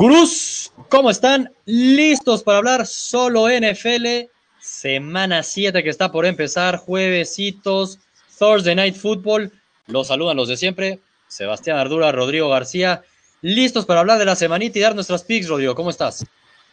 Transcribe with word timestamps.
Gurús, 0.00 0.72
¿cómo 0.88 1.10
están? 1.10 1.52
¿Listos 1.66 2.42
para 2.42 2.56
hablar 2.56 2.86
solo 2.86 3.50
NFL? 3.50 4.30
Semana 4.58 5.42
7 5.42 5.82
que 5.82 5.90
está 5.90 6.10
por 6.10 6.24
empezar, 6.24 6.78
juevesitos, 6.78 7.98
Thursday 8.38 8.74
Night 8.74 8.96
Football. 8.96 9.52
Los 9.88 10.06
saludan 10.06 10.38
los 10.38 10.48
de 10.48 10.56
siempre, 10.56 11.00
Sebastián 11.28 11.76
Ardura, 11.76 12.12
Rodrigo 12.12 12.48
García. 12.48 13.02
¿Listos 13.42 13.84
para 13.84 14.00
hablar 14.00 14.18
de 14.18 14.24
la 14.24 14.36
semanita 14.36 14.78
y 14.78 14.80
dar 14.80 14.94
nuestras 14.94 15.22
picks, 15.22 15.50
Rodrigo? 15.50 15.74
¿Cómo 15.74 15.90
estás? 15.90 16.24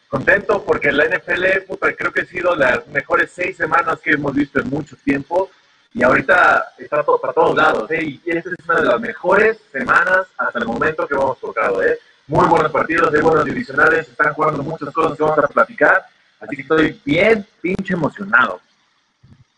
Contento 0.08 0.64
porque 0.64 0.94
la 0.94 1.04
NFL, 1.04 1.64
puta, 1.68 1.94
creo 1.98 2.14
que 2.14 2.22
ha 2.22 2.26
sido 2.26 2.56
las 2.56 2.88
mejores 2.88 3.30
seis 3.36 3.58
semanas 3.58 4.00
que 4.00 4.12
hemos 4.12 4.34
visto 4.34 4.62
en 4.62 4.70
mucho 4.70 4.96
tiempo 5.04 5.52
y 5.94 6.02
ahorita 6.02 6.76
está 6.78 7.04
todo 7.04 7.20
para 7.20 7.34
todos 7.34 7.58
lados. 7.58 7.92
¿eh? 7.92 8.04
Y 8.06 8.22
esta 8.26 8.52
es 8.52 8.56
una 8.70 8.80
de 8.80 8.88
las 8.88 9.02
mejores 9.02 9.58
semanas 9.70 10.28
hasta 10.38 10.60
el 10.60 10.66
momento 10.66 11.06
que 11.06 11.16
hemos 11.16 11.38
tocado. 11.42 11.84
¿eh? 11.84 12.00
Muy 12.28 12.46
buenos 12.48 12.72
partidos, 12.72 13.12
de 13.12 13.22
buenos 13.22 13.46
divisionales, 13.46 14.08
están 14.08 14.34
jugando 14.34 14.62
muchas 14.62 14.94
cosas 14.94 15.18
que 15.18 15.24
vamos 15.24 15.40
a 15.40 15.48
platicar, 15.48 16.06
así 16.40 16.56
que 16.56 16.62
estoy 16.62 17.00
bien 17.06 17.46
pinche 17.62 17.94
emocionado. 17.94 18.60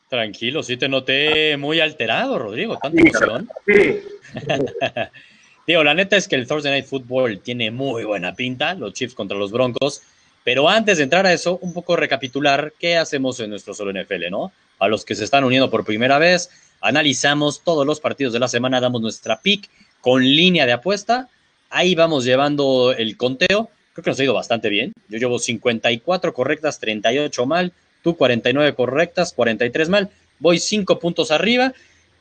Tranquilo, 0.07 0.63
sí 0.63 0.77
te 0.77 0.87
noté 0.87 1.57
muy 1.57 1.79
alterado, 1.79 2.37
Rodrigo, 2.37 2.77
tanta 2.77 3.01
emoción. 3.01 3.49
Sí. 3.65 4.01
Digo, 5.67 5.83
la 5.83 5.93
neta 5.93 6.17
es 6.17 6.27
que 6.27 6.35
el 6.35 6.47
Thursday 6.47 6.71
Night 6.71 6.85
Football 6.85 7.39
tiene 7.39 7.69
muy 7.69 8.03
buena 8.03 8.33
pinta, 8.33 8.73
los 8.73 8.93
Chiefs 8.93 9.13
contra 9.13 9.38
los 9.38 9.51
Broncos, 9.51 10.01
pero 10.43 10.69
antes 10.69 10.97
de 10.97 11.03
entrar 11.03 11.25
a 11.25 11.33
eso, 11.33 11.59
un 11.61 11.73
poco 11.73 11.95
recapitular 11.95 12.73
qué 12.79 12.97
hacemos 12.97 13.39
en 13.39 13.51
nuestro 13.51 13.73
solo 13.73 13.91
NFL, 13.91 14.29
¿no? 14.31 14.51
A 14.79 14.88
los 14.88 15.05
que 15.05 15.16
se 15.16 15.23
están 15.23 15.44
uniendo 15.44 15.69
por 15.69 15.85
primera 15.85 16.17
vez, 16.17 16.49
analizamos 16.81 17.63
todos 17.63 17.85
los 17.85 17.99
partidos 17.99 18.33
de 18.33 18.39
la 18.39 18.47
semana, 18.47 18.79
damos 18.79 19.01
nuestra 19.01 19.41
pick 19.41 19.69
con 20.01 20.23
línea 20.23 20.66
de 20.66 20.72
apuesta 20.72 21.29
Ahí 21.70 21.94
vamos 21.95 22.25
llevando 22.25 22.94
el 22.98 23.16
conteo. 23.16 23.70
Creo 23.94 24.03
que 24.03 24.09
nos 24.09 24.20
ha 24.20 24.23
ido 24.23 24.34
bastante 24.34 24.70
bien. 24.70 24.94
Yo 25.08 25.20
llevo 25.20 25.39
54 25.39 26.34
correctas, 26.34 26.80
38 26.80 27.45
mal. 27.45 27.73
Tú 28.02 28.16
49 28.16 28.73
correctas, 28.75 29.34
43 29.34 29.90
mal. 29.90 30.09
Voy 30.40 30.59
5 30.59 31.00
puntos 31.00 31.31
arriba. 31.31 31.73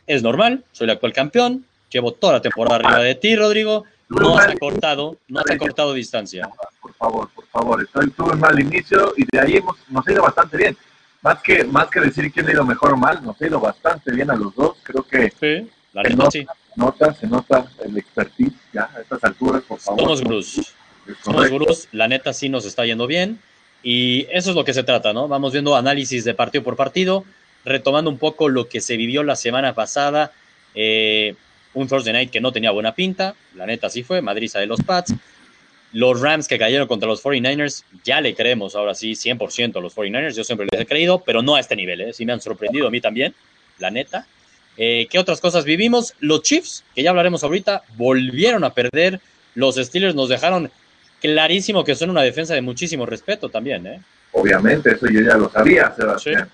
Es 0.07 0.23
normal, 0.23 0.65
soy 0.73 0.87
el 0.87 0.91
actual 0.91 1.13
campeón. 1.13 1.65
Llevo 1.91 2.13
toda 2.13 2.35
la 2.35 2.43
temporada 2.43 2.77
arriba 2.77 2.99
de 2.99 3.15
ti, 3.15 3.37
Rodrigo. 3.37 3.85
No 4.09 4.39
has 4.39 4.49
acortado, 4.49 5.17
no 5.29 5.41
has 5.41 5.51
acortado 5.51 5.93
distancia. 5.93 6.49
Por 6.81 6.95
favor, 6.95 7.31
por 7.35 7.47
favor. 7.47 7.83
Estoy, 7.83 8.11
tuve 8.11 8.33
un 8.33 8.41
mal 8.41 8.59
inicio 8.59 9.13
y 9.17 9.25
de 9.31 9.41
ahí 9.41 9.57
hemos, 9.57 9.77
nos 9.89 10.07
ha 10.07 10.13
ido 10.13 10.23
bastante 10.23 10.57
bien. 10.57 10.77
Más 11.23 11.43
que, 11.43 11.65
más 11.65 11.89
que 11.89 12.01
decir 12.01 12.31
quién 12.33 12.49
ha 12.49 12.53
ido 12.53 12.65
mejor 12.65 12.93
o 12.93 12.97
mal, 12.97 13.23
nos 13.23 13.41
ha 13.41 13.47
ido 13.47 13.61
bastante 13.61 14.13
bien 14.13 14.31
a 14.31 14.37
los 14.37 14.55
dos. 14.55 14.77
Creo 14.83 15.03
que 15.03 15.31
sí, 15.39 15.71
la 15.93 16.31
sí 16.31 16.47
nota, 16.79 17.13
se 17.13 17.27
nota 17.27 17.71
el 17.85 17.99
expertise 17.99 18.55
ya 18.73 18.89
a 18.95 19.01
estas 19.01 19.23
alturas, 19.25 19.63
por 19.63 19.79
favor. 19.79 20.01
Somos 20.01 20.23
gurús. 20.23 20.75
Somos 21.23 21.51
gurús, 21.51 21.89
la 21.93 22.09
neta 22.09 22.33
sí 22.33 22.49
nos 22.49 22.65
está 22.65 22.87
yendo 22.87 23.07
bien. 23.07 23.39
Y 23.83 24.27
eso 24.31 24.51
es 24.51 24.57
lo 24.57 24.65
que 24.65 24.75
se 24.75 24.83
trata, 24.83 25.13
¿no? 25.13 25.29
Vamos 25.29 25.53
viendo 25.53 25.77
análisis 25.77 26.25
de 26.25 26.35
partido 26.35 26.65
por 26.65 26.77
partido, 26.77 27.25
retomando 27.65 28.11
un 28.11 28.19
poco 28.19 28.49
lo 28.49 28.69
que 28.69 28.81
se 28.81 28.97
vivió 28.97 29.23
la 29.23 29.37
semana 29.37 29.75
pasada. 29.75 30.33
Eh, 30.75 31.35
un 31.75 31.87
Thursday 31.87 32.13
night 32.13 32.31
que 32.31 32.41
no 32.41 32.53
tenía 32.53 32.71
buena 32.71 32.95
pinta, 32.95 33.35
la 33.55 33.67
neta 33.67 33.89
sí 33.91 34.03
fue, 34.03 34.21
Madrid 34.23 34.51
de 34.53 34.67
los 34.67 34.83
Pats. 34.83 35.15
Los 35.93 36.21
Rams 36.21 36.49
que 36.49 36.59
cayeron 36.59 36.87
contra 36.87 37.09
los 37.09 37.23
49ers, 37.23 37.85
ya 38.05 38.21
le 38.21 38.35
creemos 38.35 38.75
ahora 38.75 38.95
sí 38.95 39.13
100% 39.13 39.77
a 39.77 39.81
los 39.81 39.97
49ers, 39.97 40.35
yo 40.35 40.45
siempre 40.45 40.67
les 40.71 40.81
he 40.83 40.87
creído, 40.87 41.21
pero 41.21 41.41
no 41.41 41.55
a 41.55 41.61
este 41.61 41.77
nivel, 41.77 42.03
¿eh? 42.03 42.13
sí 42.13 42.27
me 42.27 42.33
han 42.35 42.43
sorprendido 42.43 42.89
a 42.89 42.91
mí 42.91 43.01
también, 43.01 43.35
la 43.79 43.91
neta. 43.91 44.27
Eh, 44.79 45.09
¿Qué 45.11 45.19
otras 45.19 45.41
cosas 45.41 45.65
vivimos? 45.65 46.15
Los 46.21 46.43
Chiefs, 46.43 46.85
que 46.95 47.03
ya 47.03 47.11
hablaremos 47.11 47.43
ahorita, 47.43 47.83
volvieron 47.97 48.65
a 48.65 48.73
perder. 48.73 49.21
Los 49.55 49.75
Steelers 49.75 50.15
nos 50.15 50.29
dejaron 50.29 50.71
clarísimo 51.21 51.85
que 51.85 51.97
son 51.97 52.11
una 52.11 52.23
defensa 52.23 52.55
de 52.55 52.63
muchísimo 52.63 53.05
respeto 53.05 53.49
también, 53.49 53.87
¿eh? 53.87 54.01
Obviamente, 54.33 54.93
eso 54.93 55.07
yo 55.09 55.21
ya 55.21 55.37
lo 55.37 55.51
sabía, 55.51 55.93
Sebastián. 55.97 56.49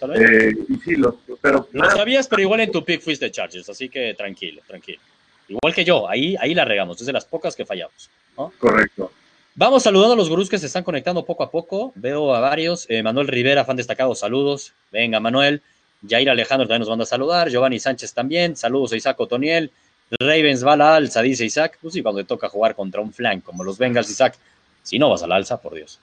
Sí, 0.00 0.06
eh, 0.14 0.52
y 0.68 0.76
sí, 0.76 0.96
lo, 0.96 1.20
pero, 1.40 1.68
lo 1.72 1.90
sabías, 1.90 2.26
pero 2.26 2.42
igual 2.42 2.60
en 2.60 2.72
tu 2.72 2.84
pick 2.84 3.00
fuiste 3.00 3.30
Chargers, 3.30 3.68
así 3.68 3.88
que 3.88 4.14
tranquilo, 4.14 4.60
tranquilo. 4.66 5.00
Igual 5.48 5.74
que 5.74 5.84
yo, 5.84 6.08
ahí, 6.08 6.36
ahí 6.40 6.54
la 6.54 6.64
regamos, 6.64 7.00
es 7.00 7.06
de 7.06 7.12
las 7.12 7.24
pocas 7.24 7.54
que 7.54 7.64
fallamos. 7.64 8.10
Correcto. 8.58 9.12
Vamos 9.54 9.82
saludando 9.82 10.14
a 10.14 10.16
los 10.16 10.28
gurús 10.28 10.48
que 10.48 10.58
se 10.58 10.66
están 10.66 10.84
conectando 10.84 11.24
poco 11.24 11.42
a 11.42 11.50
poco. 11.50 11.92
Veo 11.96 12.32
a 12.32 12.38
varios. 12.38 12.86
Eh, 12.88 13.02
Manuel 13.02 13.26
Rivera, 13.26 13.64
fan 13.64 13.76
destacado, 13.76 14.14
saludos. 14.14 14.72
Venga, 14.92 15.18
Manuel. 15.18 15.62
Jair 16.06 16.30
Alejandro 16.30 16.66
también 16.66 16.80
nos 16.80 16.88
manda 16.88 17.04
a 17.04 17.06
saludar, 17.06 17.48
Giovanni 17.48 17.80
Sánchez 17.80 18.12
también, 18.12 18.56
saludos 18.56 18.92
a 18.92 18.96
Isaac 18.96 19.18
Otoniel, 19.20 19.70
Ravens 20.10 20.64
va 20.64 20.72
a 20.72 20.76
la 20.76 20.96
alza, 20.96 21.22
dice 21.22 21.44
Isaac, 21.44 21.78
pues 21.82 21.94
sí, 21.94 22.02
cuando 22.02 22.20
te 22.20 22.26
toca 22.26 22.48
jugar 22.48 22.74
contra 22.74 23.00
un 23.00 23.12
flank 23.12 23.44
como 23.44 23.64
los 23.64 23.78
Bengals, 23.78 24.10
Isaac, 24.10 24.36
si 24.82 24.98
no 24.98 25.10
vas 25.10 25.22
a 25.22 25.26
la 25.26 25.36
alza, 25.36 25.60
por 25.60 25.74
Dios. 25.74 26.00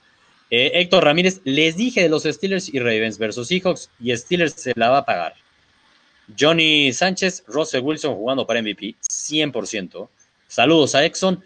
Eh, 0.51 0.71
Héctor 0.75 1.03
Ramírez, 1.03 1.41
les 1.43 1.75
dije 1.75 2.03
de 2.03 2.09
los 2.09 2.23
Steelers 2.23 2.71
y 2.71 2.79
Ravens 2.79 3.17
versus 3.17 3.47
Seahawks 3.47 3.89
y 3.99 4.15
Steelers 4.15 4.53
se 4.53 4.73
la 4.75 4.89
va 4.89 4.99
a 4.99 5.05
pagar. 5.05 5.33
Johnny 6.39 6.93
Sánchez, 6.93 7.43
Russell 7.47 7.81
Wilson 7.81 8.15
jugando 8.15 8.45
para 8.45 8.61
MVP, 8.61 8.95
100%. 9.01 10.07
Saludos 10.47 10.95
a 10.95 11.03
Exxon. 11.05 11.43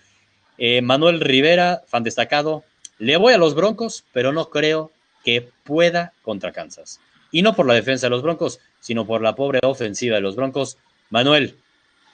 Eh, 0.58 0.82
Manuel 0.82 1.22
Rivera, 1.22 1.84
fan 1.88 2.04
destacado. 2.04 2.64
Le 2.98 3.16
voy 3.16 3.34
a 3.34 3.38
los 3.38 3.56
Broncos, 3.56 4.04
pero 4.12 4.34
no 4.34 4.50
creo 4.50 4.92
que 5.24 5.50
pueda 5.64 6.14
contra 6.22 6.52
Kansas. 6.52 7.00
Y 7.32 7.42
no 7.42 7.56
por 7.56 7.66
la 7.66 7.74
defensa 7.74 8.08
de 8.08 8.12
los 8.12 8.24
Broncos, 8.24 8.60
sino 8.80 9.06
por 9.06 9.22
la 9.22 9.36
pobre 9.36 9.60
ofensiva 9.64 10.16
de 10.16 10.22
los 10.22 10.36
Broncos. 10.36 10.78
Manuel, 11.10 11.56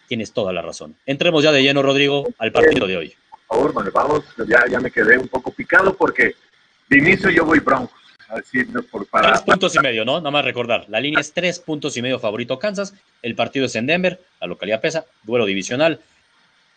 tienes 0.08 0.32
toda 0.32 0.54
la 0.54 0.62
razón. 0.62 0.96
Entremos 1.06 1.44
ya 1.44 1.52
de 1.52 1.64
lleno, 1.64 1.82
Rodrigo, 1.82 2.28
al 2.38 2.52
partido 2.52 2.88
de 2.88 2.98
hoy. 2.98 3.14
Por 3.48 3.58
favor, 3.58 3.74
Manuel, 3.74 3.94
vamos, 3.94 4.24
ya, 4.48 4.66
ya 4.70 4.80
me 4.80 4.92
quedé 4.92 5.18
un 5.18 5.28
poco 5.28 5.52
picado 5.52 5.96
porque 5.96 6.36
de 6.90 6.98
inicio 6.98 7.30
yo 7.30 7.46
voy 7.46 7.60
Broncos. 7.60 8.00
Así, 8.28 8.64
por, 8.92 9.06
para... 9.06 9.30
Tres 9.30 9.42
puntos 9.42 9.76
y 9.76 9.80
medio, 9.80 10.04
¿no? 10.04 10.18
Nada 10.18 10.32
más 10.32 10.44
recordar. 10.44 10.86
La 10.90 11.00
línea 11.00 11.20
es 11.20 11.32
tres 11.32 11.60
puntos 11.60 11.96
y 11.96 12.02
medio 12.02 12.20
favorito 12.20 12.58
Kansas. 12.58 12.94
El 13.22 13.36
partido 13.36 13.68
es 13.68 13.76
en 13.76 13.86
Denver, 13.86 14.20
la 14.42 14.48
localidad 14.48 14.82
pesa, 14.82 15.06
duelo 15.24 15.46
divisional. 15.46 16.00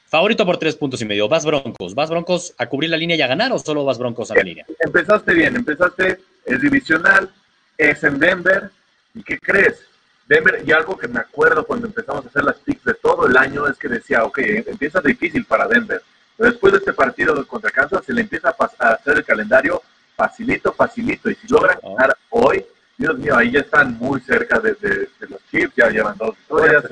Favorito 0.06 0.46
por 0.46 0.58
tres 0.58 0.76
puntos 0.76 1.00
y 1.02 1.04
medio. 1.04 1.28
¿Vas 1.28 1.44
Broncos? 1.44 1.94
¿Vas 1.94 2.10
Broncos 2.10 2.54
a 2.58 2.66
cubrir 2.66 2.90
la 2.90 2.96
línea 2.96 3.16
y 3.16 3.22
a 3.22 3.26
ganar 3.26 3.52
o 3.52 3.58
solo 3.58 3.84
vas 3.84 3.98
Broncos 3.98 4.30
a 4.30 4.34
la 4.34 4.42
línea? 4.42 4.66
Empezaste 4.78 5.34
bien, 5.34 5.56
empezaste, 5.56 6.18
es 6.46 6.60
divisional, 6.60 7.30
es 7.78 8.02
en 8.04 8.18
Denver. 8.18 8.70
¿Y 9.14 9.22
qué 9.22 9.38
crees? 9.38 9.80
Denver, 10.26 10.62
y 10.66 10.72
algo 10.72 10.98
que 10.98 11.08
me 11.08 11.20
acuerdo 11.20 11.64
cuando 11.64 11.86
empezamos 11.86 12.26
a 12.26 12.28
hacer 12.28 12.44
las 12.44 12.56
picks 12.56 12.84
de 12.84 12.94
todo 12.94 13.26
el 13.26 13.36
año 13.36 13.66
es 13.66 13.78
que 13.78 13.88
decía, 13.88 14.24
ok, 14.24 14.38
empieza 14.66 15.00
difícil 15.00 15.44
para 15.46 15.66
Denver. 15.66 16.02
Pero 16.36 16.50
después 16.50 16.72
de 16.72 16.80
este 16.80 16.92
partido 16.92 17.46
contra 17.46 17.70
Kansas 17.70 18.04
se 18.04 18.12
le 18.12 18.20
empieza 18.20 18.54
a, 18.58 18.88
hacer 18.90 19.16
el 19.16 19.24
calendario 19.24 19.80
facilito, 20.14 20.72
facilito. 20.72 21.30
Y 21.30 21.34
si 21.36 21.48
logran 21.48 21.78
ganar 21.82 22.16
hoy, 22.28 22.64
Dios 22.98 23.16
mío, 23.18 23.36
ahí 23.36 23.52
ya 23.52 23.60
están 23.60 23.96
muy 23.96 24.20
cerca 24.20 24.60
de, 24.60 24.76
los 25.20 25.40
Chiefs, 25.50 25.72
ya 25.76 25.88
llevan 25.88 26.18
dos 26.18 26.36
victorias. 26.36 26.84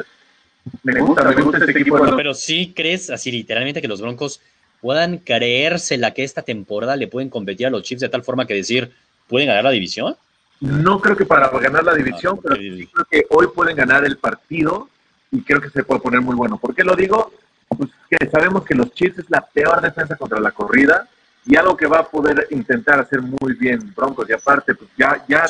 Me 0.82 1.00
gusta, 1.00 1.25
me 1.25 1.42
gusta 1.42 1.58
este 1.58 1.78
equipo. 1.78 2.16
Pero 2.16 2.32
sí 2.32 2.72
crees 2.75 3.10
así 3.10 3.30
literalmente 3.30 3.82
que 3.82 3.88
los 3.88 4.00
Broncos 4.00 4.41
puedan 4.80 5.19
creerse 5.19 5.98
la 5.98 6.14
que 6.14 6.25
esta 6.25 6.42
temporada 6.42 6.96
le 6.96 7.06
pueden 7.06 7.28
competir 7.28 7.66
a 7.66 7.70
los 7.70 7.82
Chiefs 7.82 8.00
de 8.00 8.08
tal 8.08 8.25
forma 8.25 8.46
que 8.46 8.54
decir, 8.54 8.92
¿pueden 9.28 9.48
ganar 9.48 9.64
la 9.64 9.70
división? 9.70 10.16
No 10.61 11.00
creo 11.00 11.17
que 11.17 11.27
para 11.27 11.49
ganar 11.49 11.84
la 11.84 11.94
división, 11.94 12.41
pero 12.43 12.56
sí 12.56 12.89
creo 12.93 13.06
que 13.11 13.27
hoy 13.31 13.49
pueden 13.49 13.77
ganar 13.77 14.05
el 14.05 14.17
partido 14.17 14.89
y 15.31 15.43
creo 15.43 15.61
que 15.61 15.71
se 15.71 15.84
puede 15.84 16.00
poner 16.00 16.21
muy 16.21 16.34
bueno. 16.34 16.56
¿Por 16.56 16.75
qué 16.75 16.83
lo 16.83 16.97
digo? 16.97 17.33
Pues 17.69 17.91
que 18.09 18.31
sabemos 18.31 18.65
que 18.65 18.75
los 18.75 18.93
Chiefs 18.93 19.19
es 19.19 19.31
la 19.31 19.41
peor 19.41 19.81
defensa 19.81 20.17
contra 20.17 20.41
la 20.41 20.53
corrida 20.53 21.09
y 21.44 21.56
algo 21.56 21.76
que 21.76 21.87
va 21.87 21.99
a 21.99 22.08
poder 22.08 22.49
intentar 22.50 23.00
hacer 23.00 23.20
muy 23.20 23.55
bien 23.55 23.93
Broncos. 23.94 24.29
Y 24.29 24.32
aparte, 24.32 24.75
pues 24.75 24.91
ya, 24.97 25.25
ya 25.29 25.47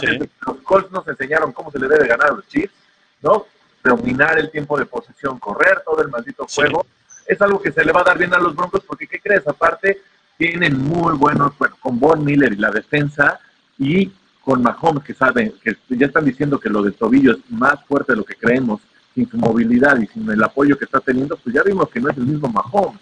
los 0.47 0.56
Colts 0.58 0.91
nos 0.91 1.06
enseñaron 1.06 1.52
cómo 1.52 1.70
se 1.70 1.79
le 1.79 1.88
debe 1.88 2.09
ganar 2.09 2.31
a 2.32 2.35
los 2.35 2.47
Chiefs, 2.49 2.75
¿no? 3.23 3.47
Dominar 3.85 4.38
el 4.38 4.50
tiempo 4.50 4.76
de 4.76 4.87
posesión, 4.87 5.38
correr 5.38 5.82
todo 5.85 6.02
el 6.02 6.09
maldito 6.09 6.47
juego. 6.52 6.87
Es 7.26 7.41
algo 7.41 7.61
que 7.61 7.73
se 7.73 7.85
le 7.85 7.93
va 7.93 8.00
a 8.00 8.05
dar 8.05 8.19
bien 8.19 8.35
a 8.35 8.38
los 8.38 8.55
Broncos 8.56 8.82
porque, 8.87 9.06
¿qué 9.06 9.20
crees? 9.20 9.47
Aparte, 9.47 10.02
tienen 10.37 10.79
muy 10.79 11.17
buenos, 11.17 11.56
bueno, 11.59 11.76
con 11.81 11.99
Von 11.99 12.25
Miller 12.25 12.52
y 12.52 12.56
la 12.56 12.70
defensa 12.70 13.38
y 13.79 14.12
con 14.46 14.62
Mahomes, 14.62 15.02
que 15.02 15.12
saben, 15.12 15.52
que 15.60 15.76
ya 15.88 16.06
están 16.06 16.25
diciendo 16.25 16.60
que 16.60 16.69
lo 16.69 16.81
de 16.81 16.93
tobillo 16.93 17.32
es 17.32 17.38
más 17.50 17.84
fuerte 17.84 18.12
de 18.12 18.19
lo 18.19 18.25
que 18.25 18.37
creemos, 18.37 18.81
sin 19.12 19.28
su 19.28 19.37
movilidad 19.37 19.98
y 20.00 20.06
sin 20.06 20.31
el 20.31 20.40
apoyo 20.40 20.78
que 20.78 20.84
está 20.84 21.00
teniendo, 21.00 21.37
pues 21.37 21.52
ya 21.52 21.64
vimos 21.64 21.88
que 21.88 21.98
no 21.98 22.10
es 22.10 22.16
el 22.16 22.26
mismo 22.26 22.46
Mahomes. 22.46 23.00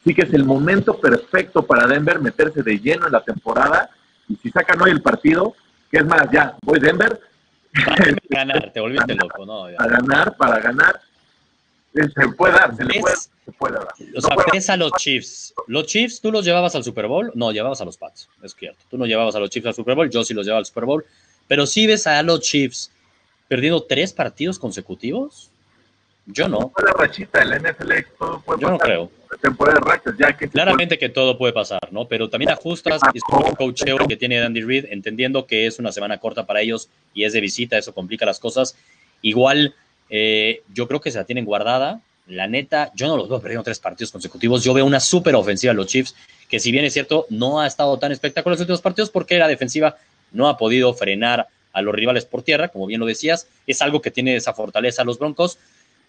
Así 0.00 0.12
que 0.12 0.22
es 0.22 0.34
el 0.34 0.44
momento 0.44 0.98
perfecto 0.98 1.64
para 1.64 1.86
Denver 1.86 2.20
meterse 2.20 2.64
de 2.64 2.76
lleno 2.80 3.06
en 3.06 3.12
la 3.12 3.22
temporada 3.22 3.88
y 4.28 4.34
si 4.34 4.50
sacan 4.50 4.82
hoy 4.82 4.90
el 4.90 5.00
partido, 5.00 5.54
que 5.92 5.98
es 5.98 6.04
más, 6.04 6.28
ya, 6.32 6.56
voy 6.62 6.80
Denver. 6.80 7.20
ganar, 8.28 8.72
te 8.74 8.80
volviste 8.80 9.14
loco, 9.14 9.46
¿no? 9.46 9.66
Para 9.76 9.92
ganar, 9.92 10.36
para 10.36 10.58
ganar. 10.58 11.00
Se 11.92 12.28
puede 12.36 12.52
dar, 12.52 12.76
se 12.76 12.84
le 12.84 13.00
puede, 13.00 13.16
se 13.16 13.52
puede 13.58 13.74
dar. 13.74 13.88
O 14.16 14.20
sea, 14.20 14.36
ves 14.52 14.70
a 14.70 14.76
los 14.76 14.92
Chiefs. 14.92 15.52
Los 15.66 15.86
Chiefs, 15.86 16.20
¿tú 16.20 16.30
los 16.30 16.44
llevabas 16.44 16.74
al 16.76 16.84
Super 16.84 17.08
Bowl? 17.08 17.32
No, 17.34 17.50
llevabas 17.50 17.80
a 17.80 17.84
los 17.84 17.96
Pats, 17.96 18.28
es 18.42 18.54
cierto. 18.54 18.84
Tú 18.88 18.96
no 18.96 19.06
llevabas 19.06 19.34
a 19.34 19.40
los 19.40 19.50
Chiefs 19.50 19.66
al 19.66 19.74
Super 19.74 19.96
Bowl, 19.96 20.08
yo 20.08 20.22
sí 20.22 20.34
los 20.34 20.46
llevaba 20.46 20.60
al 20.60 20.66
Super 20.66 20.84
Bowl. 20.84 21.04
Pero 21.48 21.66
sí 21.66 21.86
ves 21.86 22.06
a 22.06 22.22
los 22.22 22.40
Chiefs 22.40 22.92
perdiendo 23.48 23.82
tres 23.82 24.12
partidos 24.12 24.60
consecutivos. 24.60 25.50
Yo 26.26 26.48
no. 26.48 26.72
La 26.84 26.92
rachita, 26.92 27.44
NFL, 27.44 27.92
yo 28.60 28.70
no 28.70 28.78
creo. 28.78 29.10
ya 30.16 30.36
que 30.36 30.48
Claramente 30.48 30.98
que 30.98 31.08
todo 31.08 31.36
puede 31.36 31.52
pasar, 31.52 31.80
¿no? 31.90 32.06
Pero 32.06 32.30
también 32.30 32.52
ajustas, 32.52 33.00
es 33.12 33.22
un 33.28 33.54
coacheo 33.56 33.96
que 34.06 34.16
tiene 34.16 34.40
Andy 34.40 34.62
Reid, 34.62 34.86
entendiendo 34.90 35.46
que 35.46 35.66
es 35.66 35.80
una 35.80 35.90
semana 35.90 36.18
corta 36.18 36.46
para 36.46 36.60
ellos 36.60 36.88
y 37.14 37.24
es 37.24 37.32
de 37.32 37.40
visita, 37.40 37.76
eso 37.76 37.92
complica 37.92 38.24
las 38.24 38.38
cosas. 38.38 38.76
Igual, 39.22 39.74
eh, 40.10 40.62
yo 40.74 40.88
creo 40.88 41.00
que 41.00 41.10
se 41.10 41.18
la 41.18 41.24
tienen 41.24 41.44
guardada. 41.44 42.00
La 42.26 42.46
neta, 42.46 42.92
yo 42.94 43.06
no 43.06 43.16
los 43.16 43.28
veo 43.28 43.40
perdiendo 43.40 43.64
tres 43.64 43.78
partidos 43.78 44.12
consecutivos. 44.12 44.62
Yo 44.62 44.74
veo 44.74 44.84
una 44.84 45.00
súper 45.00 45.34
ofensiva 45.34 45.72
de 45.72 45.76
los 45.76 45.86
Chiefs, 45.86 46.14
que 46.48 46.60
si 46.60 46.70
bien 46.70 46.84
es 46.84 46.92
cierto, 46.92 47.26
no 47.30 47.60
ha 47.60 47.66
estado 47.66 47.98
tan 47.98 48.12
espectacular 48.12 48.54
en 48.54 48.58
los 48.58 48.60
últimos 48.62 48.80
partidos 48.82 49.10
porque 49.10 49.38
la 49.38 49.48
defensiva 49.48 49.96
no 50.32 50.48
ha 50.48 50.58
podido 50.58 50.92
frenar 50.94 51.48
a 51.72 51.82
los 51.82 51.94
rivales 51.94 52.24
por 52.24 52.42
tierra, 52.42 52.68
como 52.68 52.86
bien 52.86 53.00
lo 53.00 53.06
decías. 53.06 53.46
Es 53.66 53.80
algo 53.82 54.02
que 54.02 54.10
tiene 54.10 54.36
esa 54.36 54.52
fortaleza 54.52 55.04
los 55.04 55.18
Broncos. 55.18 55.58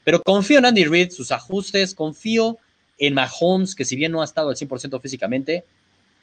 Pero 0.04 0.22
confío 0.22 0.60
en 0.60 0.66
Andy 0.66 0.86
Reid, 0.86 1.12
sus 1.12 1.32
ajustes, 1.32 1.94
confío 1.94 2.58
en 2.98 3.14
Mahomes, 3.14 3.76
que 3.76 3.86
si 3.86 3.96
bien 3.96 4.12
no 4.12 4.22
ha 4.22 4.26
estado 4.26 4.50
al 4.50 4.56
100% 4.56 5.00
físicamente, 5.00 5.64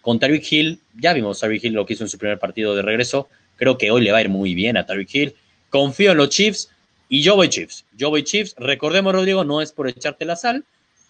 con 0.01 0.19
Tyreek 0.19 0.51
Hill, 0.51 0.81
ya 0.99 1.13
vimos 1.13 1.41
Tyreek 1.41 1.65
Hill 1.65 1.75
lo 1.75 1.87
que 1.87 1.95
hizo 1.95 2.05
en 2.05 2.11
su 2.11 2.19
primer 2.19 2.39
partido 2.39 2.75
de 2.75 2.83
regreso, 2.83 3.29
creo 3.57 3.79
que 3.79 3.91
hoy 3.91 4.03
le 4.03 4.13
va 4.13 4.19
a 4.19 4.21
ir 4.21 4.29
muy 4.29 4.55
bien 4.55 4.77
a 4.77 4.87
Tyreek 4.87 5.15
Hill. 5.15 5.35
Confío 5.71 6.13
en 6.13 6.19
los 6.19 6.31
Chiefs 6.31 6.71
y 7.09 7.23
yo 7.23 7.37
voy 7.37 7.49
Chiefs. 7.49 7.85
Yo 7.97 8.11
voy 8.11 8.23
Chiefs. 8.23 8.55
Recordemos, 8.59 9.13
Rodrigo, 9.13 9.45
no 9.45 9.61
es 9.63 9.73
por 9.73 9.89
echarte 9.89 10.25
la 10.25 10.37
sal. 10.37 10.65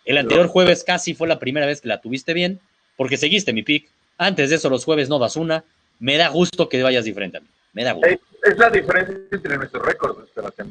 El 0.04 0.18
anterior 0.18 0.46
jueves 0.46 0.84
casi 0.84 1.14
fue 1.14 1.28
la 1.28 1.38
primera 1.38 1.66
vez 1.66 1.80
que 1.80 1.88
la 1.88 2.00
tuviste 2.00 2.32
bien, 2.32 2.60
porque 2.96 3.16
seguiste 3.16 3.52
mi 3.52 3.62
pick. 3.62 3.90
Antes 4.16 4.50
de 4.50 4.56
eso, 4.56 4.70
los 4.70 4.84
jueves 4.84 5.08
no 5.08 5.18
das 5.18 5.36
una. 5.36 5.64
Me 5.98 6.16
da 6.16 6.28
gusto 6.28 6.68
que 6.68 6.82
vayas 6.82 7.04
diferente 7.04 7.38
a 7.38 7.40
mí. 7.40 7.46
Me 7.72 7.84
da 7.84 7.92
gusto. 7.92 8.08
Es, 8.44 8.56
la 8.56 8.70
diferencia 8.70 9.16
entre 9.30 9.58
nuestros 9.58 9.84
récords, 9.84 10.16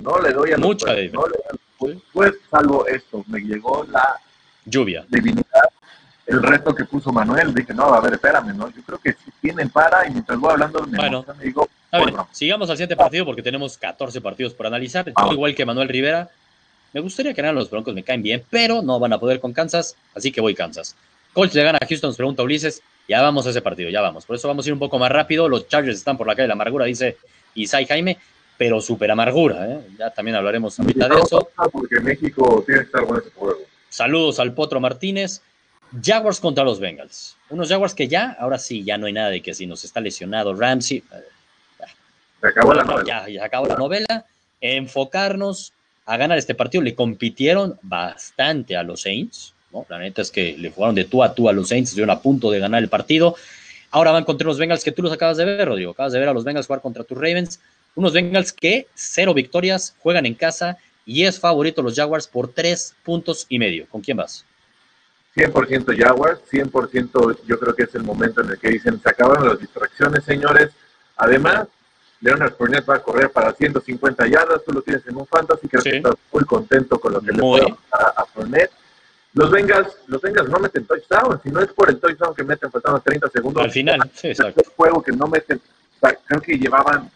No 0.01 0.19
le 0.19 0.31
doy 0.31 0.53
a 0.53 0.57
Mucha 0.57 0.95
diferencia. 0.95 2.01
Pues 2.11 2.33
salvo 2.49 2.87
esto, 2.87 3.23
me 3.27 3.39
llegó 3.39 3.85
la 3.91 4.19
lluvia. 4.65 5.05
Divinidad, 5.09 5.69
el 6.27 6.43
reto 6.43 6.75
que 6.75 6.85
puso 6.85 7.11
Manuel. 7.11 7.53
Dije, 7.53 7.73
no, 7.73 7.93
a 7.93 8.01
ver, 8.01 8.13
espérame, 8.13 8.55
¿no? 8.55 8.69
Yo 8.69 8.81
creo 8.83 8.99
que 8.99 9.13
si 9.13 9.31
tienen 9.41 9.69
para 9.69 10.07
y 10.07 10.11
mientras 10.11 10.37
voy 10.39 10.51
hablando 10.51 10.85
me, 10.85 10.97
bueno, 10.97 11.25
digo, 11.41 11.67
a 11.91 11.99
ver, 11.99 12.13
sigamos 12.31 12.69
al 12.69 12.75
siguiente 12.75 12.95
partido 12.95 13.25
porque 13.25 13.41
tenemos 13.41 13.77
14 13.77 14.21
partidos 14.21 14.53
por 14.53 14.67
analizar. 14.67 15.11
Igual 15.31 15.55
que 15.55 15.65
Manuel 15.65 15.87
Rivera, 15.87 16.29
me 16.93 16.99
gustaría 16.99 17.33
que 17.33 17.41
ganen 17.41 17.55
los 17.55 17.69
Broncos, 17.69 17.93
me 17.93 18.03
caen 18.03 18.21
bien, 18.21 18.43
pero 18.49 18.81
no 18.81 18.99
van 18.99 19.13
a 19.13 19.19
poder 19.19 19.39
con 19.39 19.53
Kansas, 19.53 19.95
así 20.13 20.31
que 20.31 20.41
voy 20.41 20.53
Kansas. 20.53 20.95
Colts 21.33 21.55
le 21.55 21.63
gana 21.63 21.79
a 21.81 21.85
Houston, 21.85 22.09
nos 22.09 22.17
pregunta 22.17 22.43
Ulises. 22.43 22.81
Ya 23.07 23.21
vamos 23.21 23.47
a 23.47 23.51
ese 23.51 23.61
partido, 23.61 23.89
ya 23.89 24.01
vamos. 24.01 24.25
Por 24.25 24.35
eso 24.35 24.47
vamos 24.47 24.65
a 24.65 24.69
ir 24.69 24.73
un 24.73 24.79
poco 24.79 24.99
más 24.99 25.11
rápido. 25.11 25.47
Los 25.47 25.67
Chargers 25.67 25.97
están 25.97 26.17
por 26.17 26.27
la 26.27 26.33
calle 26.33 26.43
de 26.43 26.47
la 26.49 26.55
amargura, 26.55 26.85
dice 26.85 27.17
Isai 27.53 27.85
Jaime, 27.85 28.17
pero 28.57 28.81
super 28.81 29.09
amargura. 29.11 29.65
¿eh? 29.65 29.79
Ya 29.97 30.09
también 30.09 30.35
hablaremos 30.35 30.77
ahorita 30.79 31.07
de 31.07 31.15
eso. 31.21 31.49
Porque 31.71 32.01
México 32.01 32.63
tiene 32.65 32.81
que 32.81 32.85
estar 32.87 33.05
bueno 33.05 33.21
ese 33.21 33.31
juego. 33.33 33.59
Saludos 33.87 34.39
al 34.39 34.53
Potro 34.53 34.81
Martínez. 34.81 35.41
Jaguars 36.01 36.39
contra 36.39 36.63
los 36.63 36.79
Bengals. 36.79 37.37
Unos 37.49 37.69
Jaguars 37.69 37.93
que 37.93 38.07
ya, 38.07 38.35
ahora 38.39 38.59
sí, 38.59 38.83
ya 38.83 38.97
no 38.97 39.05
hay 39.05 39.13
nada 39.13 39.29
de 39.29 39.41
que 39.41 39.53
si 39.53 39.65
nos 39.65 39.83
está 39.83 40.01
lesionado 40.01 40.53
Ramsey. 40.53 40.97
Eh, 40.97 41.85
se 42.41 42.47
acabó 42.47 42.73
la 42.73 42.83
novela. 42.83 43.03
Ya, 43.05 43.29
ya 43.29 43.45
acabó 43.45 43.67
la 43.67 43.75
novela. 43.75 44.25
Enfocarnos 44.61 45.73
a 46.05 46.17
ganar 46.17 46.37
este 46.37 46.55
partido. 46.55 46.83
Le 46.83 46.95
compitieron 46.95 47.79
bastante 47.81 48.75
a 48.75 48.83
los 48.83 49.01
Saints. 49.01 49.53
¿no? 49.71 49.85
La 49.89 49.99
neta 49.99 50.21
es 50.21 50.31
que 50.31 50.57
le 50.57 50.71
jugaron 50.71 50.95
de 50.95 51.05
tú 51.05 51.23
a 51.23 51.33
tú 51.33 51.49
a 51.49 51.53
los 51.53 51.69
Saints. 51.69 51.89
Estuvieron 51.89 52.15
a 52.15 52.21
punto 52.21 52.51
de 52.51 52.59
ganar 52.59 52.83
el 52.83 52.89
partido. 52.89 53.35
Ahora 53.91 54.11
van 54.11 54.25
contra 54.25 54.47
los 54.47 54.57
Bengals 54.57 54.83
que 54.83 54.91
tú 54.91 55.01
los 55.01 55.11
acabas 55.11 55.37
de 55.37 55.45
ver, 55.45 55.67
Rodrigo. 55.67 55.91
Acabas 55.91 56.13
de 56.13 56.19
ver 56.19 56.29
a 56.29 56.33
los 56.33 56.43
Bengals 56.43 56.67
jugar 56.67 56.81
contra 56.81 57.03
tus 57.03 57.17
Ravens. 57.17 57.59
Unos 57.95 58.13
Bengals 58.13 58.51
que 58.51 58.87
cero 58.93 59.33
victorias, 59.33 59.95
juegan 59.99 60.25
en 60.25 60.35
casa 60.35 60.77
y 61.05 61.23
es 61.23 61.39
favorito 61.39 61.81
los 61.81 61.95
Jaguars 61.95 62.27
por 62.27 62.53
tres 62.53 62.93
puntos 63.03 63.45
y 63.49 63.57
medio. 63.57 63.87
¿Con 63.87 64.01
quién 64.01 64.17
vas? 64.17 64.45
100% 65.37 65.95
Jaguars, 65.95 66.41
100% 66.51 67.37
yo 67.45 67.59
creo 67.59 67.75
que 67.75 67.83
es 67.83 67.93
el 67.93 68.03
momento 68.03 68.41
en 68.41 68.49
el 68.49 68.57
que 68.57 68.69
dicen, 68.69 68.99
se 68.99 69.09
acabaron 69.09 69.47
las 69.47 69.59
distracciones, 69.59 70.23
señores. 70.23 70.71
Además, 71.15 71.67
Leonard 72.21 72.55
Fournette 72.55 72.89
va 72.89 72.95
a 72.95 73.03
correr 73.03 73.29
para 73.31 73.53
150 73.53 74.27
yardas, 74.27 74.63
tú 74.65 74.73
lo 74.73 74.81
tienes 74.81 75.05
en 75.07 75.15
un 75.15 75.27
fantasy, 75.27 75.67
creo 75.67 75.83
que 75.83 75.97
estás 75.97 76.15
muy 76.31 76.43
contento 76.45 76.99
con 76.99 77.13
lo 77.13 77.21
que 77.21 77.31
le 77.31 77.39
fue 77.39 77.61
a, 77.91 78.21
a 78.21 78.25
Fournette. 78.25 78.71
Los 79.33 79.51
Bengals, 79.51 79.95
los 80.07 80.19
Bengals 80.19 80.49
no 80.49 80.57
meten 80.57 80.85
touchdown, 80.85 81.39
si 81.43 81.49
no 81.49 81.59
es 81.59 81.67
por 81.67 81.89
el 81.89 81.99
touchdown 81.99 82.33
que 82.33 82.43
meten 82.43 82.71
faltando 82.71 82.99
30 82.99 83.29
segundos. 83.29 83.63
Al 83.63 83.71
final, 83.71 84.11
sí, 84.15 84.29
exacto. 84.29 84.61
Es 84.61 84.67
un 84.67 84.73
juego 84.73 85.03
que 85.03 85.11
no 85.11 85.27
meten, 85.27 85.61
creo 86.25 86.41
que 86.41 86.57
llevaban 86.57 87.11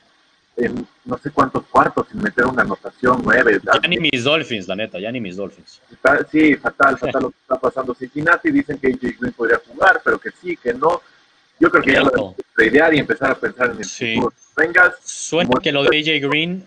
en 0.58 0.86
no 1.06 1.18
sé 1.18 1.32
cuántos 1.32 1.64
cuartos 1.66 2.08
sin 2.10 2.22
meter 2.22 2.46
una 2.46 2.64
anotación 2.64 3.22
nueve. 3.24 3.60
Ya 3.64 3.88
ni 3.88 3.98
mis 3.98 4.24
Dolphins, 4.24 4.68
la 4.68 4.76
neta, 4.76 5.00
ya 5.00 5.12
ni 5.12 5.20
mis 5.20 5.36
Dolphins. 5.36 5.82
sí, 6.32 6.56
fatal, 6.56 6.98
fatal 6.98 7.24
lo 7.24 7.32
que 7.32 7.38
está 7.42 7.60
pasando. 7.60 7.96
Cincinnati 7.96 8.52
dicen 8.52 8.78
que 8.78 8.88
AJ 8.88 9.20
Green 9.20 9.34
podría 9.34 9.60
jugar, 9.66 10.02
pero 10.04 10.20
que 10.20 10.30
sí, 10.32 10.58
que 10.58 10.74
no. 10.74 11.02
Yo 11.60 11.70
creo 11.70 11.84
que 11.84 11.94
ya 11.94 12.02
lo 12.02 12.36
de 12.58 12.66
idear 12.66 12.94
y 12.94 13.00
empezar 13.00 13.32
a 13.32 13.36
pensar 13.36 13.72
en 13.72 13.78
el 13.78 13.86
sí. 13.86 14.16
futuro. 14.16 14.34
Vengas, 14.58 14.96
suena 15.04 15.60
que 15.62 15.72
lo 15.72 15.84
de 15.84 15.98
AJ 16.00 16.28
Green, 16.28 16.66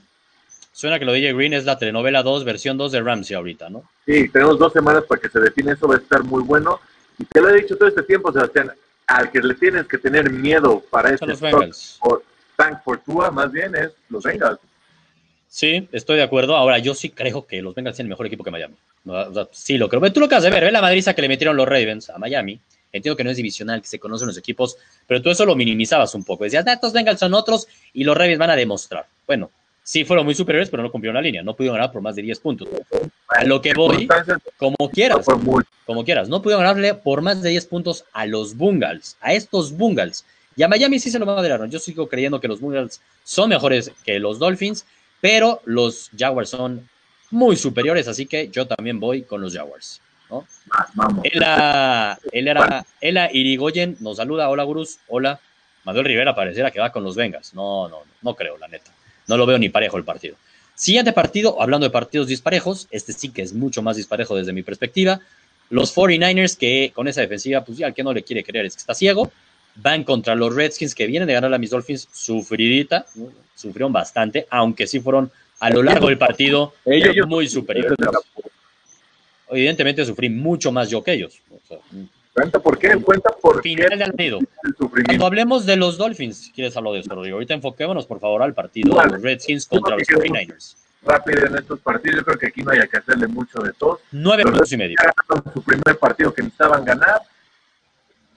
suena 0.73 0.99
que 0.99 1.05
lo 1.05 1.13
de 1.13 1.29
AJ 1.29 1.37
Green 1.37 1.53
es 1.53 1.65
la 1.65 1.79
telenovela 1.79 2.23
2, 2.23 2.45
versión 2.45 2.79
2 2.79 2.93
de 2.93 3.01
Ramsey 3.03 3.37
ahorita, 3.37 3.69
¿no? 3.71 3.89
Sí, 4.07 4.29
tenemos 4.29 4.59
dos 4.59 4.73
semanas 4.73 5.05
para 5.05 5.21
que 5.21 5.29
se 5.29 5.41
define 5.41 5.73
eso, 5.73 5.89
va 5.89 5.97
a 5.97 5.99
estar 5.99 6.23
muy 6.25 6.43
bueno. 6.43 6.81
Y 7.19 7.25
te 7.25 7.41
lo 7.41 7.51
he 7.51 7.61
dicho 7.61 7.77
todo 7.77 7.89
este 7.89 8.03
tiempo, 8.03 8.33
Sebastián, 8.33 8.73
al 9.07 9.31
que 9.31 9.41
le 9.41 9.55
tienes 9.55 9.87
que 9.87 9.99
tener 9.99 10.31
miedo 10.31 10.83
para 10.91 11.11
este 11.11 11.27
Tank 12.56 12.83
Fortuna 12.83 13.31
más 13.31 13.51
bien 13.53 13.75
es 13.75 13.91
los 14.09 14.25
Bengals. 14.25 14.59
Sí, 15.49 15.89
estoy 15.93 16.17
de 16.17 16.25
acuerdo. 16.25 16.56
Ahora, 16.56 16.79
yo 16.79 16.95
sí 16.95 17.11
creo 17.11 17.47
que 17.47 17.62
los 17.62 17.75
Bengals 17.75 17.97
tienen 17.97 18.11
mejor 18.11 18.27
equipo 18.27 18.43
que 18.43 18.51
Miami. 18.51 18.75
sí, 19.53 19.79
lo 19.79 19.89
creo. 19.89 20.12
Tú 20.12 20.21
lo 20.21 20.27
acabas 20.27 20.45
de 20.45 20.51
ver, 20.51 20.65
ve 20.65 20.73
la 20.73 20.83
madriza 20.83 21.15
que 21.15 21.23
le 21.23 21.29
metieron 21.29 21.56
los 21.56 21.69
Ravens 21.69 22.11
a 22.11 22.19
Miami. 22.19 22.59
Entiendo 22.93 23.17
que 23.17 23.25
no 23.25 23.31
es 23.31 23.37
divisional, 23.37 23.81
que 23.81 23.89
se 23.89 23.99
conocen 23.99 24.29
los 24.29 24.39
equipos, 24.39 24.77
pero 25.06 25.21
tú 25.21 25.31
eso 25.31 25.45
lo 25.45 25.56
minimizabas 25.56 26.15
un 26.15 26.25
poco. 26.25 26.45
Decías, 26.45 26.67
estos 26.67 26.93
Bengals 26.93 27.21
son 27.21 27.35
otros 27.35 27.67
y 27.93 28.05
los 28.05 28.17
Ravens 28.17 28.39
van 28.39 28.51
a 28.51 28.57
demostrar. 28.57 29.07
Bueno, 29.27 29.50
sí 29.85 30.05
fueron 30.05 30.25
muy 30.25 30.35
superiores, 30.35 30.71
pero 30.71 30.83
no 30.83 30.91
cumplieron 30.91 31.15
la 31.15 31.21
línea. 31.21 31.43
No 31.43 31.55
pudieron 31.55 31.77
ganar 31.77 31.93
por 31.93 32.03
más 32.03 32.17
de 32.17 32.23
10 32.23 32.41
puntos. 32.41 32.69
A 33.29 33.45
lo 33.45 33.62
que 33.62 33.75
voy, 33.75 34.09
como 34.57 34.91
quieras, 34.91 35.27
como 35.87 36.05
quieras, 36.05 36.29
no 36.29 36.43
pudieron 36.43 36.65
ganarle 36.65 36.95
por 36.95 37.21
más 37.21 37.43
de 37.43 37.50
10 37.50 37.67
puntos 37.67 38.05
a 38.12 38.27
los 38.27 38.57
Bungals, 38.57 39.17
a 39.21 39.35
estos 39.35 39.77
Bungals. 39.77 40.25
Y 40.56 40.62
a 40.62 40.69
Miami 40.69 40.99
sí 40.99 41.11
se 41.11 41.19
lo 41.19 41.26
moderaron. 41.26 41.71
Yo 41.71 41.78
sigo 41.78 42.09
creyendo 42.09 42.40
que 42.40 42.49
los 42.49 42.61
Bengals 42.61 43.00
son 43.25 43.49
mejores 43.49 43.93
que 44.05 44.19
los 44.19 44.38
Dolphins, 44.38 44.87
pero 45.21 45.61
los 45.64 46.11
Jaguars 46.17 46.50
son 46.50 46.88
muy 47.31 47.57
superiores, 47.57 48.07
así 48.09 48.26
que 48.26 48.49
yo 48.49 48.67
también 48.67 49.00
voy 49.00 49.23
con 49.23 49.40
los 49.40 49.55
Jaguars. 49.55 50.00
¿no? 50.31 50.47
Ela, 51.23 52.19
Ela 53.00 53.31
Irigoyen 53.33 53.97
nos 54.00 54.17
saluda. 54.17 54.49
Hola, 54.49 54.64
Gurús. 54.64 54.99
Hola. 55.09 55.40
Manuel 55.85 56.07
Rivera 56.07 56.35
pareciera 56.35 56.71
que 56.71 56.81
va 56.81 56.90
con 56.90 57.05
los 57.05 57.14
Bengals. 57.14 57.52
No, 57.55 57.88
no, 57.88 58.02
no 58.23 58.35
creo, 58.35 58.57
la 58.59 58.69
neta. 58.69 58.90
No 59.26 59.37
lo 59.37 59.47
veo 59.47 59.59
ni 59.59 59.69
parejo 59.69 59.99
el 59.99 60.05
partido. 60.05 60.37
Siguiente 60.75 61.12
partido, 61.12 61.61
hablando 61.61 61.87
de 61.87 61.90
partidos 61.90 62.26
disparejos, 62.26 62.88
este 62.90 63.12
sí 63.12 63.31
que 63.31 63.43
es 63.43 63.52
mucho 63.52 63.83
más 63.83 63.97
disparejo 63.97 64.35
desde 64.35 64.52
mi 64.52 64.62
perspectiva. 64.62 65.21
Los 65.71 65.95
49ers, 65.95 66.57
que 66.57 66.90
con 66.95 67.07
esa 67.07 67.21
defensiva, 67.21 67.64
pues 67.64 67.78
ya 67.78 67.87
el 67.87 67.95
que 67.95 68.02
no 68.02 68.12
le 68.12 68.23
quiere 68.23 68.43
creer 68.43 68.67
es 68.67 68.75
que 68.75 68.81
está 68.81 68.95
ciego 68.95 69.31
van 69.76 70.04
contra 70.04 70.35
los 70.35 70.54
Redskins 70.54 70.95
que 70.95 71.07
vienen 71.07 71.26
de 71.26 71.35
ganar 71.35 71.52
a 71.52 71.59
mis 71.59 71.71
Dolphins 71.71 72.09
sufridita, 72.12 73.07
sufrieron 73.54 73.93
bastante, 73.93 74.47
aunque 74.50 74.87
sí 74.87 75.00
fueron 75.00 75.31
a 75.61 75.71
lo 75.71 75.83
largo 75.83 76.09
del 76.09 76.19
partido 76.19 76.75
ellos 76.85 77.26
muy 77.26 77.49
superiores. 77.49 77.97
Evidentemente 79.50 80.04
sufrí 80.04 80.28
mucho 80.28 80.73
más 80.73 80.90
yo 80.90 81.02
que 81.02 81.12
ellos. 81.12 81.40
Cuenta 82.33 82.59
por 82.59 82.78
qué, 82.78 82.97
cuenta 82.97 83.31
por 83.40 83.62
final 83.62 84.12
qué. 84.16 84.33
Cuando 85.07 85.26
hablemos 85.26 85.66
de 85.66 85.76
los 85.76 85.97
Dolphins, 85.97 86.50
¿quieres 86.52 86.76
hablar 86.76 86.95
de 86.95 87.00
eso, 87.00 87.14
Rodrigo? 87.14 87.37
Ahorita 87.37 87.54
enfoquémonos, 87.54 88.07
por 88.07 88.19
favor, 88.19 88.43
al 88.43 88.54
partido 88.54 89.00
de 89.00 89.07
los 89.07 89.23
Redskins 89.23 89.66
contra 89.66 89.97
los 89.97 90.07
49ers. 90.09 90.76
Rápido 91.07 91.47
en 91.47 91.57
estos 91.57 91.78
partidos, 91.81 92.21
yo 92.21 92.25
creo 92.25 92.38
que 92.38 92.47
aquí 92.47 92.62
no 92.62 92.73
hay 92.73 92.88
que 92.88 92.97
hacerle 92.97 93.28
mucho 93.28 93.61
de 93.61 93.73
todo. 93.75 94.00
Nueve 94.11 94.45
minutos 94.45 94.73
y 94.73 94.76
medio. 94.76 94.97
Su 95.52 95.62
primer 95.62 95.99
partido 95.99 96.33
que 96.33 96.43
necesitaban 96.43 96.85
ganar, 96.85 97.23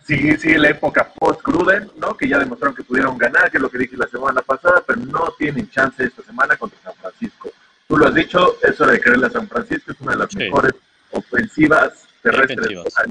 sigue, 0.08 0.38
sigue 0.38 0.58
la 0.58 0.70
época 0.70 1.12
post-Gruden, 1.14 1.92
¿no? 1.98 2.16
Que 2.16 2.30
ya 2.30 2.40
demostraron 2.40 2.76
que 2.76 2.84
pudieron 2.84 3.18
ganar, 3.18 3.52
que 3.52 3.58
es 3.58 3.62
lo 3.62 3.70
que 3.70 3.78
dije 3.78 3.98
la 3.98 4.08
semana 4.08 4.42
pasada, 4.42 4.82
pero 4.88 5.00
no 5.02 5.34
tienen 5.38 5.70
chance 5.70 6.02
esta 6.04 6.24
semana 6.24 6.56
contra 6.56 6.80
San 6.82 6.96
Francisco. 6.96 7.52
Tú 7.88 7.98
lo 7.98 8.08
has 8.08 8.16
dicho, 8.16 8.58
es 8.64 8.80
hora 8.80 8.94
de 8.94 9.02
creerle 9.02 9.28
a 9.28 9.32
San 9.32 9.48
Francisco, 9.48 9.92
es 9.92 10.02
una 10.02 10.14
de 10.14 10.18
las 10.18 10.36
mejores 10.36 10.74
ofensivas 11.12 12.08
terrestres 12.22 12.68
de, 12.68 12.76
la 12.76 12.78
liga, 12.78 12.84
ah, 12.96 13.04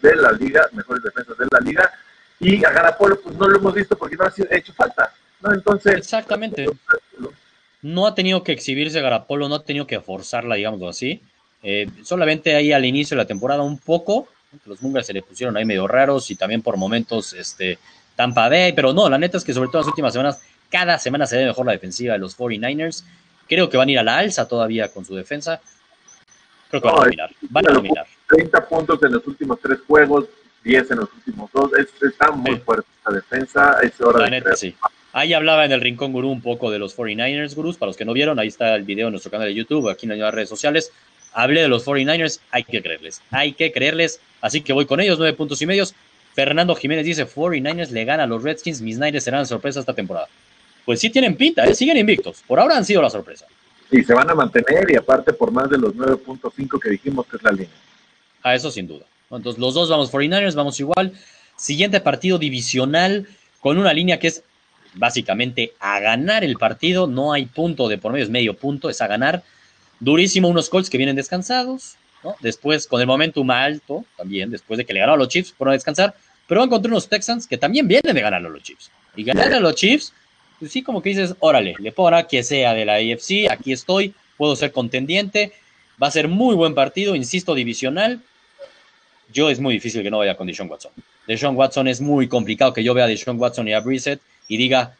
de 0.00 0.16
la 0.16 0.32
liga, 0.32 0.68
mejores 0.72 1.02
defensas 1.02 1.38
de 1.38 1.46
la 1.50 1.60
liga, 1.60 1.92
y 2.40 2.64
a 2.64 2.70
Garapolo 2.70 3.20
pues 3.20 3.36
no 3.36 3.48
lo 3.48 3.58
hemos 3.58 3.74
visto 3.74 3.96
porque 3.96 4.16
no 4.16 4.24
ha 4.24 4.56
hecho 4.56 4.72
falta, 4.72 5.12
¿no? 5.40 5.52
Entonces... 5.52 5.96
Exactamente. 5.96 6.66
No 7.82 8.06
ha 8.06 8.14
tenido 8.14 8.44
que 8.44 8.52
exhibirse 8.52 9.00
Garapolo, 9.00 9.48
no 9.48 9.56
ha 9.56 9.64
tenido 9.64 9.86
que 9.86 10.00
forzarla, 10.00 10.54
digamos 10.54 10.82
así. 10.88 11.20
Eh, 11.64 11.88
solamente 12.02 12.54
ahí 12.54 12.72
al 12.72 12.84
inicio 12.84 13.16
de 13.16 13.22
la 13.22 13.26
temporada 13.26 13.62
un 13.62 13.78
poco, 13.78 14.28
los 14.66 14.80
Bungals 14.80 15.06
se 15.06 15.12
le 15.12 15.22
pusieron 15.22 15.56
ahí 15.56 15.64
medio 15.64 15.86
raros 15.86 16.30
y 16.30 16.36
también 16.36 16.62
por 16.62 16.76
momentos 16.76 17.32
este, 17.32 17.78
Tampa 18.16 18.48
Bay, 18.48 18.72
pero 18.72 18.92
no, 18.92 19.08
la 19.08 19.18
neta 19.18 19.38
es 19.38 19.44
que 19.44 19.54
sobre 19.54 19.68
todo 19.68 19.78
en 19.78 19.86
las 19.86 19.88
últimas 19.88 20.12
semanas, 20.12 20.42
cada 20.70 20.98
semana 20.98 21.26
se 21.26 21.36
ve 21.36 21.46
mejor 21.46 21.66
la 21.66 21.72
defensiva 21.72 22.14
de 22.14 22.18
los 22.18 22.36
49ers. 22.36 23.04
Creo 23.48 23.68
que 23.68 23.76
van 23.76 23.88
a 23.88 23.92
ir 23.92 23.98
a 23.98 24.02
la 24.02 24.18
alza 24.18 24.48
todavía 24.48 24.92
con 24.92 25.04
su 25.04 25.14
defensa. 25.14 25.60
Creo 26.70 26.80
que 26.80 26.88
van 26.88 26.96
a 26.96 27.04
dominar. 27.04 27.30
Van 27.50 27.68
a 27.68 27.72
dominar. 27.72 28.06
30 28.28 28.68
puntos 28.68 29.02
en 29.02 29.12
los 29.12 29.26
últimos 29.26 29.58
tres 29.60 29.80
juegos, 29.86 30.26
10 30.64 30.90
en 30.92 30.98
los 30.98 31.12
últimos 31.12 31.50
dos. 31.52 31.70
está 32.00 32.30
muy 32.30 32.56
fuerte 32.56 32.86
esta 32.98 33.12
defensa. 33.12 33.76
Es 33.82 34.00
hora 34.00 34.20
La 34.20 34.30
neta, 34.30 34.56
sí. 34.56 34.74
Ahí 35.12 35.34
hablaba 35.34 35.66
en 35.66 35.72
el 35.72 35.82
Rincón 35.82 36.12
Gurú 36.12 36.30
un 36.30 36.40
poco 36.40 36.70
de 36.70 36.78
los 36.78 36.96
49ers, 36.96 37.54
Gurús. 37.54 37.76
Para 37.76 37.88
los 37.88 37.98
que 37.98 38.06
no 38.06 38.14
vieron, 38.14 38.38
ahí 38.38 38.48
está 38.48 38.74
el 38.74 38.84
video 38.84 39.08
en 39.08 39.12
nuestro 39.12 39.30
canal 39.30 39.48
de 39.48 39.54
YouTube, 39.54 39.90
aquí 39.90 40.06
en 40.06 40.18
las 40.18 40.32
redes 40.32 40.48
sociales. 40.48 40.90
Hablé 41.32 41.62
de 41.62 41.68
los 41.68 41.86
49ers, 41.86 42.40
hay 42.50 42.64
que 42.64 42.82
creerles. 42.82 43.22
Hay 43.30 43.52
que 43.52 43.72
creerles. 43.72 44.20
Así 44.40 44.60
que 44.60 44.72
voy 44.72 44.86
con 44.86 45.00
ellos, 45.00 45.18
nueve 45.18 45.36
puntos 45.36 45.62
y 45.62 45.66
medios. 45.66 45.94
Fernando 46.34 46.74
Jiménez 46.74 47.04
dice: 47.04 47.26
49ers 47.26 47.90
le 47.90 48.04
gana 48.04 48.24
a 48.24 48.26
los 48.26 48.42
Redskins. 48.42 48.80
Mis 48.80 48.98
Niners 48.98 49.24
serán 49.24 49.46
sorpresa 49.46 49.80
esta 49.80 49.94
temporada. 49.94 50.28
Pues 50.84 51.00
sí 51.00 51.10
tienen 51.10 51.36
pinta, 51.36 51.64
¿eh? 51.64 51.74
siguen 51.74 51.96
invictos. 51.96 52.42
Por 52.46 52.58
ahora 52.58 52.76
han 52.76 52.84
sido 52.84 53.00
la 53.02 53.10
sorpresa. 53.10 53.46
Y 53.90 54.02
se 54.02 54.14
van 54.14 54.28
a 54.30 54.34
mantener 54.34 54.90
y 54.90 54.96
aparte 54.96 55.32
por 55.32 55.52
más 55.52 55.68
de 55.70 55.78
los 55.78 55.94
9.5 55.94 56.80
que 56.80 56.90
dijimos 56.90 57.26
que 57.26 57.36
es 57.36 57.42
la 57.42 57.52
línea. 57.52 57.68
A 58.42 58.54
eso 58.54 58.70
sin 58.70 58.88
duda. 58.88 59.04
Entonces 59.30 59.60
los 59.60 59.74
dos 59.74 59.88
vamos 59.88 60.10
49ers, 60.10 60.54
vamos 60.54 60.80
igual. 60.80 61.12
Siguiente 61.56 62.00
partido 62.00 62.38
divisional 62.38 63.26
con 63.60 63.78
una 63.78 63.92
línea 63.92 64.18
que 64.18 64.28
es 64.28 64.42
básicamente 64.94 65.74
a 65.78 66.00
ganar 66.00 66.42
el 66.42 66.56
partido. 66.56 67.06
No 67.06 67.32
hay 67.32 67.46
punto 67.46 67.88
de 67.88 67.98
por 67.98 68.12
medio, 68.12 68.24
es 68.24 68.30
medio 68.30 68.54
punto, 68.54 68.90
es 68.90 69.00
a 69.00 69.06
ganar. 69.06 69.42
Durísimo 70.04 70.48
unos 70.48 70.68
Colts 70.68 70.90
que 70.90 70.98
vienen 70.98 71.16
descansados. 71.16 71.96
¿no? 72.24 72.36
Después 72.40 72.86
con 72.86 73.00
el 73.00 73.06
momentum 73.06 73.50
alto 73.50 74.04
también, 74.16 74.50
después 74.50 74.78
de 74.78 74.84
que 74.84 74.92
le 74.92 75.00
ganaron 75.00 75.20
a 75.20 75.24
los 75.24 75.28
Chiefs, 75.28 75.52
fueron 75.52 75.72
a 75.72 75.74
descansar. 75.74 76.14
Pero 76.46 76.60
van 76.60 76.70
contra 76.70 76.90
unos 76.90 77.08
Texans 77.08 77.46
que 77.46 77.56
también 77.56 77.88
vienen 77.88 78.14
de 78.14 78.20
ganar 78.20 78.44
a 78.44 78.48
los 78.48 78.62
Chiefs. 78.62 78.90
Y 79.16 79.24
ganar 79.24 79.52
a 79.52 79.60
los 79.60 79.74
Chiefs, 79.74 80.12
pues 80.58 80.72
sí, 80.72 80.82
como 80.82 81.02
que 81.02 81.10
dices, 81.10 81.34
órale, 81.38 81.74
le 81.78 81.92
puedo 81.92 82.10
ganar 82.10 82.26
que 82.26 82.42
sea 82.42 82.74
de 82.74 82.84
la 82.84 82.94
AFC, 82.94 83.50
aquí 83.50 83.72
estoy, 83.72 84.14
puedo 84.36 84.56
ser 84.56 84.72
contendiente. 84.72 85.52
Va 86.02 86.08
a 86.08 86.10
ser 86.10 86.28
muy 86.28 86.54
buen 86.54 86.74
partido, 86.74 87.14
insisto, 87.14 87.54
divisional 87.54 88.20
yo 89.32 89.50
es 89.50 89.60
muy 89.60 89.74
difícil 89.74 90.02
que 90.02 90.10
no 90.10 90.18
vaya 90.18 90.36
con 90.36 90.46
Deshaun 90.46 90.70
Watson. 90.70 90.92
Deshaun 91.26 91.56
Watson 91.56 91.88
es 91.88 92.00
muy 92.00 92.28
complicado 92.28 92.72
que 92.72 92.84
yo 92.84 92.94
vea 92.94 93.06
a 93.06 93.08
Deshaun 93.08 93.40
Watson 93.40 93.66
y 93.68 93.72
a 93.72 93.80
Brissett 93.80 94.20
y 94.48 94.56
diga, 94.56 94.96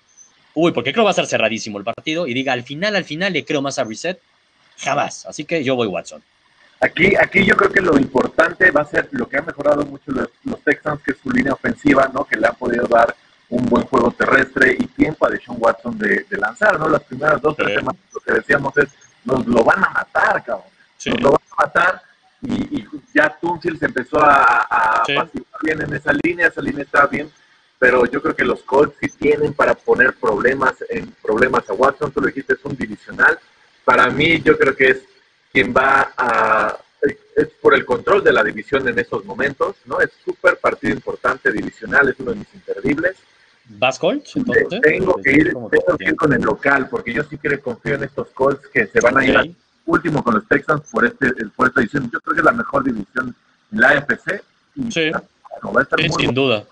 uy, 0.54 0.73
porque 0.73 0.92
creo 0.92 1.04
va 1.04 1.11
a 1.11 1.14
ser 1.14 1.26
cerradísimo 1.26 1.78
el 1.78 1.85
partido 1.85 2.26
y 2.26 2.35
diga, 2.35 2.52
al 2.52 2.62
final, 2.62 2.97
al 2.97 3.04
final 3.04 3.32
le 3.32 3.44
creo 3.44 3.62
más 3.62 3.78
a 3.78 3.85
Brissett. 3.85 4.21
Jamás. 4.83 5.27
Así 5.27 5.45
que 5.45 5.62
yo 5.62 5.77
voy 5.77 5.89
Watson. 5.89 6.23
Aquí, 6.81 7.15
aquí 7.15 7.45
yo 7.45 7.57
creo 7.57 7.71
que 7.71 7.81
lo 7.81 7.97
importante 7.97 8.71
va 8.73 8.83
a 8.83 8.85
ser 8.85 9.09
lo 9.12 9.29
que 9.29 9.37
han 9.37 9.47
mejorado 9.47 9.85
mucho 9.85 10.11
los, 10.11 10.29
Texans, 10.65 11.01
que 11.03 11.12
es 11.12 11.19
su 11.23 11.31
línea 11.31 11.53
ofensiva, 11.53 12.11
¿no? 12.12 12.25
Que 12.25 12.37
le 12.37 12.49
han 12.49 12.57
podido 12.57 12.87
dar 12.87 13.15
un 13.51 13.65
buen 13.67 13.85
juego 13.85 14.11
terrestre 14.11 14.77
y 14.79 14.87
tiempo 14.87 15.27
a 15.27 15.31
Deshaun 15.31 15.59
Watson 15.61 15.97
de, 15.99 16.27
lanzar, 16.31 16.79
¿no? 16.81 16.89
Las 16.89 17.03
primeras 17.05 17.41
dos, 17.41 17.57
tres 17.57 17.75
semanas 17.75 18.01
lo 18.12 18.21
que 18.21 18.33
decíamos 18.33 18.77
es, 18.79 18.89
nos 19.25 19.47
lo 19.47 19.62
van 19.62 19.85
a 19.85 19.91
matar, 19.91 20.43
cabrón. 20.43 20.67
Nos 21.07 21.21
lo 21.21 21.31
van 21.31 21.43
a 21.51 21.67
matar 21.67 22.03
y, 22.43 22.85
ya 23.15 23.37
Tunsil 23.41 23.79
se 23.79 23.87
empezó 23.87 24.21
a, 24.21 24.67
a 24.69 25.05
bien 25.62 25.83
en 25.83 25.95
esa 25.95 26.12
línea, 26.25 26.49
esa 26.49 26.61
línea 26.61 26.83
está 26.83 27.07
bien, 27.07 27.31
pero 27.79 28.05
yo 28.07 28.21
creo 28.21 28.35
que 28.35 28.45
los 28.45 28.62
Colts 28.62 28.97
sí 29.01 29.09
tienen 29.09 29.55
para 29.55 29.75
poner 29.75 30.15
problemas 30.15 30.75
en 30.89 31.12
problemas 31.23 31.69
a 31.71 31.75
Watson, 31.75 32.11
tú 32.11 32.21
lo 32.21 32.27
dijiste, 32.27 32.55
es 32.55 32.65
un 32.65 32.77
divisional. 32.77 33.39
Para 33.85 34.09
mí 34.11 34.41
yo 34.43 34.59
creo 34.59 34.75
que 34.77 34.91
es 34.91 34.99
quien 35.53 35.75
va 35.75 36.12
a 36.17 36.79
es 37.37 37.49
por 37.61 37.75
el 37.75 37.85
control 37.85 38.23
de 38.23 38.33
la 38.33 38.45
división 38.45 38.87
en 38.89 38.99
estos 38.99 39.25
momentos, 39.25 39.77
¿no? 39.87 40.01
Es 40.01 40.11
súper 40.25 40.59
partido 40.59 40.95
importante, 40.95 41.51
divisional, 41.51 42.09
es 42.09 42.17
uno 42.19 42.33
de 42.33 42.39
mis 42.39 42.55
imperdibles. 42.55 43.17
¿Vas 43.65 43.99
Colts? 43.99 44.33
Tengo 44.83 45.17
que 45.23 45.33
ir, 45.33 45.47
tengo 45.71 45.99
que 45.99 46.05
ir 46.05 46.17
con 46.17 46.33
el 46.33 46.43
local, 46.43 46.89
porque 46.89 47.12
yo 47.12 47.23
sí 47.25 47.39
que 47.39 47.59
confío 47.59 47.95
en 47.95 48.05
estos 48.05 48.29
Colts 48.29 48.67
que 48.69 48.87
se 48.87 49.01
van 49.01 49.19
a 49.19 49.25
ir 49.25 49.37
a 49.37 49.45
último 49.87 50.23
con 50.23 50.35
los 50.35 50.47
Texans 50.47 50.83
por, 50.91 51.07
este, 51.07 51.33
por 51.57 51.69
esta 51.69 51.81
edición. 51.81 52.11
Yo 52.12 52.21
creo 52.21 52.35
que 52.35 52.41
es 52.41 52.45
la 52.45 52.53
mejor 52.53 52.85
división 52.85 53.35
en 53.73 53.81
la 53.81 53.89
AFC. 53.91 54.43
sí, 54.91 55.11
sin 56.19 56.35
duda. 56.35 56.65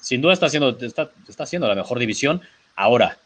Sin 0.00 0.20
duda 0.20 0.34
está 0.34 0.48
siendo, 0.48 0.76
está, 0.80 1.10
está 1.28 1.46
siendo 1.46 1.66
la 1.66 1.74
mejor 1.74 1.98
división. 1.98 2.42
Ahora, 2.76 3.16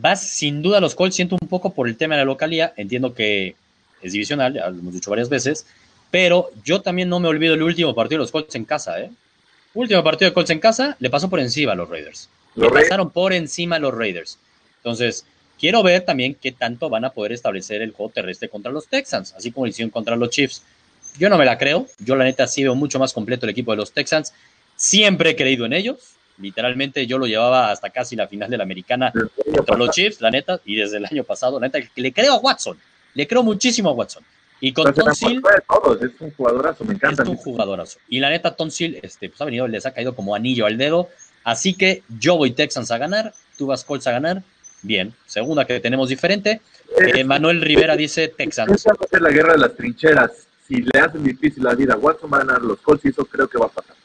vas 0.00 0.26
sin 0.26 0.62
duda 0.62 0.80
los 0.80 0.94
Colts, 0.94 1.16
siento 1.16 1.36
un 1.40 1.48
poco 1.48 1.72
por 1.72 1.88
el 1.88 1.96
tema 1.96 2.14
de 2.14 2.20
la 2.20 2.24
localía. 2.26 2.72
Entiendo 2.76 3.14
que 3.14 3.54
es 4.02 4.12
divisional, 4.12 4.54
ya 4.54 4.68
lo 4.70 4.78
hemos 4.78 4.94
dicho 4.94 5.10
varias 5.10 5.28
veces. 5.28 5.66
Pero 6.10 6.50
yo 6.64 6.80
también 6.80 7.08
no 7.08 7.20
me 7.20 7.28
olvido 7.28 7.54
el 7.54 7.62
último 7.62 7.94
partido 7.94 8.18
de 8.18 8.24
los 8.24 8.32
Colts 8.32 8.54
en 8.54 8.64
casa, 8.64 9.00
¿eh? 9.00 9.10
Último 9.74 10.02
partido 10.02 10.30
de 10.30 10.34
Colts 10.34 10.50
en 10.50 10.58
casa, 10.58 10.96
le 10.98 11.10
pasó 11.10 11.30
por 11.30 11.38
encima 11.38 11.72
a 11.72 11.76
los 11.76 11.88
Raiders. 11.88 12.28
Le 12.56 12.68
pasaron 12.68 13.10
por 13.10 13.32
encima 13.32 13.76
a 13.76 13.78
los 13.78 13.94
Raiders. 13.94 14.38
Entonces, 14.78 15.24
Quiero 15.60 15.82
ver 15.82 16.06
también 16.06 16.34
qué 16.40 16.52
tanto 16.52 16.88
van 16.88 17.04
a 17.04 17.10
poder 17.10 17.32
establecer 17.32 17.82
el 17.82 17.92
juego 17.92 18.10
terrestre 18.10 18.48
contra 18.48 18.72
los 18.72 18.86
Texans, 18.86 19.34
así 19.34 19.52
como 19.52 19.66
lo 19.66 19.70
hicieron 19.70 19.90
contra 19.90 20.16
los 20.16 20.30
Chiefs. 20.30 20.62
Yo 21.18 21.28
no 21.28 21.36
me 21.36 21.44
la 21.44 21.58
creo. 21.58 21.86
Yo, 21.98 22.16
la 22.16 22.24
neta, 22.24 22.46
sí 22.46 22.62
veo 22.62 22.74
mucho 22.74 22.98
más 22.98 23.12
completo 23.12 23.44
el 23.44 23.50
equipo 23.50 23.70
de 23.72 23.76
los 23.76 23.92
Texans. 23.92 24.32
Siempre 24.74 25.30
he 25.30 25.36
creído 25.36 25.66
en 25.66 25.74
ellos. 25.74 26.14
Literalmente, 26.40 27.06
yo 27.06 27.18
lo 27.18 27.26
llevaba 27.26 27.70
hasta 27.70 27.90
casi 27.90 28.16
la 28.16 28.26
final 28.26 28.50
de 28.50 28.56
la 28.56 28.64
americana 28.64 29.12
contra 29.54 29.76
los 29.76 29.90
Chiefs, 29.90 30.20
la 30.20 30.30
neta, 30.30 30.60
y 30.64 30.76
desde 30.76 30.96
el 30.96 31.06
año 31.06 31.24
pasado, 31.24 31.60
la 31.60 31.66
neta, 31.66 31.78
le 31.94 32.12
creo 32.12 32.34
a 32.34 32.38
Watson. 32.38 32.78
Le 33.14 33.26
creo 33.26 33.42
muchísimo 33.42 33.90
a 33.90 33.92
Watson. 33.92 34.24
Y 34.60 34.72
con 34.72 34.92
Tonsil. 34.92 35.42
Es 36.00 36.20
un 36.20 36.30
jugadorazo, 36.32 36.84
me 36.84 36.94
encanta. 36.94 37.22
Es 37.22 37.28
un 37.28 37.36
jugadorazo. 37.36 37.98
Y 38.08 38.20
la 38.20 38.30
neta, 38.30 38.54
Tonsil 38.54 38.98
este, 39.02 39.28
pues 39.28 39.40
ha 39.40 39.44
venido, 39.44 39.66
les 39.66 39.86
ha 39.86 39.92
caído 39.92 40.14
como 40.14 40.34
anillo 40.34 40.66
al 40.66 40.76
dedo. 40.76 41.08
Así 41.44 41.74
que 41.74 42.02
yo 42.18 42.36
voy 42.36 42.50
Texans 42.50 42.90
a 42.90 42.98
ganar, 42.98 43.32
tú 43.56 43.66
vas 43.66 43.84
Colts 43.84 44.06
a 44.06 44.12
ganar. 44.12 44.42
Bien. 44.82 45.14
Segunda 45.26 45.66
que 45.66 45.80
tenemos 45.80 46.08
diferente. 46.08 46.60
Eh, 46.98 47.24
Manuel 47.24 47.60
Rivera 47.60 47.96
dice 47.96 48.28
Texans. 48.28 48.86
Va 48.86 48.92
a 48.98 49.08
ser 49.08 49.20
la 49.20 49.30
guerra 49.30 49.52
de 49.52 49.58
las 49.58 49.74
trincheras. 49.74 50.46
Si 50.66 50.82
le 50.82 51.00
hacen 51.00 51.24
difícil 51.24 51.64
la 51.64 51.74
vida 51.74 51.94
a 51.94 51.96
Watson, 51.96 52.30
van 52.30 52.42
a 52.42 52.44
ganar 52.44 52.62
los 52.62 52.80
Colts 52.80 53.04
y 53.04 53.08
eso 53.08 53.24
creo 53.24 53.48
que 53.48 53.58
va 53.58 53.66
a 53.66 53.70
pasar. 53.70 53.96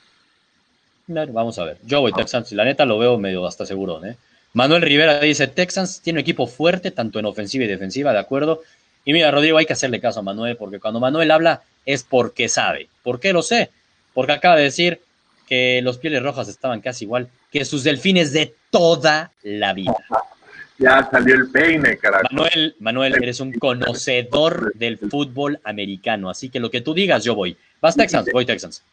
Vamos 1.08 1.60
a 1.60 1.66
ver. 1.66 1.78
Yo 1.84 2.02
voy 2.02 2.14
Texans. 2.14 2.52
La 2.52 2.66
neta 2.66 2.86
lo 2.86 2.98
veo 2.98 3.18
medio 3.18 3.46
hasta 3.46 3.66
seguro. 3.66 4.04
¿eh? 4.06 4.16
Manuel 4.54 4.82
Rivera 4.82 5.20
dice 5.20 5.48
Texans 5.48 6.02
tiene 6.02 6.20
un 6.20 6.22
equipo 6.22 6.48
fuerte, 6.48 6.92
tanto 6.92 7.20
en 7.20 7.26
ofensiva 7.26 7.66
y 7.66 7.68
defensiva, 7.68 8.14
de 8.14 8.20
acuerdo. 8.20 8.62
Y 9.04 9.14
mira, 9.14 9.30
Rodrigo, 9.32 9.58
hay 9.58 9.66
que 9.66 9.74
hacerle 9.74 10.00
caso 10.00 10.20
a 10.20 10.24
Manuel, 10.24 10.58
porque 10.58 10.80
cuando 10.80 11.00
Manuel 11.00 11.30
habla 11.32 11.62
es 11.86 12.04
porque 12.04 12.50
sabe. 12.50 12.88
¿Por 13.04 13.20
qué 13.20 13.34
lo 13.34 13.44
sé? 13.44 13.70
Porque 14.14 14.32
acaba 14.32 14.56
de 14.56 14.64
decir 14.64 15.00
que 15.48 15.82
los 15.84 16.00
pieles 16.00 16.24
rojas 16.24 16.48
estaban 16.48 16.82
casi 16.82 17.06
igual 17.06 17.30
que 17.52 17.66
sus 17.66 17.84
delfines 17.84 18.34
de 18.34 18.56
toda 18.72 19.32
la 19.44 19.74
vida. 19.74 19.96
Ya 20.78 21.08
salió 21.10 21.36
el 21.36 21.50
peine, 21.52 21.98
carajo. 21.98 22.26
Manuel, 22.32 22.76
Manuel, 22.80 23.16
eres 23.24 23.40
un 23.40 23.54
conocedor 23.54 24.74
del 24.76 24.98
fútbol 24.98 25.58
americano, 25.64 26.30
así 26.30 26.50
que 26.50 26.60
lo 26.60 26.70
que 26.70 26.82
tú 26.82 26.94
digas, 26.94 27.24
yo 27.24 27.34
voy. 27.34 27.56
Vas 27.80 27.96
Texans, 27.96 28.30
voy 28.34 28.46
Texans. 28.46 28.84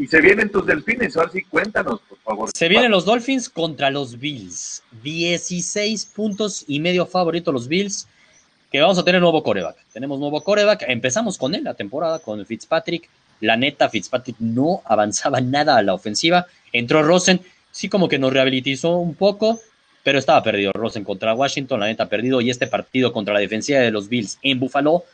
Y 0.00 0.06
se 0.06 0.22
vienen 0.22 0.48
tus 0.48 0.64
delfines, 0.64 1.14
ahora 1.14 1.30
sí 1.30 1.42
cuéntanos, 1.42 2.00
por 2.00 2.16
favor. 2.20 2.50
Se 2.54 2.68
vienen 2.70 2.90
los 2.90 3.04
Dolphins 3.04 3.50
contra 3.50 3.90
los 3.90 4.18
Bills. 4.18 4.82
16 5.02 6.06
puntos 6.06 6.64
y 6.66 6.80
medio 6.80 7.04
favorito 7.04 7.52
los 7.52 7.68
Bills, 7.68 8.08
que 8.72 8.80
vamos 8.80 8.96
a 8.96 9.04
tener 9.04 9.20
nuevo 9.20 9.42
coreback. 9.42 9.76
Tenemos 9.92 10.18
nuevo 10.18 10.42
coreback, 10.42 10.84
empezamos 10.88 11.36
con 11.36 11.54
él 11.54 11.64
la 11.64 11.74
temporada, 11.74 12.18
con 12.18 12.46
Fitzpatrick. 12.46 13.10
La 13.40 13.58
neta, 13.58 13.90
Fitzpatrick 13.90 14.36
no 14.38 14.80
avanzaba 14.86 15.42
nada 15.42 15.76
a 15.76 15.82
la 15.82 15.92
ofensiva. 15.92 16.46
Entró 16.72 17.02
Rosen, 17.02 17.42
sí 17.70 17.90
como 17.90 18.08
que 18.08 18.18
nos 18.18 18.32
rehabilitó 18.32 18.96
un 18.96 19.14
poco, 19.14 19.60
pero 20.02 20.18
estaba 20.18 20.42
perdido 20.42 20.72
Rosen 20.72 21.04
contra 21.04 21.34
Washington, 21.34 21.78
la 21.78 21.86
neta 21.86 22.08
perdido, 22.08 22.40
y 22.40 22.48
este 22.48 22.66
partido 22.68 23.12
contra 23.12 23.34
la 23.34 23.40
defensiva 23.40 23.80
de 23.80 23.90
los 23.90 24.08
Bills 24.08 24.38
en 24.40 24.60
Buffalo, 24.60 25.04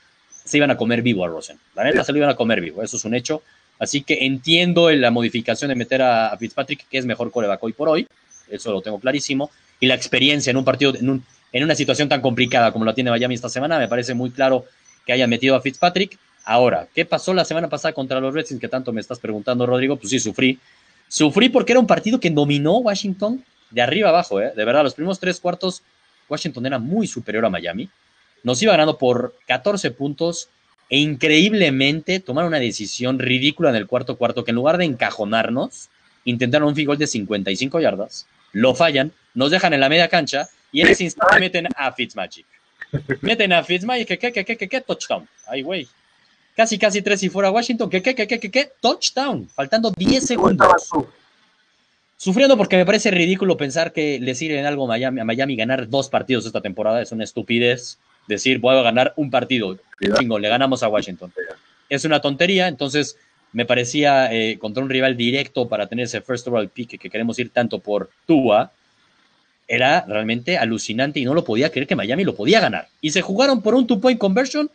se 0.45 0.59
iban 0.59 0.71
a 0.71 0.77
comer 0.77 1.03
vivo 1.03 1.25
a 1.25 1.29
Rosen. 1.29 1.59
La 1.75 1.83
neta 1.83 2.05
se 2.05 2.13
lo 2.13 2.19
iban 2.19 2.31
a 2.31 2.37
comer 2.37 2.61
vivo, 2.61 2.85
eso 2.85 2.97
es 2.97 3.05
un 3.05 3.15
hecho. 3.17 3.43
Así 3.79 4.03
que 4.03 4.25
entiendo 4.27 4.91
la 4.91 5.11
modificación 5.11 5.69
de 5.69 5.75
meter 5.75 6.03
a, 6.03 6.37
Fitzpatrick, 6.39 6.89
que 6.89 6.99
es 6.99 7.07
mejor 7.07 7.31
coreback 7.31 7.63
hoy 7.63 7.73
por 7.73 7.89
hoy, 7.89 8.07
eso 8.49 8.73
lo 8.73 8.81
tengo 8.81 8.99
clarísimo, 8.99 9.51
y 9.81 9.87
la 9.87 9.95
experiencia 9.95 10.51
en 10.51 10.57
un 10.57 10.65
partido, 10.65 10.95
en, 10.95 11.11
un, 11.11 11.25
en 11.53 11.65
una 11.65 11.75
situación 11.75 12.09
tan 12.09 12.21
complicada 12.21 12.73
como 12.73 12.85
la 12.85 12.95
tiene 12.95 13.11
Miami 13.11 13.35
esta 13.35 13.49
semana, 13.49 13.79
me 13.79 13.89
parece 13.89 14.15
muy 14.15 14.31
claro 14.31 14.65
que 15.05 15.13
hayan 15.13 15.29
metido 15.29 15.55
a 15.55 15.61
Fitzpatrick. 15.61 16.19
Ahora, 16.45 16.89
¿qué 16.95 17.05
pasó 17.05 17.35
la 17.35 17.45
semana 17.45 17.69
pasada 17.69 17.93
contra 17.93 18.21
los 18.21 18.33
Redskins 18.33 18.61
que 18.61 18.69
tanto 18.69 18.93
me 18.93 19.01
estás 19.01 19.19
preguntando, 19.19 19.67
Rodrigo? 19.67 19.97
Pues 19.97 20.11
sí, 20.11 20.21
sufrí. 20.21 20.59
Sufrí 21.09 21.49
porque 21.49 21.73
era 21.73 21.81
un 21.81 21.87
partido 21.87 22.19
que 22.19 22.31
dominó 22.31 22.79
Washington 22.79 23.45
de 23.71 23.83
arriba 23.83 24.09
abajo, 24.09 24.41
¿eh? 24.41 24.53
de 24.55 24.65
verdad, 24.65 24.85
los 24.85 24.95
primeros 24.95 25.19
tres 25.19 25.41
cuartos, 25.41 25.83
Washington 26.29 26.67
era 26.67 26.79
muy 26.79 27.07
superior 27.07 27.45
a 27.45 27.51
Miami. 27.51 27.89
Nos 28.43 28.63
iba 28.63 28.73
ganando 28.73 28.97
por 28.97 29.35
14 29.47 29.91
puntos 29.91 30.49
e 30.89 30.99
increíblemente 30.99 32.21
tomaron 32.21 32.49
una 32.49 32.61
decisión 32.61 33.19
ridícula 33.19 33.71
en 33.71 33.77
el 33.77 33.87
cuarto 33.87 34.17
cuarto 34.17 34.45
que 34.45 34.53
en 34.53 34.57
lugar 34.57 34.79
de 34.79 34.85
encajonarnos, 34.85 35.89
intentaron 36.25 36.69
un 36.69 36.75
field 36.75 36.99
de 36.99 37.07
55 37.07 37.81
yardas, 37.81 38.27
lo 38.53 38.75
fallan, 38.75 39.13
nos 39.35 39.51
dejan 39.51 39.73
en 39.73 39.81
la 39.81 39.89
media 39.89 40.09
cancha 40.09 40.49
y 40.73 40.81
en 40.81 40.89
ese 40.89 41.05
instante 41.05 41.41
meten 41.41 41.69
a 41.77 41.93
Fitzmagic. 41.93 42.47
Meten 43.21 43.53
a 43.53 43.63
Fitzmagic, 43.63 44.09
que, 44.09 44.19
que, 44.19 44.33
que, 44.33 44.45
que, 44.45 44.57
que, 44.57 44.69
que, 44.69 44.81
touchdown. 44.81 45.29
Ay, 45.47 45.63
güey. 45.63 45.89
Casi, 46.57 46.79
casi 46.79 47.03
tres 47.03 47.23
y 47.23 47.29
fuera 47.29 47.51
Washington, 47.51 47.91
que, 47.91 48.01
que, 48.01 48.15
que, 48.15 48.27
que, 48.27 48.41
que, 48.41 48.51
que, 48.51 48.73
touchdown. 48.81 49.49
Faltando 49.49 49.93
10 49.95 50.25
segundos. 50.25 50.89
Sufriendo 52.17 52.57
porque 52.57 52.77
me 52.77 52.87
parece 52.87 53.11
ridículo 53.11 53.59
pensar 53.59 53.93
que 53.93 54.19
le 54.21 54.35
sirve 54.35 54.59
en 54.59 54.65
algo 54.65 54.85
a 54.85 54.89
Miami, 54.89 55.21
a 55.21 55.25
Miami 55.25 55.55
ganar 55.55 55.89
dos 55.89 56.09
partidos 56.09 56.47
esta 56.47 56.63
temporada. 56.63 57.03
Es 57.03 57.13
una 57.13 57.25
estupidez 57.25 57.99
decir, 58.27 58.59
voy 58.59 58.77
a 58.77 58.83
ganar 58.83 59.13
un 59.17 59.31
partido. 59.31 59.79
Chingo, 60.19 60.39
le 60.39 60.49
ganamos 60.49 60.83
a 60.83 60.89
Washington. 60.89 61.33
Es 61.89 62.05
una 62.05 62.21
tontería, 62.21 62.69
entonces 62.69 63.17
me 63.53 63.65
parecía 63.65 64.33
eh, 64.33 64.59
contra 64.59 64.83
un 64.83 64.91
rival 64.91 65.17
directo 65.17 65.69
para 65.69 65.87
tener 65.87 66.05
ese 66.05 66.21
first 66.21 66.47
overall 66.49 66.69
pick 66.69 66.99
que 66.99 67.11
queremos 67.11 67.39
ir 67.39 67.51
tanto 67.51 67.79
por 67.79 68.11
Tua, 68.27 68.73
era 69.69 70.05
realmente 70.07 70.59
alucinante 70.59 71.21
y 71.21 71.25
no 71.25 71.35
lo 71.35 71.45
podía 71.45 71.71
creer 71.71 71.87
que 71.87 71.97
Miami 71.97 72.25
lo 72.25 72.35
podía 72.35 72.61
ganar. 72.61 72.89
Y 73.01 73.11
se 73.11 73.23
jugaron 73.23 73.63
por 73.63 73.75
un 73.75 73.87
two-point 73.87 74.19
conversion 74.19 74.71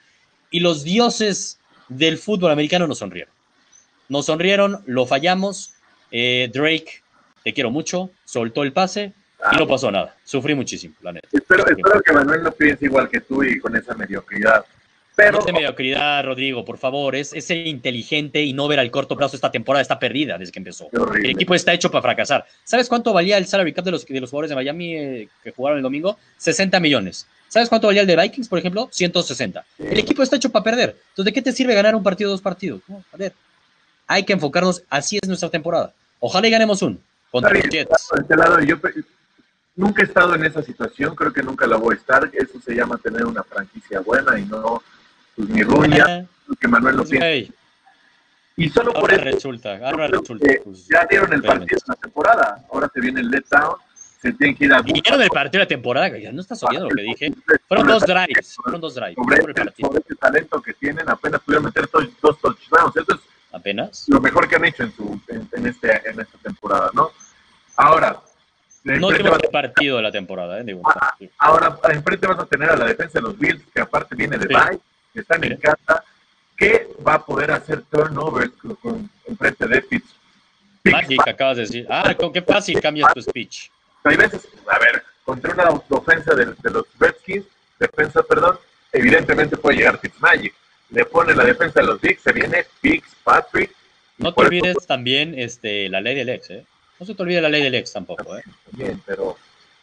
y 0.50 0.60
los 0.60 0.84
dioses 0.84 1.60
del 1.88 2.18
fútbol 2.18 2.52
americano 2.52 2.88
nos 2.88 3.00
sonrieron. 3.00 3.34
Nos 4.10 4.26
sonrieron, 4.26 4.82
lo 4.86 5.06
fallamos. 5.06 5.74
Eh, 6.12 6.50
Drake, 6.54 7.02
te 7.44 7.54
quiero 7.54 7.72
mucho, 7.72 8.10
soltó 8.26 8.64
el 8.64 8.74
pase 8.74 9.14
y 9.52 9.58
no 9.58 9.68
pasó 9.68 9.92
nada. 9.92 10.16
Sufrí 10.24 10.56
muchísimo, 10.56 10.96
la 11.02 11.14
neta. 11.14 11.28
Espero, 11.32 11.66
espero 11.68 12.02
que 12.02 12.14
Manuel 12.14 12.44
no 12.44 12.52
piense 12.52 12.86
igual 12.86 13.10
que 13.10 13.22
tú 13.22 13.44
y 13.44 13.60
con 13.60 13.76
esa 13.76 13.94
mediocridad. 13.96 14.66
Pero... 15.16 15.40
No 15.40 15.54
mediocridad, 15.54 16.24
Rodrigo, 16.24 16.64
por 16.64 16.78
favor. 16.78 17.16
Es, 17.16 17.34
es, 17.34 17.46
ser 17.46 17.68
inteligente 17.68 18.42
y 18.44 18.54
no 18.54 18.68
ver 18.68 18.80
al 18.80 18.90
corto 18.92 19.18
plazo. 19.18 19.36
Esta 19.36 19.52
temporada 19.52 19.82
está 19.82 20.00
perdida 20.00 20.38
desde 20.38 20.54
que 20.54 20.60
empezó. 20.60 20.90
El 21.16 21.30
equipo 21.30 21.54
está 21.54 21.74
hecho 21.74 21.92
para 21.92 22.02
fracasar. 22.02 22.46
¿Sabes 22.64 22.88
cuánto 22.88 23.12
valía 23.12 23.38
el 23.38 23.46
salary 23.46 23.74
cap 23.74 23.84
de 23.86 23.92
los, 23.92 24.06
de 24.06 24.22
los 24.22 24.30
jugadores 24.30 24.50
de 24.50 24.56
Miami 24.56 24.96
eh, 24.96 25.30
que 25.44 25.52
jugaron 25.52 25.78
el 25.78 25.84
domingo? 25.84 26.18
60 26.38 26.80
millones. 26.80 27.28
¿Sabes 27.50 27.68
cuánto 27.68 27.88
valía 27.88 28.02
el 28.02 28.08
de 28.08 28.16
Vikings, 28.16 28.48
por 28.48 28.60
ejemplo? 28.60 28.88
160. 28.92 29.66
El 29.80 30.00
equipo 30.00 30.24
está 30.24 30.38
hecho 30.38 30.50
para 30.50 30.64
perder. 30.64 30.96
Entonces, 31.10 31.26
¿de 31.26 31.34
qué 31.34 31.42
te 31.42 31.52
sirve 31.52 31.76
ganar 31.76 31.96
un 31.96 32.04
partido 32.04 32.30
o 32.30 32.32
dos 32.32 32.42
partidos? 32.42 32.82
No, 32.88 33.04
a 33.12 33.18
ver, 33.18 33.34
hay 34.08 34.24
que 34.24 34.32
enfocarnos. 34.32 34.84
Así 34.90 35.20
es 35.22 35.28
nuestra 35.28 35.50
temporada. 35.50 35.94
Ojalá 36.20 36.48
y 36.48 36.52
ganemos 36.52 36.82
un 36.82 37.02
contra 37.30 37.54
los 37.54 37.64
Jets. 37.70 38.10
Este 38.18 38.36
lado, 38.38 38.60
yo 38.62 38.78
nunca 39.76 40.02
he 40.02 40.06
estado 40.06 40.36
en 40.36 40.46
esa 40.46 40.62
situación. 40.62 41.16
Creo 41.16 41.34
que 41.34 41.44
nunca 41.44 41.68
la 41.68 41.78
voy 41.78 41.96
a 41.96 41.98
estar. 41.98 42.30
Eso 42.34 42.60
se 42.62 42.76
llama 42.76 42.98
tener 42.98 43.26
una 43.26 43.44
franquicia 43.44 44.00
buena 44.02 44.38
y 44.40 44.46
no 44.46 44.82
pues, 45.36 45.50
mi 45.50 45.64
ruña, 45.64 46.26
que 46.60 46.68
Manuel 46.68 46.98
lo 46.98 47.06
piensa. 47.06 47.54
Y 48.58 48.70
solo 48.70 48.94
por 48.94 49.12
eso. 49.12 49.24
Resulta, 49.24 49.78
ahora 49.78 50.08
resulta. 50.08 50.46
Pues, 50.64 50.88
ya 50.88 51.06
dieron 51.10 51.34
el 51.34 51.42
partido 51.42 51.80
de 51.86 51.94
la 51.94 51.96
temporada. 51.96 52.66
Ahora 52.72 52.90
se 52.94 53.00
viene 53.00 53.22
el 53.22 53.30
letdown. 53.30 53.76
Se 54.22 54.34
tienen 54.34 54.56
que 54.56 54.66
ir 54.66 54.74
a. 54.74 54.82
Dieron 54.82 55.22
el 55.22 55.30
partido 55.30 55.60
de 55.60 55.66
la 55.66 55.68
temporada. 55.68 56.18
Ya 56.18 56.32
no 56.32 56.42
estás 56.42 56.62
oyendo 56.64 56.90
lo 56.90 56.96
que 56.96 57.02
dije. 57.02 57.34
Fueron 57.68 57.88
dos 57.88 58.06
drives. 58.06 58.56
Fueron 58.62 58.82
dos 58.82 58.94
drives. 58.94 59.16
Sobre, 59.16 59.38
el 59.38 59.54
partido. 59.54 59.88
sobre 59.88 60.02
ese 60.02 60.16
talento 60.16 60.62
que 60.62 60.74
tienen, 60.74 61.10
apenas 61.10 61.42
pudieron 61.42 61.66
meter 61.66 61.90
dos, 61.92 62.08
dos 62.22 62.40
touchdowns. 62.40 62.96
Eso 62.98 63.16
es 63.16 63.20
apenas 63.52 64.06
lo 64.08 64.22
mejor 64.22 64.48
que 64.48 64.56
han 64.56 64.66
hecho 64.66 64.84
en, 64.84 64.96
su, 64.96 65.20
en, 65.28 65.66
este, 65.66 66.10
en 66.10 66.20
esta 66.20 66.38
temporada, 66.44 66.90
¿no? 66.94 67.12
Ahora, 67.78 68.22
no 68.84 69.08
último 69.08 69.38
partido 69.52 69.98
de 69.98 70.04
la 70.04 70.12
temporada, 70.12 70.60
¿eh? 70.60 70.64
Digo, 70.64 70.82
ah, 70.86 71.16
ahora, 71.38 71.78
enfrente 71.90 72.28
vas 72.28 72.40
a 72.40 72.46
tener 72.46 72.70
a 72.70 72.76
la 72.76 72.86
defensa 72.86 73.20
de 73.20 73.24
los 73.24 73.38
Bills, 73.38 73.62
que 73.74 73.82
aparte 73.82 74.16
viene 74.16 74.38
de 74.38 74.48
sí. 74.48 74.54
bye, 74.54 74.80
que 75.14 75.20
están 75.20 75.44
en 75.44 75.58
casa, 75.58 76.04
que 76.58 76.88
va 77.06 77.16
a 77.16 77.26
poder 77.26 77.52
hacer 77.52 77.84
turnovers 77.84 78.52
con, 78.82 79.10
enfrente 79.28 79.68
de 79.68 79.82
Pitts. 79.82 80.16
Magic, 80.84 81.28
acabas 81.28 81.58
de 81.58 81.64
decir. 81.64 81.88
Ah, 81.90 82.16
con 82.16 82.34
qué 82.34 82.42
fácil 82.42 82.82
cambias 82.82 83.14
tu 83.14 83.22
speech. 83.22 83.70
Hay 84.04 84.18
veces, 84.18 84.48
a 84.68 84.80
ver, 84.80 85.04
contra 85.24 85.54
una 85.54 85.70
ofensa 85.90 86.34
de, 86.34 86.46
de 86.46 86.70
los 86.72 86.86
Redskins, 87.00 87.46
defensa, 87.80 88.24
perdón, 88.24 88.58
evidentemente 88.92 89.58
puede 89.58 89.78
llegar 89.78 90.00
Fitzmagic. 90.00 90.54
Le 90.90 91.06
pone 91.06 91.34
la 91.34 91.44
defensa 91.44 91.80
de 91.80 91.88
los 91.88 92.02
Bigs, 92.02 92.22
se 92.22 92.34
viene 92.34 92.66
Biggs, 92.82 93.16
Patrick. 93.24 93.72
No 94.18 94.34
te 94.34 94.42
olvides 94.42 94.78
eso... 94.78 94.86
también 94.88 95.38
este, 95.38 95.88
la 95.90 96.02
ley 96.02 96.16
del 96.16 96.30
ex, 96.30 96.50
¿eh? 96.50 96.66
No 97.02 97.08
se 97.08 97.16
te 97.16 97.24
olvide 97.24 97.42
la 97.42 97.50
ley 97.50 97.64
del 97.64 97.74
ex 97.74 97.94
tampoco, 97.94 98.38
¿eh? 98.38 98.44
Bien, 98.74 99.02
pero... 99.04 99.36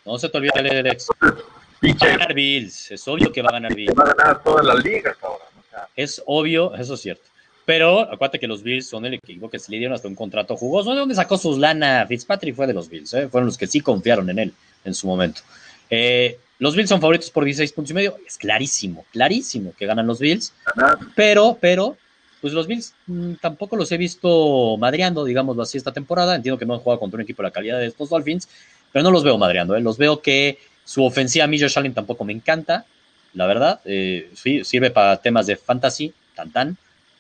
No 0.06 0.16
se 0.20 0.28
te 0.28 0.38
olvide 0.38 0.52
la 0.54 0.62
ley 0.62 0.76
del 0.76 0.86
ex. 0.86 1.08
Va 1.20 2.06
a 2.06 2.08
ganar 2.10 2.32
Bills, 2.32 2.92
es 2.92 3.08
obvio 3.08 3.32
que 3.32 3.42
va 3.42 3.48
a 3.48 3.54
ganar 3.54 3.74
Bills. 3.74 3.92
Va 3.98 4.04
a 4.04 4.14
ganar 4.14 4.40
todas 4.44 4.64
las 4.64 4.84
ligas 4.84 5.16
ahora. 5.20 5.42
O 5.58 5.68
sea. 5.68 5.88
Es 5.96 6.22
obvio, 6.26 6.76
eso 6.76 6.94
es 6.94 7.00
cierto. 7.00 7.24
Pero 7.64 8.02
acuérdate 8.02 8.38
que 8.38 8.46
los 8.46 8.62
Bills 8.62 8.86
son 8.86 9.04
el 9.04 9.14
equipo 9.14 9.50
que 9.50 9.58
se 9.58 9.72
le 9.72 9.78
dieron 9.78 9.96
hasta 9.96 10.06
un 10.06 10.14
contrato 10.14 10.56
jugoso. 10.56 10.92
¿De 10.92 11.00
dónde 11.00 11.16
sacó 11.16 11.36
sus 11.36 11.58
lana? 11.58 12.06
Fitzpatrick 12.06 12.54
fue 12.54 12.68
de 12.68 12.74
los 12.74 12.88
Bills, 12.88 13.12
¿eh? 13.14 13.26
fueron 13.26 13.46
los 13.46 13.58
que 13.58 13.66
sí 13.66 13.80
confiaron 13.80 14.30
en 14.30 14.38
él 14.38 14.54
en 14.84 14.94
su 14.94 15.08
momento. 15.08 15.40
Eh, 15.90 16.38
los 16.60 16.76
Bills 16.76 16.88
son 16.88 17.00
favoritos 17.00 17.32
por 17.32 17.44
16 17.44 17.72
puntos 17.72 17.90
y 17.90 17.94
medio. 17.94 18.16
Es 18.24 18.38
clarísimo, 18.38 19.04
clarísimo 19.10 19.74
que 19.76 19.86
ganan 19.86 20.06
los 20.06 20.20
Bills. 20.20 20.52
Pero, 21.16 21.58
pero, 21.60 21.96
pues 22.40 22.52
los 22.52 22.66
Bills 22.66 22.94
mmm, 23.06 23.34
tampoco 23.34 23.76
los 23.76 23.90
he 23.92 23.96
visto 23.96 24.76
madreando, 24.76 25.24
digámoslo 25.24 25.62
así, 25.62 25.78
esta 25.78 25.92
temporada. 25.92 26.36
Entiendo 26.36 26.58
que 26.58 26.66
no 26.66 26.74
han 26.74 26.80
jugado 26.80 27.00
contra 27.00 27.16
un 27.16 27.22
equipo 27.22 27.42
de 27.42 27.48
la 27.48 27.52
calidad 27.52 27.78
de 27.78 27.86
estos 27.86 28.10
Dolphins, 28.10 28.48
pero 28.92 29.02
no 29.02 29.10
los 29.10 29.24
veo 29.24 29.38
madreando. 29.38 29.76
¿eh? 29.76 29.80
Los 29.80 29.98
veo 29.98 30.20
que 30.20 30.58
su 30.84 31.04
ofensiva 31.04 31.44
a 31.44 31.48
mí, 31.48 31.60
Josh 31.60 31.78
Allen, 31.78 31.94
tampoco 31.94 32.24
me 32.24 32.32
encanta, 32.32 32.86
la 33.34 33.46
verdad. 33.46 33.80
Eh, 33.84 34.30
sí, 34.34 34.64
sirve 34.64 34.90
para 34.90 35.16
temas 35.18 35.46
de 35.46 35.56
fantasy, 35.56 36.12
tan 36.34 36.50
tan. 36.50 36.76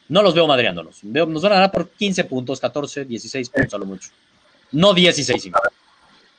No 0.08 0.22
los 0.22 0.34
veo 0.34 0.46
madreándonos. 0.46 1.00
Veo, 1.02 1.26
nos 1.26 1.42
van 1.42 1.52
a 1.52 1.56
ganar 1.56 1.72
por 1.72 1.90
15 1.90 2.24
puntos, 2.24 2.60
14, 2.60 3.04
16 3.04 3.50
puntos 3.50 3.74
a 3.74 3.78
lo 3.78 3.84
mucho. 3.84 4.08
No 4.72 4.94
16 4.94 5.46
y 5.46 5.50
medio. 5.50 5.60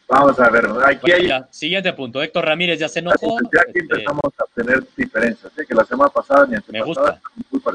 Vamos 0.08 0.40
a 0.40 0.50
ver, 0.50 0.68
aquí 0.86 1.12
hay... 1.12 1.28
Ya, 1.28 1.48
siguiente 1.52 1.94
punto, 1.94 2.22
Héctor 2.24 2.44
Ramírez 2.44 2.80
ya 2.80 2.90
se 2.90 2.98
enojó. 2.98 3.38
Ya 3.54 3.62
aquí 3.62 3.78
este... 3.78 3.94
empezamos 3.94 4.34
a 4.40 4.46
tener 4.56 4.84
diferencias, 4.98 5.52
¿eh? 5.56 5.66
que 5.68 5.76
la 5.76 5.86
semana 5.86 6.10
pasada 6.10 6.48
ni 6.48 6.58
Me 6.74 6.82
gusta, 6.82 7.22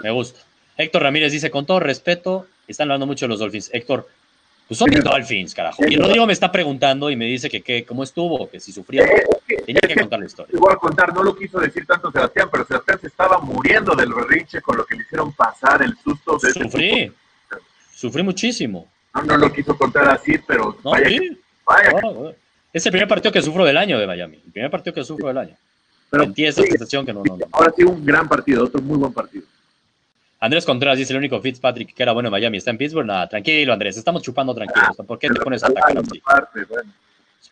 me 0.03 0.11
gusta. 0.11 0.41
Héctor 0.77 1.03
Ramírez 1.03 1.33
dice, 1.33 1.51
con 1.51 1.67
todo 1.67 1.81
respeto, 1.81 2.47
están 2.67 2.87
hablando 2.87 3.07
mucho 3.07 3.27
de 3.27 3.31
los 3.31 3.39
Dolphins. 3.39 3.71
Héctor, 3.73 4.09
pues 4.67 4.79
son 4.79 4.91
los 4.91 5.05
Dolphins, 5.05 5.55
carajo. 5.55 5.85
Y 5.87 5.97
Rodrigo 5.97 6.27
me 6.27 6.33
está 6.33 6.51
preguntando 6.51 7.11
y 7.11 7.17
me 7.17 7.27
dice 7.27 7.51
que, 7.51 7.63
que 7.63 7.85
cómo 7.85 8.03
estuvo, 8.03 8.49
que 8.49 8.61
si 8.61 8.73
sufría. 8.73 9.05
Eh, 9.05 9.25
Tenía 9.67 9.81
que, 9.81 9.95
contar 9.95 10.21
la 10.21 10.27
historia. 10.27 10.55
Igual 10.55 10.79
contar, 10.79 11.13
no 11.13 11.23
lo 11.23 11.37
quiso 11.37 11.59
decir 11.61 11.87
tanto 11.87 12.11
Sebastián, 12.11 12.49
pero 12.51 12.65
Sebastián 12.65 12.99
se 12.99 13.09
estaba 13.09 13.39
muriendo 13.39 13.95
del 13.95 14.13
berrinche 14.13 14.63
con 14.63 14.77
lo 14.77 14.87
que 14.87 14.97
le 14.97 15.03
hicieron 15.03 15.33
pasar 15.33 15.83
el 15.83 15.95
susto. 16.03 16.39
De 16.39 16.53
Sufrí, 16.53 17.13
sufrí 17.95 18.23
muchísimo. 18.23 18.91
No, 19.15 19.23
no 19.23 19.37
lo 19.37 19.53
quiso 19.53 19.77
contar 19.77 20.09
así, 20.09 20.39
pero 20.47 20.79
no, 20.83 20.91
vaya, 20.91 21.09
sí. 21.09 21.19
que, 21.19 21.37
vaya 21.65 21.91
no, 22.03 22.31
que... 22.31 22.37
Es 22.73 22.85
el 22.87 22.93
primer 22.93 23.07
partido 23.07 23.31
que 23.31 23.43
sufro 23.43 23.65
del 23.65 23.77
año 23.77 23.99
de 23.99 24.07
Miami. 24.07 24.41
El 24.45 24.53
primer 24.53 24.71
partido 24.71 24.95
que 24.95 25.05
sufro 25.05 25.29
del 25.29 25.39
año. 25.39 25.57
Pero 26.11 26.25
Sentí 26.25 26.47
esa 26.47 26.63
sí, 26.63 26.69
sensación 26.69 27.07
que 27.07 27.13
no, 27.13 27.23
no, 27.23 27.37
no. 27.37 27.47
Ahora 27.53 27.73
sí, 27.77 27.85
un 27.85 28.05
gran 28.05 28.29
partido, 28.29 28.65
otro 28.65 28.81
muy 28.81 28.99
buen 28.99 29.13
partido. 29.13 29.45
Andrés 30.45 30.67
Contreras 30.67 30.99
dice 30.99 31.15
el 31.15 31.21
único 31.21 31.41
Fitzpatrick 31.41 31.95
que 31.95 32.03
era 32.03 32.13
bueno 32.13 32.27
en 32.27 32.33
Miami 32.33 32.59
está 32.59 32.71
en 32.71 32.77
Pittsburgh. 32.77 33.07
Nada, 33.07 33.27
tranquilo, 33.27 33.73
Andrés, 33.73 33.97
estamos 33.97 34.21
chupando 34.21 34.55
tranquilos. 34.55 34.95
¿Por 35.07 35.19
qué 35.19 35.31
te 35.31 35.41
pones 35.41 35.65
a 35.65 35.69
atacar 35.69 35.97
así? 35.97 36.23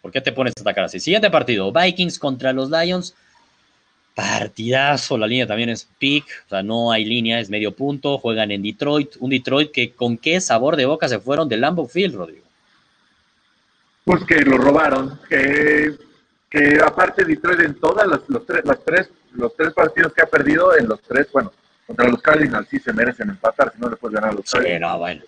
¿Por 0.03 0.13
qué 0.13 0.21
te 0.21 0.31
pones 0.31 0.53
a 0.59 0.61
atacar 0.61 0.85
así? 0.85 1.01
Siguiente 1.01 1.31
partido, 1.31 1.73
Vikings 1.73 2.19
contra 2.19 2.53
los 2.53 2.69
Lions. 2.69 3.15
Partidazo, 4.15 5.17
la 5.17 5.27
línea 5.27 5.47
también 5.47 5.71
es 5.71 5.89
pick, 5.99 6.27
o 6.45 6.51
sea, 6.51 6.63
no 6.63 6.93
hay 6.93 7.07
línea, 7.07 7.41
es 7.41 7.49
medio 7.49 7.75
punto. 7.75 8.19
Juegan 8.19 8.51
en 8.51 8.63
Detroit, 8.63 9.17
un 9.21 9.31
Detroit 9.31 9.73
que 9.73 9.93
con 9.93 10.19
qué 10.19 10.39
sabor 10.43 10.77
de 10.77 10.85
boca 10.85 11.09
se 11.09 11.19
fueron 11.19 11.49
del 11.49 11.63
Lambeau 11.63 11.89
Field, 11.89 12.15
Rodrigo. 12.15 12.45
Pues 14.05 14.23
que 14.25 14.43
lo 14.43 14.59
robaron, 14.59 15.19
que, 15.31 15.97
que 16.51 16.79
aparte 16.85 17.25
Detroit 17.25 17.61
en 17.61 17.75
todas 17.77 18.07
las, 18.07 18.21
los, 18.29 18.45
tres, 18.45 18.67
las 18.67 18.85
tres, 18.85 19.09
los 19.33 19.57
tres 19.57 19.73
partidos 19.73 20.13
que 20.13 20.21
ha 20.21 20.27
perdido, 20.27 20.77
en 20.77 20.89
los 20.89 21.01
tres, 21.01 21.29
bueno, 21.33 21.53
contra 21.87 22.09
los 22.09 22.23
Cardinals 22.23 22.69
sí 22.69 22.79
se 22.79 22.93
merecen 22.93 23.31
empatar, 23.31 23.73
si 23.73 23.81
no 23.81 23.89
le 23.89 23.97
puedes 23.97 24.15
ganar 24.15 24.31
a 24.31 24.35
los 24.35 24.51
Cardinals. 24.51 24.77
Sí, 24.77 24.81
no, 24.81 24.99
bueno. 24.99 25.23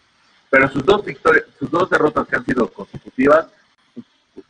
Pero 0.50 0.68
sus 0.70 0.84
dos 0.84 1.04
victorias, 1.04 1.44
sus 1.58 1.70
dos 1.70 1.90
derrotas 1.90 2.28
que 2.28 2.36
han 2.36 2.44
sido 2.44 2.68
consecutivas, 2.68 3.46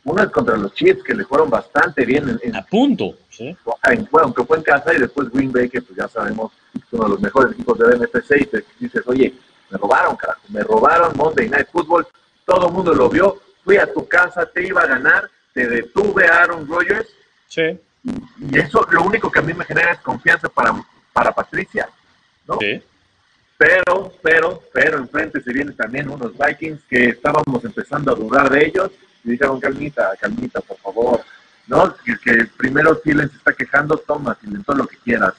una 0.03 0.23
es 0.23 0.29
contra 0.29 0.57
los 0.57 0.73
Chiefs, 0.73 1.03
que 1.03 1.13
le 1.13 1.25
fueron 1.25 1.49
bastante 1.49 2.05
bien. 2.05 2.29
En, 2.29 2.39
en 2.43 2.55
a 2.55 2.63
punto, 2.63 3.17
sí. 3.29 3.55
En, 3.83 4.07
aunque 4.11 4.43
fue 4.43 4.57
en 4.57 4.63
casa, 4.63 4.93
y 4.93 4.99
después 4.99 5.29
Green 5.31 5.51
Bay, 5.51 5.69
que 5.69 5.81
pues 5.81 5.97
ya 5.97 6.07
sabemos, 6.07 6.51
es 6.73 6.81
uno 6.91 7.05
de 7.05 7.09
los 7.09 7.21
mejores 7.21 7.53
equipos 7.53 7.77
de 7.77 7.97
NFC, 7.97 8.41
y 8.41 8.45
te 8.45 8.65
dices, 8.79 9.03
oye, 9.05 9.33
me 9.69 9.77
robaron, 9.77 10.15
carajo, 10.15 10.41
me 10.49 10.61
robaron 10.61 11.13
Monday 11.15 11.49
Night 11.49 11.67
Football, 11.71 12.07
todo 12.45 12.67
el 12.67 12.73
mundo 12.73 12.93
lo 12.93 13.09
vio, 13.09 13.41
fui 13.63 13.77
a 13.77 13.91
tu 13.91 14.07
casa, 14.07 14.45
te 14.45 14.67
iba 14.67 14.81
a 14.81 14.87
ganar, 14.87 15.29
te 15.53 15.67
detuve 15.67 16.27
a 16.27 16.43
Aaron 16.43 16.67
Rodgers. 16.67 17.09
Sí. 17.47 17.79
Y 18.03 18.59
eso 18.59 18.85
lo 18.91 19.01
único 19.01 19.31
que 19.31 19.39
a 19.39 19.41
mí 19.41 19.53
me 19.53 19.65
genera 19.65 19.93
es 19.93 19.99
confianza 19.99 20.47
para, 20.49 20.75
para 21.11 21.31
Patricia, 21.31 21.89
¿no? 22.47 22.57
Sí. 22.59 22.81
Pero, 23.57 24.13
pero, 24.21 24.61
pero 24.73 24.97
enfrente 24.97 25.41
se 25.41 25.53
vienen 25.53 25.75
también 25.75 26.09
unos 26.09 26.33
Vikings 26.37 26.81
que 26.89 27.05
estábamos 27.09 27.63
empezando 27.63 28.11
a 28.11 28.15
dudar 28.15 28.49
de 28.49 28.65
ellos 28.65 28.91
y 29.23 29.31
dijeron, 29.31 29.59
calmita, 29.59 30.11
calmita, 30.19 30.59
por 30.59 30.77
favor, 30.77 31.21
¿no? 31.67 31.95
Que, 32.03 32.17
que 32.17 32.45
primero 32.57 32.97
Thielen 32.97 33.29
se 33.29 33.37
está 33.37 33.53
quejando, 33.53 33.97
toma, 33.97 34.37
inventó 34.43 34.73
lo 34.73 34.85
que 34.85 34.97
quieras. 34.97 35.33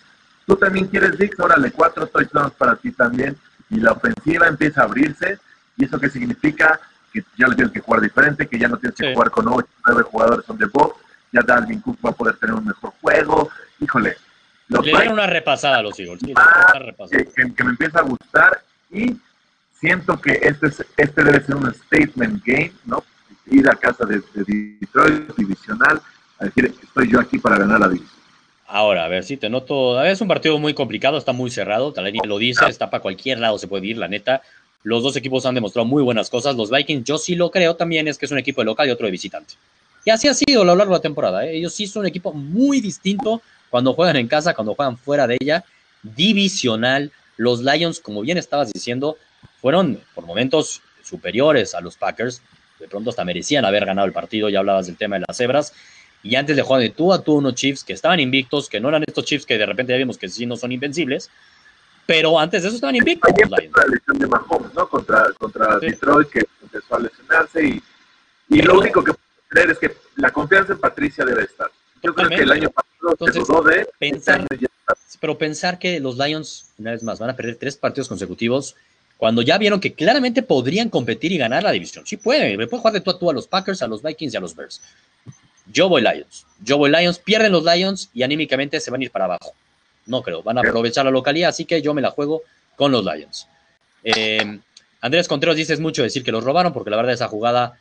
Tú 0.46 0.56
también 0.56 0.86
quieres 0.86 1.18
Dix, 1.18 1.38
órale, 1.38 1.70
cuatro 1.72 2.06
touchdowns 2.06 2.54
para 2.54 2.76
ti 2.76 2.90
también 2.92 3.36
y 3.68 3.80
la 3.80 3.92
ofensiva 3.92 4.46
empieza 4.46 4.82
a 4.82 4.84
abrirse 4.84 5.38
y 5.76 5.84
eso 5.84 5.98
qué 5.98 6.08
significa 6.08 6.80
que 7.12 7.24
ya 7.36 7.48
lo 7.48 7.54
tienes 7.54 7.72
que 7.72 7.80
jugar 7.80 8.00
diferente, 8.00 8.46
que 8.46 8.58
ya 8.58 8.68
no 8.68 8.78
tienes 8.78 8.96
que 8.96 9.08
sí. 9.08 9.12
jugar 9.12 9.30
con 9.30 9.48
8, 9.48 9.68
9 9.86 10.02
jugadores 10.04 10.48
on 10.48 10.58
the 10.58 10.66
box, 10.66 10.96
ya 11.32 11.42
Dalvin 11.42 11.80
Cook 11.80 11.98
va 12.04 12.10
a 12.10 12.14
poder 12.14 12.36
tener 12.36 12.54
un 12.54 12.64
mejor 12.64 12.92
juego, 13.00 13.50
híjole. 13.80 14.16
Los 14.68 14.84
Le 14.84 14.92
dieron 14.92 15.12
una 15.14 15.26
repasada 15.26 15.78
a 15.78 15.82
los 15.82 15.98
Eagles, 15.98 16.20
sí, 16.24 16.32
ah, 16.36 16.72
que, 17.10 17.24
que, 17.24 17.54
que, 17.54 17.64
me 17.64 17.70
empieza 17.70 18.00
a 18.00 18.02
gustar 18.02 18.62
y 18.90 19.16
siento 19.78 20.20
que 20.20 20.32
este, 20.42 20.66
es, 20.66 20.84
este 20.96 21.22
debe 21.22 21.40
ser 21.44 21.54
un 21.54 21.72
statement 21.72 22.44
game, 22.44 22.72
¿no? 22.84 23.04
Ir 23.46 23.68
a 23.68 23.76
casa 23.76 24.04
de, 24.04 24.20
de 24.34 24.76
Detroit, 24.80 25.36
divisional, 25.36 26.00
a 26.40 26.44
decir, 26.46 26.74
estoy 26.82 27.10
yo 27.10 27.20
aquí 27.20 27.38
para 27.38 27.58
ganar 27.58 27.78
la 27.78 27.88
división. 27.88 28.16
Ahora, 28.68 29.04
a 29.04 29.08
ver 29.08 29.22
si 29.22 29.36
te 29.36 29.48
noto. 29.48 30.02
Es 30.02 30.20
un 30.20 30.28
partido 30.28 30.58
muy 30.58 30.74
complicado, 30.74 31.16
está 31.16 31.32
muy 31.32 31.50
cerrado. 31.50 31.92
Tal 31.92 32.12
lo 32.24 32.38
dice, 32.38 32.66
está 32.66 32.90
para 32.90 33.00
cualquier 33.00 33.38
lado 33.38 33.58
se 33.58 33.68
puede 33.68 33.86
ir, 33.86 33.96
la 33.96 34.08
neta. 34.08 34.42
Los 34.82 35.02
dos 35.02 35.16
equipos 35.16 35.46
han 35.46 35.54
demostrado 35.54 35.86
muy 35.86 36.02
buenas 36.02 36.30
cosas. 36.30 36.56
Los 36.56 36.70
Vikings, 36.70 37.04
yo 37.04 37.18
sí 37.18 37.36
lo 37.36 37.50
creo 37.50 37.76
también, 37.76 38.08
es 38.08 38.18
que 38.18 38.26
es 38.26 38.32
un 38.32 38.38
equipo 38.38 38.60
de 38.60 38.66
local 38.66 38.88
y 38.88 38.90
otro 38.90 39.06
de 39.06 39.12
visitante. 39.12 39.54
Y 40.04 40.10
así 40.10 40.28
ha 40.28 40.34
sido 40.34 40.62
a 40.62 40.64
lo 40.64 40.74
largo 40.74 40.94
de 40.94 40.98
la 40.98 41.02
temporada. 41.02 41.44
¿eh? 41.46 41.56
Ellos 41.56 41.74
sí 41.74 41.86
son 41.86 42.00
un 42.00 42.06
equipo 42.06 42.32
muy 42.32 42.80
distinto 42.80 43.40
cuando 43.70 43.94
juegan 43.94 44.16
en 44.16 44.28
casa, 44.28 44.54
cuando 44.54 44.74
juegan 44.74 44.96
fuera 44.96 45.26
de 45.26 45.36
ella. 45.40 45.64
Divisional. 46.02 47.12
Los 47.36 47.60
Lions, 47.60 48.00
como 48.00 48.22
bien 48.22 48.38
estabas 48.38 48.72
diciendo, 48.72 49.18
fueron 49.60 50.00
por 50.14 50.24
momentos 50.24 50.80
superiores 51.02 51.74
a 51.74 51.80
los 51.80 51.96
Packers. 51.96 52.40
De 52.80 52.88
pronto 52.88 53.10
hasta 53.10 53.24
merecían 53.24 53.64
haber 53.64 53.84
ganado 53.84 54.06
el 54.06 54.12
partido. 54.12 54.48
Ya 54.48 54.60
hablabas 54.60 54.86
del 54.86 54.96
tema 54.96 55.16
de 55.16 55.24
las 55.26 55.36
cebras. 55.36 55.72
Y 56.22 56.34
antes 56.34 56.56
de 56.56 56.62
jugar 56.62 56.80
de 56.80 56.90
tú 56.90 57.12
a 57.12 57.22
tú 57.22 57.34
unos 57.34 57.54
Chiefs 57.54 57.84
que 57.84 57.92
estaban 57.92 58.20
invictos, 58.20 58.68
que 58.68 58.80
no 58.80 58.88
eran 58.88 59.04
estos 59.06 59.24
Chiefs 59.24 59.46
que 59.46 59.58
de 59.58 59.66
repente 59.66 59.92
ya 59.92 59.98
vimos 59.98 60.18
que 60.18 60.28
sí 60.28 60.46
no 60.46 60.56
son 60.56 60.72
invencibles, 60.72 61.30
pero 62.06 62.38
antes 62.38 62.62
de 62.62 62.68
eso 62.68 62.76
estaban 62.76 62.96
invictos. 62.96 63.30
La 63.48 63.86
lesión 63.86 64.18
de 64.18 64.26
Mahomes, 64.26 64.74
¿no? 64.74 64.88
Contra, 64.88 65.32
contra 65.38 65.78
Detroit, 65.78 66.28
que 66.30 66.46
empezó 66.62 66.96
a 66.96 67.00
lesionarse. 67.00 67.66
Y, 67.66 67.82
y 68.48 68.62
lo 68.62 68.78
único 68.78 69.04
que 69.04 69.12
puedo 69.12 69.48
creer 69.48 69.70
es 69.70 69.78
que 69.78 69.96
la 70.16 70.30
confianza 70.30 70.72
en 70.72 70.80
Patricia 70.80 71.24
debe 71.24 71.44
estar. 71.44 71.70
Yo 72.06 72.14
creo 72.14 72.28
que 72.28 72.36
el 72.36 72.52
año 72.52 72.70
pasado 72.70 73.16
Entonces, 73.18 73.48
de. 73.64 73.80
este 73.80 73.92
pensar, 73.98 74.46
pero 75.20 75.36
pensar 75.36 75.78
que 75.78 75.98
los 75.98 76.16
Lions, 76.16 76.70
una 76.78 76.92
vez 76.92 77.02
más, 77.02 77.18
van 77.18 77.30
a 77.30 77.36
perder 77.36 77.56
tres 77.56 77.76
partidos 77.76 78.08
consecutivos 78.08 78.76
cuando 79.16 79.42
ya 79.42 79.58
vieron 79.58 79.80
que 79.80 79.92
claramente 79.92 80.42
podrían 80.42 80.88
competir 80.88 81.32
y 81.32 81.38
ganar 81.38 81.62
la 81.62 81.72
división. 81.72 82.06
Sí 82.06 82.16
pueden, 82.16 82.58
le 82.58 82.66
pueden 82.66 82.78
jugar 82.78 82.94
de 82.94 83.00
tú 83.00 83.10
a 83.10 83.18
tú 83.18 83.28
a 83.30 83.32
los 83.32 83.48
Packers, 83.48 83.82
a 83.82 83.88
los 83.88 84.02
Vikings 84.02 84.34
y 84.34 84.36
a 84.36 84.40
los 84.40 84.54
Bears. 84.54 84.80
Yo 85.72 85.88
voy 85.88 86.02
Lions. 86.02 86.46
Yo 86.62 86.78
voy 86.78 86.90
Lions, 86.90 87.18
pierden 87.18 87.50
los 87.50 87.64
Lions 87.64 88.10
y 88.14 88.22
anímicamente 88.22 88.78
se 88.78 88.90
van 88.90 89.00
a 89.00 89.04
ir 89.04 89.10
para 89.10 89.24
abajo. 89.24 89.52
No 90.06 90.22
creo, 90.22 90.42
van 90.42 90.58
a 90.58 90.60
aprovechar 90.60 91.04
la 91.04 91.10
localidad, 91.10 91.48
así 91.48 91.64
que 91.64 91.82
yo 91.82 91.92
me 91.92 92.02
la 92.02 92.10
juego 92.10 92.42
con 92.76 92.92
los 92.92 93.04
Lions. 93.04 93.48
Eh, 94.04 94.60
Andrés 95.00 95.26
Contreras 95.26 95.56
dice 95.56 95.72
es 95.72 95.80
mucho 95.80 96.02
decir 96.02 96.22
que 96.22 96.30
los 96.30 96.44
robaron, 96.44 96.72
porque 96.72 96.90
la 96.90 96.96
verdad 96.96 97.14
esa 97.14 97.26
jugada, 97.26 97.80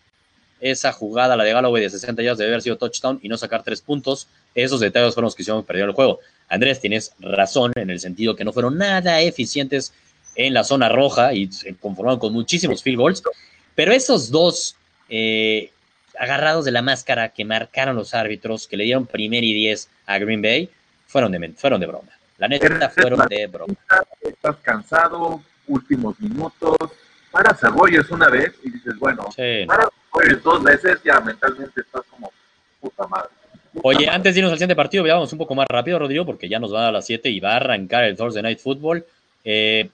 esa 0.72 0.92
jugada, 0.92 1.36
la 1.36 1.44
de 1.44 1.54
Galloway 1.54 1.84
de 1.84 1.90
60 1.92 2.24
yardas 2.24 2.40
debe 2.40 2.50
haber 2.52 2.62
sido 2.64 2.78
touchdown 2.78 3.20
y 3.22 3.30
no 3.30 3.38
sacar 3.38 3.62
tres 3.62 3.82
puntos. 3.82 4.28
Esos 4.56 4.80
detalles 4.80 5.14
fueron 5.14 5.28
los 5.28 5.36
que 5.36 5.44
hicieron 5.44 5.64
perder 5.64 5.86
el 5.86 5.92
juego. 5.92 6.20
Andrés, 6.50 6.80
tienes 6.80 7.14
razón 7.20 7.72
en 7.76 7.92
el 7.92 8.00
sentido 8.00 8.36
que 8.36 8.44
no 8.44 8.52
fueron 8.52 8.78
nada 8.78 9.22
eficientes 9.22 9.94
en 10.36 10.56
la 10.56 10.64
zona 10.64 10.90
roja 10.90 11.34
y 11.34 11.52
se 11.52 11.76
conformaron 11.76 12.20
con 12.20 12.34
muchísimos 12.34 12.82
field 12.82 12.98
goals, 12.98 13.24
pero 13.76 13.92
esos 13.94 14.32
dos 14.32 14.76
eh, 15.08 15.72
agarrados 16.18 16.66
de 16.66 16.72
la 16.72 16.82
máscara 16.82 17.30
que 17.30 17.46
marcaron 17.46 17.96
los 17.96 18.14
árbitros, 18.16 18.68
que 18.68 18.76
le 18.78 18.86
dieron 18.86 19.06
primer 19.06 19.44
y 19.44 19.54
diez 19.54 19.88
a 20.08 20.18
Green 20.18 20.42
Bay, 20.42 20.70
fueron 21.08 21.32
de, 21.32 21.54
fueron 21.56 21.80
de 21.80 21.86
broma. 21.88 22.10
La 22.40 22.48
neta 22.48 22.90
fueron 22.90 23.28
de 23.30 23.48
broma. 23.48 23.76
Estás 24.20 24.56
cansado, 24.64 25.42
últimos 25.68 26.20
minutos. 26.20 26.76
Paras 27.32 27.64
a 27.64 27.70
una 28.12 28.30
vez 28.30 28.54
y 28.64 28.72
dices, 28.72 28.98
bueno, 28.98 29.30
Sí. 29.36 29.66
paras 29.68 29.90
dos 30.44 30.64
veces, 30.64 31.00
ya 31.04 31.20
mentalmente 31.20 31.82
estás 31.82 32.04
como 32.10 32.32
puta 32.80 33.08
madre. 33.08 33.30
Oye, 33.84 34.08
antes 34.10 34.34
de 34.34 34.40
irnos 34.40 34.52
al 34.52 34.58
siguiente 34.58 34.76
partido, 34.76 35.04
veamos 35.04 35.32
un 35.34 35.40
poco 35.40 35.54
más 35.54 35.68
rápido, 35.68 36.00
Rodrigo, 36.00 36.26
porque 36.26 36.48
ya 36.48 36.60
nos 36.60 36.74
va 36.74 36.88
a 36.88 36.92
las 36.92 37.06
7 37.06 37.30
y 37.30 37.40
va 37.40 37.54
a 37.54 37.58
arrancar 37.58 38.06
el 38.06 38.16
Thursday 38.16 38.42
Night 38.42 38.60
Football. 38.60 39.06
Eh, 39.44 39.90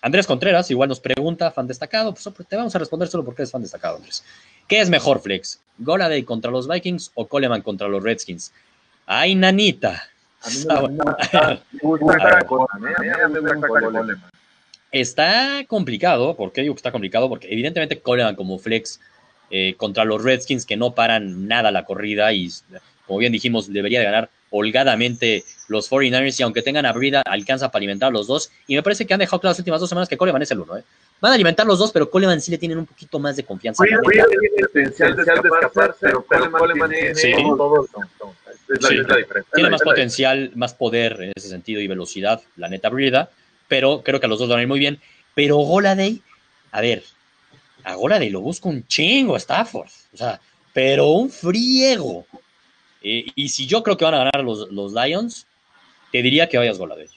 Andrés 0.00 0.26
Contreras 0.26 0.70
igual 0.70 0.88
nos 0.88 1.00
pregunta, 1.00 1.50
fan 1.50 1.66
destacado, 1.66 2.14
pues 2.14 2.28
te 2.48 2.56
vamos 2.56 2.74
a 2.74 2.78
responder 2.78 3.08
solo 3.08 3.24
porque 3.24 3.42
eres 3.42 3.52
fan 3.52 3.62
destacado, 3.62 3.96
Andrés. 3.96 4.24
¿Qué 4.68 4.80
es 4.80 4.88
mejor, 4.90 5.20
Flex? 5.20 5.60
¿Goladay 5.78 6.22
contra 6.24 6.50
los 6.50 6.68
Vikings 6.68 7.12
o 7.14 7.26
Coleman 7.26 7.62
contra 7.62 7.88
los 7.88 8.02
Redskins? 8.02 8.52
Ay, 9.06 9.34
nanita. 9.34 10.02
¿eh? 10.48 11.60
Está 14.90 15.64
complicado. 15.68 16.36
¿Por 16.36 16.52
qué 16.52 16.62
digo 16.62 16.74
que 16.74 16.78
está 16.78 16.92
complicado? 16.92 17.28
Porque 17.28 17.52
evidentemente 17.52 18.00
Coleman 18.00 18.34
como 18.34 18.58
flex 18.58 19.00
eh, 19.52 19.74
contra 19.76 20.04
los 20.04 20.22
Redskins 20.24 20.66
que 20.66 20.76
no 20.76 20.94
paran 20.94 21.46
nada 21.46 21.70
la 21.70 21.84
corrida 21.84 22.32
y 22.32 22.48
como 23.06 23.18
bien 23.20 23.32
dijimos 23.32 23.72
debería 23.72 23.98
de 24.00 24.06
ganar 24.06 24.30
holgadamente 24.50 25.44
los 25.68 25.90
49ers 25.90 26.40
y 26.40 26.42
aunque 26.42 26.62
tengan 26.62 26.86
abrida 26.86 27.22
alcanza 27.26 27.70
para 27.70 27.80
alimentar 27.80 28.08
a 28.08 28.12
los 28.12 28.26
dos 28.26 28.50
y 28.66 28.74
me 28.74 28.82
parece 28.82 29.06
que 29.06 29.12
han 29.14 29.20
dejado 29.20 29.40
claro 29.40 29.52
las 29.52 29.58
últimas 29.58 29.80
dos 29.80 29.88
semanas 29.88 30.08
que 30.08 30.16
Coleman 30.16 30.42
es 30.42 30.50
el 30.50 30.60
uno. 30.60 30.76
¿eh? 30.76 30.82
Van 31.20 31.32
a 31.32 31.34
alimentar 31.34 31.66
los 31.66 31.78
dos 31.78 31.92
pero 31.92 32.10
Coleman 32.10 32.40
sí 32.40 32.50
le 32.50 32.58
tienen 32.58 32.78
un 32.78 32.86
poquito 32.86 33.18
más 33.18 33.36
de 33.36 33.44
confianza. 33.44 33.82
Oye, 33.82 33.92
la 33.92 34.00
oye, 34.24 34.38
tiene 34.40 34.66
potencial 34.66 35.16
de 35.16 35.22
escaparse, 35.22 35.98
pero 36.00 36.24
Coleman 36.24 36.90
tiene 36.90 37.14
Sí. 37.14 37.32
todo. 37.56 37.86
Es 38.74 38.82
la, 38.82 38.88
Sí. 38.88 38.96
es 38.96 39.08
la 39.08 39.16
diferencia. 39.16 39.50
tiene 39.54 39.70
más 39.70 39.82
potencial, 39.82 40.50
más 40.54 40.72
poder 40.74 41.20
en 41.20 41.32
ese 41.36 41.48
sentido 41.48 41.80
y 41.80 41.86
velocidad, 41.88 42.40
la 42.56 42.68
neta 42.68 42.88
Brida, 42.88 43.28
pero 43.68 44.02
creo 44.02 44.18
que 44.18 44.26
a 44.26 44.28
los 44.28 44.38
dos 44.38 44.48
van 44.48 44.60
a 44.60 44.62
ir 44.62 44.68
muy 44.68 44.78
bien. 44.78 44.98
Pero 45.34 45.56
Goladay, 45.58 46.22
a 46.72 46.80
ver, 46.80 47.02
a 47.84 47.94
Goladay 47.94 48.30
lo 48.30 48.40
busca 48.40 48.68
un 48.68 48.86
chingo 48.86 49.36
Stafford, 49.36 49.88
o 50.12 50.16
sea, 50.16 50.40
pero 50.72 51.08
un 51.08 51.30
friego. 51.30 52.26
Eh, 53.02 53.26
y 53.34 53.48
si 53.48 53.66
yo 53.66 53.82
creo 53.82 53.96
que 53.96 54.04
van 54.04 54.14
a 54.14 54.18
ganar 54.18 54.44
los, 54.44 54.70
los 54.70 54.92
Lions, 54.92 55.46
te 56.12 56.22
diría 56.22 56.48
que 56.48 56.58
vayas 56.58 56.78
Goladay. 56.78 57.08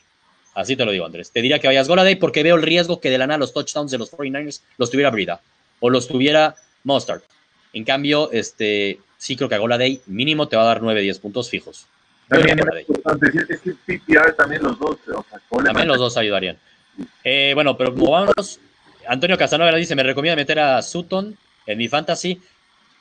Así 0.53 0.75
te 0.75 0.85
lo 0.85 0.91
digo, 0.91 1.05
Andrés. 1.05 1.31
Te 1.31 1.41
diría 1.41 1.59
que 1.59 1.67
vayas 1.67 1.87
Goladay 1.87 2.15
porque 2.15 2.41
veo 2.41 2.55
el 2.55 2.63
riesgo 2.63 2.99
que 3.01 3.09
de 3.09 3.17
la 3.17 3.27
nada 3.27 3.39
los 3.39 3.53
touchdowns 3.53 3.91
de 3.91 3.97
los 3.97 4.11
49ers 4.11 4.61
los 4.77 4.89
tuviera 4.89 5.11
Brida 5.11 5.41
o 5.79 5.89
los 5.89 6.07
tuviera 6.07 6.55
Mustard. 6.83 7.21
En 7.73 7.83
cambio, 7.83 8.31
este, 8.31 8.99
sí 9.17 9.35
creo 9.35 9.49
que 9.49 9.55
a 9.55 9.59
Goladay 9.59 10.01
mínimo 10.05 10.47
te 10.47 10.55
va 10.55 10.63
a 10.63 10.65
dar 10.65 10.81
9, 10.81 11.01
10 11.01 11.19
puntos 11.19 11.49
fijos. 11.49 11.87
También 12.29 12.57
es 13.49 13.59
que 13.61 13.73
PPR 13.73 14.33
también 14.33 14.63
los 14.63 14.79
dos, 14.79 14.97
o 15.13 15.25
sea, 15.29 15.39
Coleman 15.47 15.73
También 15.73 15.87
los 15.89 15.99
dos 15.99 16.17
ayudarían. 16.17 16.57
Eh, 17.23 17.51
bueno, 17.53 17.77
pero 17.77 17.91
movámonos. 17.91 18.59
Antonio 19.07 19.37
Casanova 19.37 19.75
dice, 19.75 19.95
me 19.95 20.03
recomienda 20.03 20.35
meter 20.35 20.59
a 20.59 20.81
Sutton 20.81 21.37
en 21.65 21.77
mi 21.77 21.87
fantasy. 21.87 22.41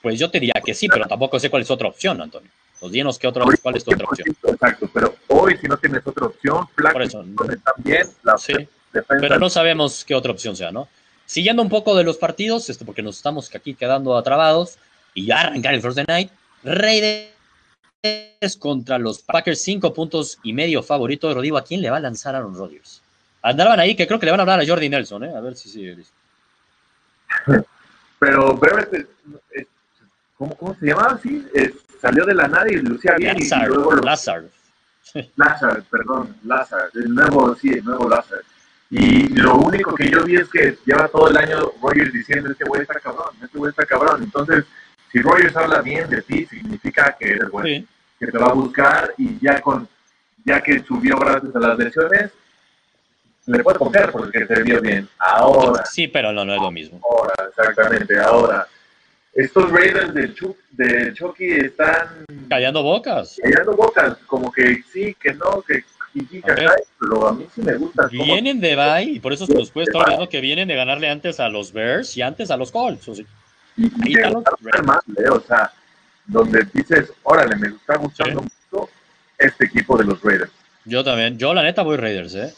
Pues 0.02 0.18
yo 0.18 0.30
te 0.30 0.38
diría 0.38 0.60
que 0.64 0.74
sí, 0.74 0.88
pero 0.88 1.06
tampoco 1.06 1.38
sé 1.40 1.48
cuál 1.48 1.62
es 1.62 1.70
otra 1.70 1.88
opción, 1.88 2.20
Antonio. 2.20 2.50
Pues 2.78 2.92
dinos 2.92 3.18
qué 3.18 3.26
otra, 3.26 3.44
cuál 3.62 3.76
es 3.76 3.84
tu 3.84 3.92
otra 3.92 4.06
opción. 4.06 4.36
Exacto, 4.42 4.90
pero 4.92 5.14
hoy 5.28 5.56
si 5.56 5.66
no 5.66 5.76
tienes 5.78 6.06
otra 6.06 6.26
opción, 6.26 6.68
Flaco 6.74 6.92
Por 6.92 7.02
eso, 7.02 7.24
también, 7.64 8.06
la 8.22 8.36
Sí, 8.36 8.52
defensa 8.92 9.20
pero 9.20 9.38
no 9.38 9.48
sabemos 9.48 10.04
qué 10.04 10.14
otra 10.14 10.32
opción 10.32 10.56
sea, 10.56 10.70
¿no? 10.70 10.88
Siguiendo 11.24 11.62
un 11.62 11.70
poco 11.70 11.96
de 11.96 12.04
los 12.04 12.18
partidos, 12.18 12.68
este, 12.68 12.84
porque 12.84 13.02
nos 13.02 13.16
estamos 13.16 13.54
aquí 13.54 13.74
quedando 13.74 14.16
atrabados, 14.16 14.76
y 15.14 15.26
ya 15.26 15.40
arrancar 15.40 15.74
el 15.74 15.80
Thursday 15.80 16.04
Night, 16.06 16.30
Raiders 16.64 17.30
contra 18.58 18.98
los 18.98 19.22
Packers, 19.22 19.62
cinco 19.62 19.94
puntos 19.94 20.38
y 20.42 20.52
medio 20.52 20.82
favorito. 20.82 21.32
Rodrigo, 21.32 21.56
¿a 21.56 21.64
quién 21.64 21.80
le 21.80 21.88
va 21.88 21.96
a 21.96 22.00
lanzar 22.00 22.34
Aaron 22.34 22.54
Rodgers? 22.54 23.00
Andaban 23.46 23.78
ahí, 23.78 23.94
que 23.94 24.06
creo 24.06 24.18
que 24.18 24.24
le 24.26 24.32
van 24.32 24.40
a 24.40 24.42
hablar 24.44 24.60
a 24.60 24.66
Jordi 24.66 24.88
Nelson, 24.88 25.24
¿eh? 25.24 25.36
A 25.36 25.40
ver 25.40 25.54
si 25.54 25.68
sigue 25.68 25.94
listo. 25.94 26.14
Pero 28.18 28.58
es- 28.92 29.06
es- 29.50 29.66
¿cómo, 30.38 30.56
¿cómo 30.56 30.74
se 30.76 30.86
llamaba 30.86 31.12
así? 31.14 31.46
Es- 31.52 31.72
salió 32.00 32.24
de 32.24 32.34
la 32.34 32.48
nada 32.48 32.66
y 32.70 32.76
lucía 32.76 33.14
bien. 33.18 33.36
y 33.36 33.42
Lazard, 33.42 33.68
luego 33.68 33.92
lo- 33.92 34.02
Lazard. 34.02 34.44
Lazard, 35.36 35.82
perdón, 35.90 36.36
Lazard, 36.44 36.90
el 36.94 37.14
nuevo, 37.14 37.54
sí, 37.54 37.68
el 37.70 37.84
nuevo 37.84 38.08
Lazard. 38.08 38.42
Y 38.90 39.28
lo 39.34 39.56
único 39.56 39.94
que 39.94 40.08
yo 40.10 40.22
vi 40.24 40.36
es 40.36 40.48
que 40.48 40.78
lleva 40.86 41.08
todo 41.08 41.28
el 41.28 41.36
año 41.36 41.70
Rogers 41.82 42.12
diciendo, 42.12 42.50
este 42.50 42.64
güey 42.64 42.82
está 42.82 42.94
cabrón, 43.00 43.34
este 43.42 43.58
güey 43.58 43.70
está 43.70 43.84
cabrón. 43.84 44.22
Entonces, 44.22 44.64
si 45.10 45.20
Rogers 45.20 45.56
habla 45.56 45.82
bien 45.82 46.08
de 46.08 46.22
ti, 46.22 46.46
significa 46.46 47.14
que 47.18 47.30
eres 47.32 47.50
bueno, 47.50 47.66
Sí. 47.68 47.86
que 48.18 48.26
te 48.28 48.38
va 48.38 48.46
a 48.48 48.52
buscar 48.54 49.12
y 49.18 49.38
ya 49.44 49.60
con 49.60 49.88
ya 50.46 50.62
que 50.62 50.82
subió 50.84 51.18
gracias 51.18 51.54
a 51.56 51.58
las 51.58 51.78
lesiones, 51.78 52.30
le 53.46 53.62
puede 53.62 53.78
confiar 53.78 54.10
porque 54.10 54.46
se 54.46 54.62
vio 54.62 54.80
bien. 54.80 55.08
Ahora, 55.18 55.84
Sí, 55.86 56.08
pero 56.08 56.32
no, 56.32 56.44
no 56.44 56.54
es 56.54 56.60
lo 56.62 56.70
mismo. 56.70 57.00
ahora, 57.08 57.34
exactamente, 57.48 58.18
ahora. 58.18 58.66
Estos 59.32 59.70
Raiders 59.72 60.14
de, 60.14 60.32
Chu- 60.32 60.56
de 60.70 61.12
Chucky 61.12 61.50
están 61.50 62.24
Callando 62.48 62.82
bocas. 62.82 63.36
callando 63.42 63.72
bocas, 63.74 64.16
como 64.26 64.52
que 64.52 64.82
sí, 64.92 65.14
que 65.20 65.34
no, 65.34 65.60
que 65.62 65.82
pero 66.96 67.26
a 67.26 67.32
mí 67.32 67.44
sí 67.52 67.60
me 67.62 67.74
gusta. 67.74 68.06
Vienen 68.06 68.60
de 68.60 68.76
bye, 68.76 69.02
y 69.02 69.18
por 69.18 69.32
eso 69.32 69.46
se 69.46 69.54
nos 69.54 69.72
puede 69.72 69.86
estar 69.86 70.00
olvidando 70.02 70.28
que 70.28 70.40
vienen 70.40 70.68
de 70.68 70.76
ganarle 70.76 71.08
antes 71.08 71.40
a 71.40 71.48
los 71.48 71.72
Bears 71.72 72.16
y 72.16 72.22
antes 72.22 72.52
a 72.52 72.56
los 72.56 72.70
Colts. 72.70 73.08
o 73.08 73.14
sea, 73.16 73.24
y, 73.76 73.84
ahí 73.86 74.14
me 74.14 74.30
los 74.30 74.44
más, 74.84 75.00
¿eh? 75.18 75.28
o 75.28 75.40
sea, 75.40 75.72
donde 76.26 76.64
dices, 76.72 77.12
órale, 77.24 77.56
me 77.56 77.68
está 77.68 77.96
gustando 77.96 78.42
mucho 78.42 78.88
este 79.36 79.64
equipo 79.64 79.98
de 79.98 80.04
los 80.04 80.22
Raiders. 80.22 80.52
Yo 80.84 81.02
también, 81.02 81.36
yo 81.36 81.52
la 81.52 81.64
neta 81.64 81.82
voy 81.82 81.96
Raiders, 81.96 82.34
¿eh? 82.36 82.54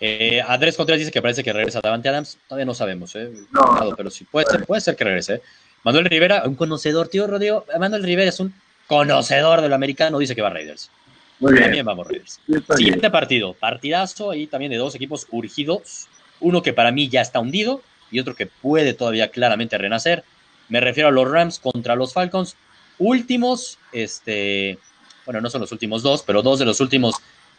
Eh, 0.00 0.42
Andrés 0.46 0.76
Contreras 0.76 0.98
dice 0.98 1.12
que 1.12 1.20
parece 1.20 1.44
que 1.44 1.52
regresa 1.52 1.80
Davante 1.82 2.08
Adams. 2.08 2.38
Todavía 2.48 2.64
no 2.64 2.74
sabemos, 2.74 3.14
¿eh? 3.14 3.30
No. 3.52 3.94
Pero 3.96 4.10
sí, 4.10 4.24
puede 4.24 4.46
ser, 4.46 4.64
puede 4.64 4.80
ser 4.80 4.96
que 4.96 5.04
regrese. 5.04 5.34
¿eh? 5.34 5.42
Manuel 5.84 6.06
Rivera, 6.06 6.44
un 6.46 6.54
conocedor, 6.54 7.08
tío 7.08 7.26
Rodrigo. 7.26 7.66
Manuel 7.78 8.02
Rivera 8.02 8.30
es 8.30 8.40
un 8.40 8.54
conocedor 8.86 9.60
del 9.60 9.72
americano, 9.72 10.18
dice 10.18 10.34
que 10.34 10.42
va 10.42 10.50
Raiders. 10.50 10.90
Muy 11.38 11.52
bien. 11.52 11.64
También 11.64 11.86
vamos 11.86 12.06
Raiders. 12.06 12.40
Bien. 12.46 12.64
Siguiente 12.76 13.10
partido, 13.10 13.54
partidazo 13.54 14.30
ahí 14.30 14.46
también 14.46 14.72
de 14.72 14.78
dos 14.78 14.94
equipos 14.94 15.26
urgidos. 15.30 16.08
Uno 16.40 16.62
que 16.62 16.72
para 16.72 16.92
mí 16.92 17.08
ya 17.08 17.20
está 17.20 17.38
hundido 17.40 17.82
y 18.10 18.20
otro 18.20 18.34
que 18.34 18.46
puede 18.46 18.94
todavía 18.94 19.30
claramente 19.30 19.76
renacer. 19.76 20.24
Me 20.68 20.80
refiero 20.80 21.08
a 21.08 21.12
los 21.12 21.30
Rams 21.30 21.58
contra 21.58 21.94
los 21.94 22.14
Falcons. 22.14 22.56
Últimos, 22.98 23.78
este, 23.92 24.78
bueno, 25.26 25.40
no 25.40 25.50
son 25.50 25.60
los 25.60 25.72
últimos 25.72 26.02
dos, 26.02 26.22
pero 26.22 26.42
dos 26.42 26.58
de 26.58 26.64
los 26.64 26.80
últimos 26.80 27.16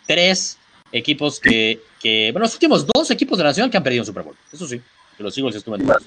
tres 0.08 0.58
equipos 0.92 1.40
que, 1.40 1.82
que 2.00 2.32
bueno, 2.32 2.46
los 2.46 2.54
últimos 2.54 2.86
dos 2.86 3.12
equipos 3.12 3.38
de 3.38 3.44
la 3.44 3.50
Nacional 3.50 3.72
que 3.72 3.78
han 3.78 3.84
perdido 3.84 4.02
un 4.02 4.08
Super 4.08 4.24
Bowl. 4.24 4.36
Eso 4.52 4.68
sí, 4.68 4.82
que 5.18 5.24
los 5.24 5.38
Eagles 5.38 5.56
estuvieron 5.56 5.98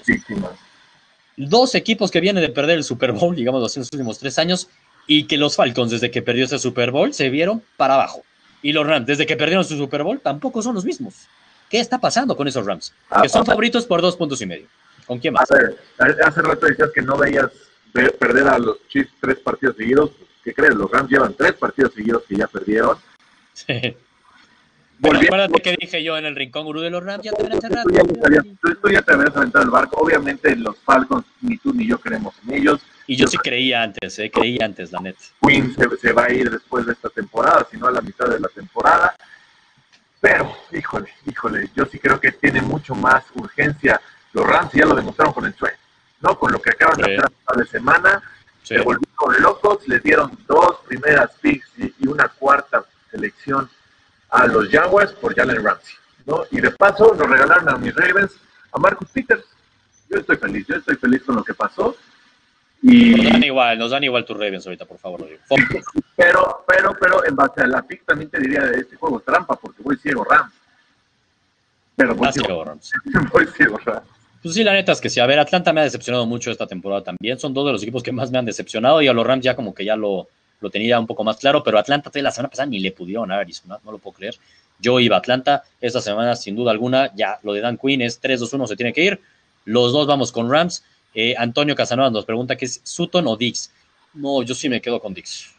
Dos 1.37 1.75
equipos 1.75 2.11
que 2.11 2.21
vienen 2.21 2.41
de 2.41 2.49
perder 2.49 2.77
el 2.77 2.83
Super 2.83 3.11
Bowl, 3.11 3.35
digamos, 3.35 3.61
los 3.61 3.77
últimos 3.77 4.19
tres 4.19 4.39
años, 4.39 4.69
y 5.07 5.25
que 5.25 5.37
los 5.37 5.55
Falcons, 5.55 5.91
desde 5.91 6.09
que 6.09 6.21
perdió 6.21 6.45
ese 6.45 6.59
Super 6.59 6.91
Bowl, 6.91 7.13
se 7.13 7.29
vieron 7.29 7.61
para 7.77 7.95
abajo. 7.95 8.23
Y 8.61 8.73
los 8.73 8.87
Rams, 8.87 9.05
desde 9.05 9.25
que 9.25 9.35
perdieron 9.35 9.65
su 9.65 9.77
Super 9.77 10.03
Bowl, 10.03 10.19
tampoco 10.19 10.61
son 10.61 10.75
los 10.75 10.85
mismos. 10.85 11.13
¿Qué 11.69 11.79
está 11.79 11.99
pasando 11.99 12.37
con 12.37 12.47
esos 12.47 12.65
Rams? 12.65 12.93
Ah, 13.09 13.21
que 13.21 13.29
son 13.29 13.45
favoritos 13.45 13.85
por 13.85 14.01
dos 14.01 14.15
puntos 14.15 14.41
y 14.41 14.45
medio. 14.45 14.67
¿Con 15.05 15.19
quién 15.19 15.33
más? 15.33 15.47
hace 15.51 16.41
rato 16.41 16.65
decías 16.65 16.89
que 16.93 17.01
no 17.01 17.17
veías 17.17 17.51
perder 17.91 18.47
a 18.47 18.57
los 18.57 18.77
Chiefs 18.87 19.11
tres 19.19 19.37
partidos 19.39 19.75
seguidos. 19.75 20.11
¿Qué 20.43 20.53
crees? 20.53 20.73
Los 20.73 20.89
Rams 20.89 21.11
llevan 21.11 21.33
tres 21.33 21.53
partidos 21.53 21.93
seguidos 21.93 22.23
que 22.27 22.37
ya 22.37 22.47
perdieron. 22.47 22.97
Sí. 23.53 23.95
Bueno, 24.99 25.19
acuérdate 25.19 25.61
que 25.61 25.75
dije 25.79 26.03
yo 26.03 26.17
en 26.17 26.25
el 26.25 26.35
rincón 26.35 26.65
gurú 26.65 26.81
de 26.81 26.89
los 26.89 27.03
Rams, 27.03 27.23
ya 27.23 27.31
te 27.31 27.43
ven 27.43 27.59
cerrar. 27.59 27.83
Tú 27.83 28.89
ya 28.89 29.01
te 29.01 29.13
habías 29.13 29.35
aventado 29.35 29.63
el 29.63 29.69
barco. 29.69 29.97
Obviamente 29.97 30.55
los 30.55 30.77
Falcons, 30.79 31.25
ni 31.41 31.57
tú 31.57 31.73
ni 31.73 31.85
yo 31.85 31.99
creemos 31.99 32.35
en 32.47 32.55
ellos. 32.55 32.81
Y 33.07 33.15
yo 33.15 33.27
sí 33.27 33.37
creía 33.37 33.83
antes, 33.83 34.17
eh, 34.19 34.31
creía 34.31 34.65
antes, 34.65 34.91
la 34.91 34.99
net. 34.99 35.15
Queen 35.41 35.75
se, 36.01 36.13
va 36.13 36.25
a 36.25 36.31
ir 36.31 36.49
después 36.49 36.85
de 36.85 36.93
esta 36.93 37.09
temporada, 37.09 37.67
si 37.69 37.77
no 37.77 37.87
a 37.87 37.91
la 37.91 38.01
mitad 38.01 38.27
de 38.27 38.39
la 38.39 38.47
temporada. 38.47 39.15
Pero, 40.21 40.57
híjole, 40.71 41.09
híjole, 41.25 41.69
yo 41.75 41.85
sí 41.85 41.99
creo 41.99 42.19
que 42.19 42.31
tiene 42.31 42.61
mucho 42.61 42.95
más 42.95 43.25
urgencia. 43.35 44.01
Los 44.33 44.45
Rams 44.47 44.71
ya 44.73 44.85
lo 44.85 44.95
demostraron 44.95 45.33
con 45.33 45.45
el 45.45 45.53
trade, 45.53 45.77
¿no? 46.21 46.39
Con 46.39 46.51
lo 46.51 46.59
que 46.59 46.71
acaban 46.71 46.97
de 46.97 47.15
hacer 47.15 47.57
de 47.57 47.65
semana. 47.67 48.23
Se 48.63 48.79
volvieron 48.79 49.43
locos, 49.43 49.87
les 49.87 50.01
dieron 50.01 50.31
dos 50.47 50.77
primeras 50.87 51.29
picks 51.39 51.69
y 51.77 52.07
una 52.07 52.27
cuarta 52.29 52.83
selección 53.11 53.69
a 54.35 54.47
los 54.47 54.69
Jaguars 54.69 55.13
por 55.13 55.33
Jalen 55.33 55.63
Ramsey, 55.63 55.95
¿no? 56.25 56.43
Y 56.51 56.59
de 56.59 56.71
paso 56.71 57.15
nos 57.17 57.29
regalaron 57.29 57.69
a 57.69 57.77
mis 57.77 57.95
Ravens 57.95 58.33
a 58.71 58.79
Marcus 58.79 59.09
Peters. 59.09 59.45
Yo 60.09 60.19
estoy 60.19 60.35
feliz, 60.37 60.67
yo 60.67 60.75
estoy 60.75 60.95
feliz 60.97 61.23
con 61.23 61.35
lo 61.35 61.43
que 61.43 61.53
pasó. 61.53 61.95
Y... 62.81 63.15
Nos 63.15 63.31
dan 63.31 63.43
igual, 63.43 63.79
nos 63.79 63.91
dan 63.91 64.03
igual 64.03 64.25
tus 64.25 64.37
Ravens 64.37 64.65
ahorita, 64.67 64.85
por 64.85 64.97
favor. 64.97 65.27
Pero, 66.15 66.63
pero, 66.67 66.95
pero 66.99 67.25
en 67.25 67.35
base 67.35 67.61
a 67.61 67.67
la 67.67 67.81
pick 67.81 68.05
también 68.05 68.29
te 68.29 68.39
diría 68.39 68.61
de 68.61 68.81
este 68.81 68.95
juego 68.97 69.21
trampa, 69.21 69.55
porque 69.55 69.81
voy 69.81 69.95
ciego 69.97 70.23
Rams. 70.23 70.53
Pero 71.95 72.13
voy, 72.13 72.31
ciego, 72.33 72.65
Rams. 72.65 72.91
voy 73.31 73.47
ciego 73.47 73.77
Rams. 73.85 74.07
Pues 74.43 74.53
sí, 74.53 74.63
la 74.63 74.73
neta 74.73 74.91
es 74.91 74.99
que 74.99 75.09
sí. 75.09 75.21
A 75.21 75.25
ver, 75.25 75.39
Atlanta 75.39 75.71
me 75.71 75.79
ha 75.79 75.85
decepcionado 75.85 76.25
mucho 76.25 76.51
esta 76.51 76.67
temporada 76.67 77.03
también. 77.03 77.39
Son 77.39 77.53
dos 77.53 77.65
de 77.65 77.71
los 77.71 77.81
equipos 77.81 78.03
que 78.03 78.11
más 78.11 78.29
me 78.29 78.37
han 78.37 78.45
decepcionado 78.45 79.01
y 79.01 79.07
a 79.07 79.13
los 79.13 79.25
Rams 79.25 79.43
ya 79.43 79.55
como 79.55 79.73
que 79.73 79.85
ya 79.85 79.95
lo, 79.95 80.27
lo 80.61 80.69
tenía 80.69 80.99
un 80.99 81.07
poco 81.07 81.23
más 81.23 81.37
claro, 81.37 81.63
pero 81.63 81.77
Atlanta 81.77 82.11
la 82.13 82.31
semana 82.31 82.49
pasada 82.49 82.67
ni 82.67 82.79
le 82.79 82.91
pudieron 82.91 83.31
a 83.31 83.39
Arizona, 83.39 83.79
no 83.83 83.91
lo 83.91 83.97
puedo 83.97 84.17
creer. 84.17 84.35
Yo 84.79 84.99
iba 84.99 85.15
a 85.15 85.19
Atlanta, 85.19 85.63
esta 85.79 86.01
semana 86.01 86.35
sin 86.35 86.55
duda 86.55 86.71
alguna, 86.71 87.13
ya 87.15 87.39
lo 87.43 87.53
de 87.53 87.61
Dan 87.61 87.77
Quinn 87.77 88.01
es 88.01 88.21
3-2-1, 88.21 88.67
se 88.67 88.75
tiene 88.75 88.93
que 88.93 89.03
ir. 89.03 89.21
Los 89.65 89.93
dos 89.93 90.07
vamos 90.07 90.31
con 90.31 90.51
Rams. 90.51 90.83
Eh, 91.13 91.33
Antonio 91.37 91.75
Casanova 91.75 92.09
nos 92.09 92.25
pregunta 92.25 92.55
que 92.55 92.65
es 92.65 92.81
Sutton 92.83 93.25
o 93.27 93.37
Dix. 93.37 93.71
No, 94.13 94.43
yo 94.43 94.53
sí 94.53 94.69
me 94.69 94.81
quedo 94.81 94.99
con 94.99 95.13
Dix. 95.13 95.53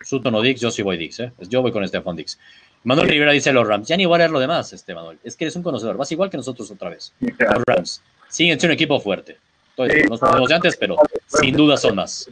Sutton 0.00 0.34
o 0.34 0.42
Dix, 0.42 0.60
yo 0.60 0.70
sí 0.70 0.82
voy 0.82 0.96
Dix, 0.96 1.20
¿eh? 1.20 1.32
Yo 1.48 1.60
voy 1.60 1.72
con 1.72 1.86
Stefan 1.86 2.16
Dix. 2.16 2.38
Manuel 2.84 3.08
Rivera 3.08 3.32
dice 3.32 3.52
los 3.52 3.66
Rams. 3.66 3.88
Ya 3.88 3.96
ni 3.96 4.04
igual 4.04 4.20
es 4.20 4.30
lo 4.30 4.40
demás, 4.40 4.72
este 4.72 4.94
Manuel. 4.94 5.18
Es 5.22 5.36
que 5.36 5.44
eres 5.44 5.56
un 5.56 5.62
conocedor. 5.62 5.96
Vas 5.96 6.10
igual 6.12 6.30
que 6.30 6.36
nosotros 6.36 6.70
otra 6.70 6.90
vez. 6.90 7.12
Los 7.20 7.62
Rams. 7.66 8.02
Siguen 8.28 8.58
siendo 8.58 8.72
un 8.72 8.74
equipo 8.74 9.00
fuerte. 9.00 9.38
Entonces, 9.76 10.08
nos 10.08 10.20
ponemos 10.20 10.48
de 10.48 10.54
antes, 10.54 10.76
pero 10.76 10.96
sin 11.26 11.56
duda 11.56 11.76
son 11.76 11.96
más. 11.96 12.28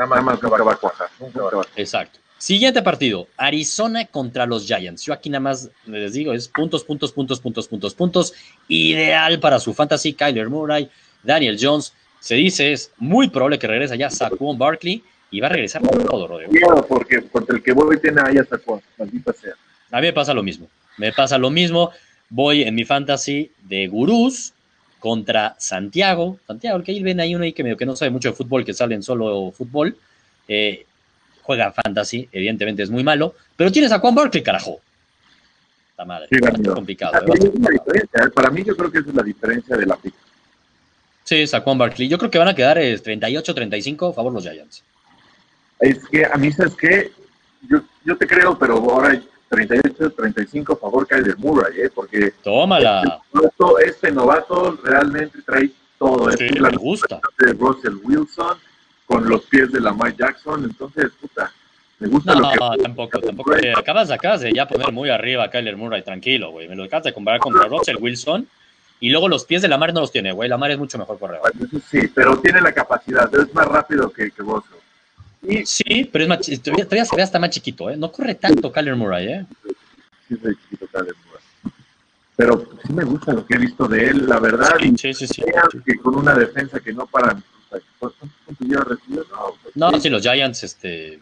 Nada 0.00 0.22
más 0.22 0.40
va, 0.40 0.72
a 0.72 0.76
cuajar. 0.76 1.10
Exacto. 1.76 2.20
Siguiente 2.38 2.80
partido, 2.80 3.26
Arizona 3.36 4.06
contra 4.06 4.46
los 4.46 4.66
Giants. 4.66 5.02
Yo 5.02 5.12
aquí 5.12 5.28
nada 5.28 5.40
más 5.40 5.68
les 5.84 6.14
digo, 6.14 6.32
es 6.32 6.48
puntos, 6.48 6.84
puntos, 6.84 7.12
puntos, 7.12 7.38
puntos, 7.38 7.68
puntos, 7.68 7.94
puntos. 7.94 8.32
Ideal 8.66 9.38
para 9.40 9.58
su 9.58 9.74
fantasy, 9.74 10.14
Kyler 10.14 10.48
Murray, 10.48 10.88
Daniel 11.22 11.58
Jones. 11.60 11.92
Se 12.18 12.34
dice, 12.36 12.72
es 12.72 12.92
muy 12.96 13.28
probable 13.28 13.58
que 13.58 13.66
regrese 13.66 13.98
ya 13.98 14.08
Saquon 14.08 14.56
Barkley 14.56 15.04
y 15.30 15.38
va 15.38 15.48
a 15.48 15.50
regresar 15.50 15.82
con 15.82 16.02
todo, 16.02 16.26
Rodrigo. 16.26 16.86
porque 16.88 17.20
contra 17.28 17.56
el 17.56 17.62
que 17.62 17.72
voy 17.72 18.00
tiene 18.00 18.22
ahí 18.24 18.38
a 18.38 18.44
Saquon, 18.44 18.80
maldita 18.96 19.34
sea. 19.34 19.52
A 19.90 20.00
mí 20.00 20.06
me 20.06 20.12
pasa 20.14 20.32
lo 20.32 20.42
mismo. 20.42 20.66
Me 20.96 21.12
pasa 21.12 21.36
lo 21.36 21.50
mismo. 21.50 21.90
Voy 22.30 22.62
en 22.62 22.74
mi 22.74 22.86
fantasy 22.86 23.52
de 23.64 23.86
gurús 23.88 24.54
contra 25.00 25.56
Santiago. 25.58 26.38
Santiago, 26.46 26.80
que 26.84 26.92
ahí 26.92 27.02
ven 27.02 27.18
ahí 27.18 27.34
uno 27.34 27.42
ahí 27.42 27.52
que 27.52 27.64
medio 27.64 27.76
que 27.76 27.86
no 27.86 27.96
sabe 27.96 28.12
mucho 28.12 28.28
de 28.28 28.36
fútbol, 28.36 28.64
que 28.64 28.72
sale 28.72 28.94
en 28.94 29.02
solo 29.02 29.50
fútbol. 29.50 29.96
Eh, 30.46 30.86
juega 31.42 31.72
fantasy, 31.72 32.28
evidentemente 32.30 32.84
es 32.84 32.90
muy 32.90 33.02
malo, 33.02 33.34
pero 33.56 33.72
tienes 33.72 33.90
a 33.90 33.98
Juan 33.98 34.14
Barkley, 34.14 34.42
carajo. 34.42 34.80
Está 35.90 36.04
madre, 36.04 36.28
es 36.30 36.68
complicado. 36.68 37.12
¿eh? 37.18 38.28
Para 38.32 38.50
mí 38.50 38.62
yo 38.64 38.76
creo 38.76 38.92
que 38.92 38.98
esa 38.98 39.08
es 39.08 39.14
la 39.16 39.22
diferencia 39.22 39.76
de 39.76 39.86
la 39.86 39.96
pica. 39.96 40.16
Sí, 41.24 41.44
Juan 41.46 41.78
Barkley. 41.78 42.08
Yo 42.08 42.18
creo 42.18 42.30
que 42.30 42.38
van 42.38 42.48
a 42.48 42.54
quedar 42.54 42.78
38-35 42.78 44.10
a 44.10 44.12
favor 44.12 44.32
los 44.32 44.42
Giants. 44.42 44.82
Es 45.78 46.04
que 46.08 46.26
a 46.26 46.36
mí, 46.36 46.52
¿sabes 46.52 46.74
qué? 46.74 47.12
Yo, 47.68 47.82
yo 48.04 48.16
te 48.16 48.26
creo, 48.26 48.58
pero 48.58 48.74
ahora 48.74 49.20
38-35 49.50 50.74
a 50.74 50.76
favor 50.76 51.06
Kyler 51.06 51.36
Murray, 51.38 51.80
¿eh? 51.80 51.90
Porque 51.94 52.32
Tómala. 52.42 53.20
Este 53.84 54.12
novato, 54.12 54.78
realmente 54.82 55.40
trae 55.42 55.70
todo. 55.98 56.30
Sí, 56.32 56.48
me 56.58 56.70
gusta. 56.76 57.20
De 57.38 57.52
Russell 57.52 57.96
Wilson 58.02 58.56
con 59.06 59.28
los 59.28 59.42
pies 59.42 59.72
de 59.72 59.80
Lamar 59.80 60.16
Jackson, 60.16 60.62
entonces, 60.62 61.10
puta, 61.20 61.52
me 61.98 62.06
gusta 62.08 62.32
no, 62.32 62.40
lo 62.40 62.50
que... 62.50 62.56
No, 62.56 62.76
tampoco, 62.76 63.18
tampoco. 63.18 63.52
acabas, 63.76 64.10
acabas 64.10 64.40
de 64.40 64.52
ya 64.52 64.68
poner 64.68 64.92
muy 64.92 65.10
arriba 65.10 65.44
a 65.44 65.50
Kyler 65.50 65.76
Murray, 65.76 66.02
tranquilo, 66.02 66.52
güey. 66.52 66.68
Me 66.68 66.76
lo 66.76 66.84
acabas 66.84 67.04
de 67.04 67.12
comparar 67.12 67.40
contra 67.40 67.66
Russell 67.66 67.96
Wilson 68.00 68.46
y 69.00 69.10
luego 69.10 69.28
los 69.28 69.44
pies 69.44 69.62
de 69.62 69.68
Lamar 69.68 69.92
no 69.92 70.00
los 70.00 70.12
tiene, 70.12 70.30
güey. 70.30 70.48
Lamar 70.48 70.70
es 70.70 70.78
mucho 70.78 70.96
mejor 70.96 71.18
corredor. 71.18 71.52
Sí, 71.90 72.08
pero 72.14 72.38
tiene 72.38 72.60
la 72.60 72.72
capacidad, 72.72 73.28
es 73.34 73.52
más 73.52 73.66
rápido 73.66 74.10
que, 74.10 74.30
que 74.30 74.42
Russell. 74.42 74.79
Sí, 75.64 76.08
pero 76.12 76.24
es 76.24 76.28
más, 76.28 76.40
todavía, 76.62 77.04
se 77.04 77.16
ve 77.16 77.22
hasta 77.22 77.38
más 77.38 77.50
chiquito, 77.50 77.90
¿eh? 77.90 77.96
No 77.96 78.12
corre 78.12 78.34
tanto 78.34 78.70
Kyler 78.70 78.96
Murray, 78.96 79.26
¿eh? 79.28 79.46
Sí, 80.28 80.34
es 80.34 80.56
chiquito 80.62 80.86
Kyler 80.92 81.14
Murray. 81.24 81.74
Pero 82.36 82.68
sí 82.86 82.92
me 82.92 83.04
gusta 83.04 83.32
lo 83.32 83.46
que 83.46 83.54
he 83.54 83.58
visto 83.58 83.88
de 83.88 84.08
él, 84.08 84.26
la 84.26 84.38
verdad. 84.38 84.76
Sí, 84.96 85.14
sí, 85.14 85.26
sí. 85.26 85.42
Que 85.84 85.96
con 85.96 86.16
una 86.16 86.34
defensa 86.34 86.80
que 86.80 86.92
no 86.92 87.06
para... 87.06 87.38
No, 89.74 89.90
no 89.90 90.00
sí, 90.00 90.08
los 90.08 90.22
Giants, 90.22 90.64
este... 90.64 91.18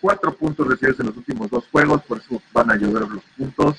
Cuatro 0.00 0.32
puntos 0.36 0.68
recibidos 0.68 1.00
en 1.00 1.06
los 1.06 1.16
últimos 1.16 1.50
dos 1.50 1.64
juegos, 1.72 2.02
por 2.04 2.18
eso 2.18 2.40
van 2.52 2.70
a 2.70 2.74
ayudar 2.74 3.02
los 3.08 3.24
puntos. 3.36 3.76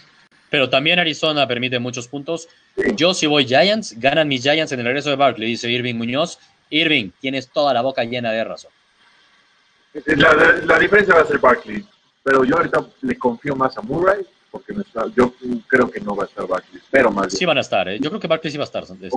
Pero 0.49 0.69
también 0.69 0.99
Arizona 0.99 1.47
permite 1.47 1.79
muchos 1.79 2.07
puntos. 2.07 2.49
Yo 2.95 3.13
si 3.13 3.25
voy 3.25 3.45
Giants, 3.45 3.97
ganan 3.97 4.27
mis 4.27 4.41
Giants 4.41 4.71
en 4.73 4.79
el 4.79 4.85
regreso 4.85 5.09
de 5.09 5.15
Barkley, 5.15 5.47
dice 5.47 5.71
Irving 5.71 5.95
Muñoz. 5.95 6.39
Irving, 6.69 7.11
tienes 7.21 7.49
toda 7.49 7.73
la 7.73 7.81
boca 7.81 8.03
llena 8.03 8.31
de 8.31 8.43
razón. 8.43 8.71
La, 9.93 10.77
diferencia 10.77 11.15
va 11.15 11.21
a 11.21 11.25
ser 11.25 11.39
Barkley, 11.39 11.83
pero 12.23 12.43
yo 12.43 12.57
ahorita 12.57 12.85
le 13.01 13.17
confío 13.17 13.55
más 13.55 13.77
a 13.77 13.81
Murray, 13.81 14.25
porque 14.51 14.73
yo 15.15 15.33
creo 15.67 15.89
que 15.89 15.99
no 15.99 16.15
va 16.15 16.23
a 16.23 16.27
estar 16.27 16.47
Barkley, 16.47 16.81
pero 16.91 17.11
más. 17.11 17.33
Sí 17.33 17.45
van 17.45 17.57
a 17.57 17.61
estar, 17.61 17.89
¿eh? 17.89 17.99
yo 17.99 18.09
creo 18.09 18.19
que 18.19 18.27
Barkley 18.27 18.51
sí 18.51 18.57
va 18.57 18.65
a 18.65 18.65
estar. 18.65 18.83
Este, 18.83 19.09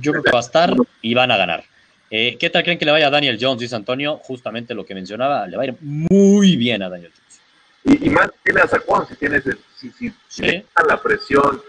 yo 0.00 0.12
creo 0.12 0.22
que 0.22 0.30
va 0.32 0.38
a 0.38 0.40
estar 0.40 0.74
y 1.02 1.14
van 1.14 1.30
a 1.30 1.36
ganar. 1.36 1.64
Eh, 2.10 2.36
¿Qué 2.38 2.50
tal 2.50 2.62
creen 2.62 2.78
que 2.78 2.84
le 2.84 2.92
vaya 2.92 3.08
a 3.08 3.10
Daniel 3.10 3.38
Jones? 3.40 3.60
Dice 3.60 3.74
Antonio, 3.76 4.18
justamente 4.18 4.74
lo 4.74 4.84
que 4.84 4.94
mencionaba, 4.94 5.46
le 5.46 5.56
va 5.56 5.62
a 5.64 5.66
ir 5.66 5.76
muy 5.80 6.56
bien 6.56 6.82
a 6.82 6.88
Daniel 6.88 7.12
Jones. 7.12 8.02
Y, 8.02 8.10
más 8.10 8.30
tiene 8.42 8.60
a 8.60 8.66
Saquon, 8.66 9.06
si 9.06 9.14
tienes 9.14 9.44
si, 9.76 9.90
si, 9.90 10.12
si 10.28 10.64
la 10.88 11.00
presión 11.00 11.62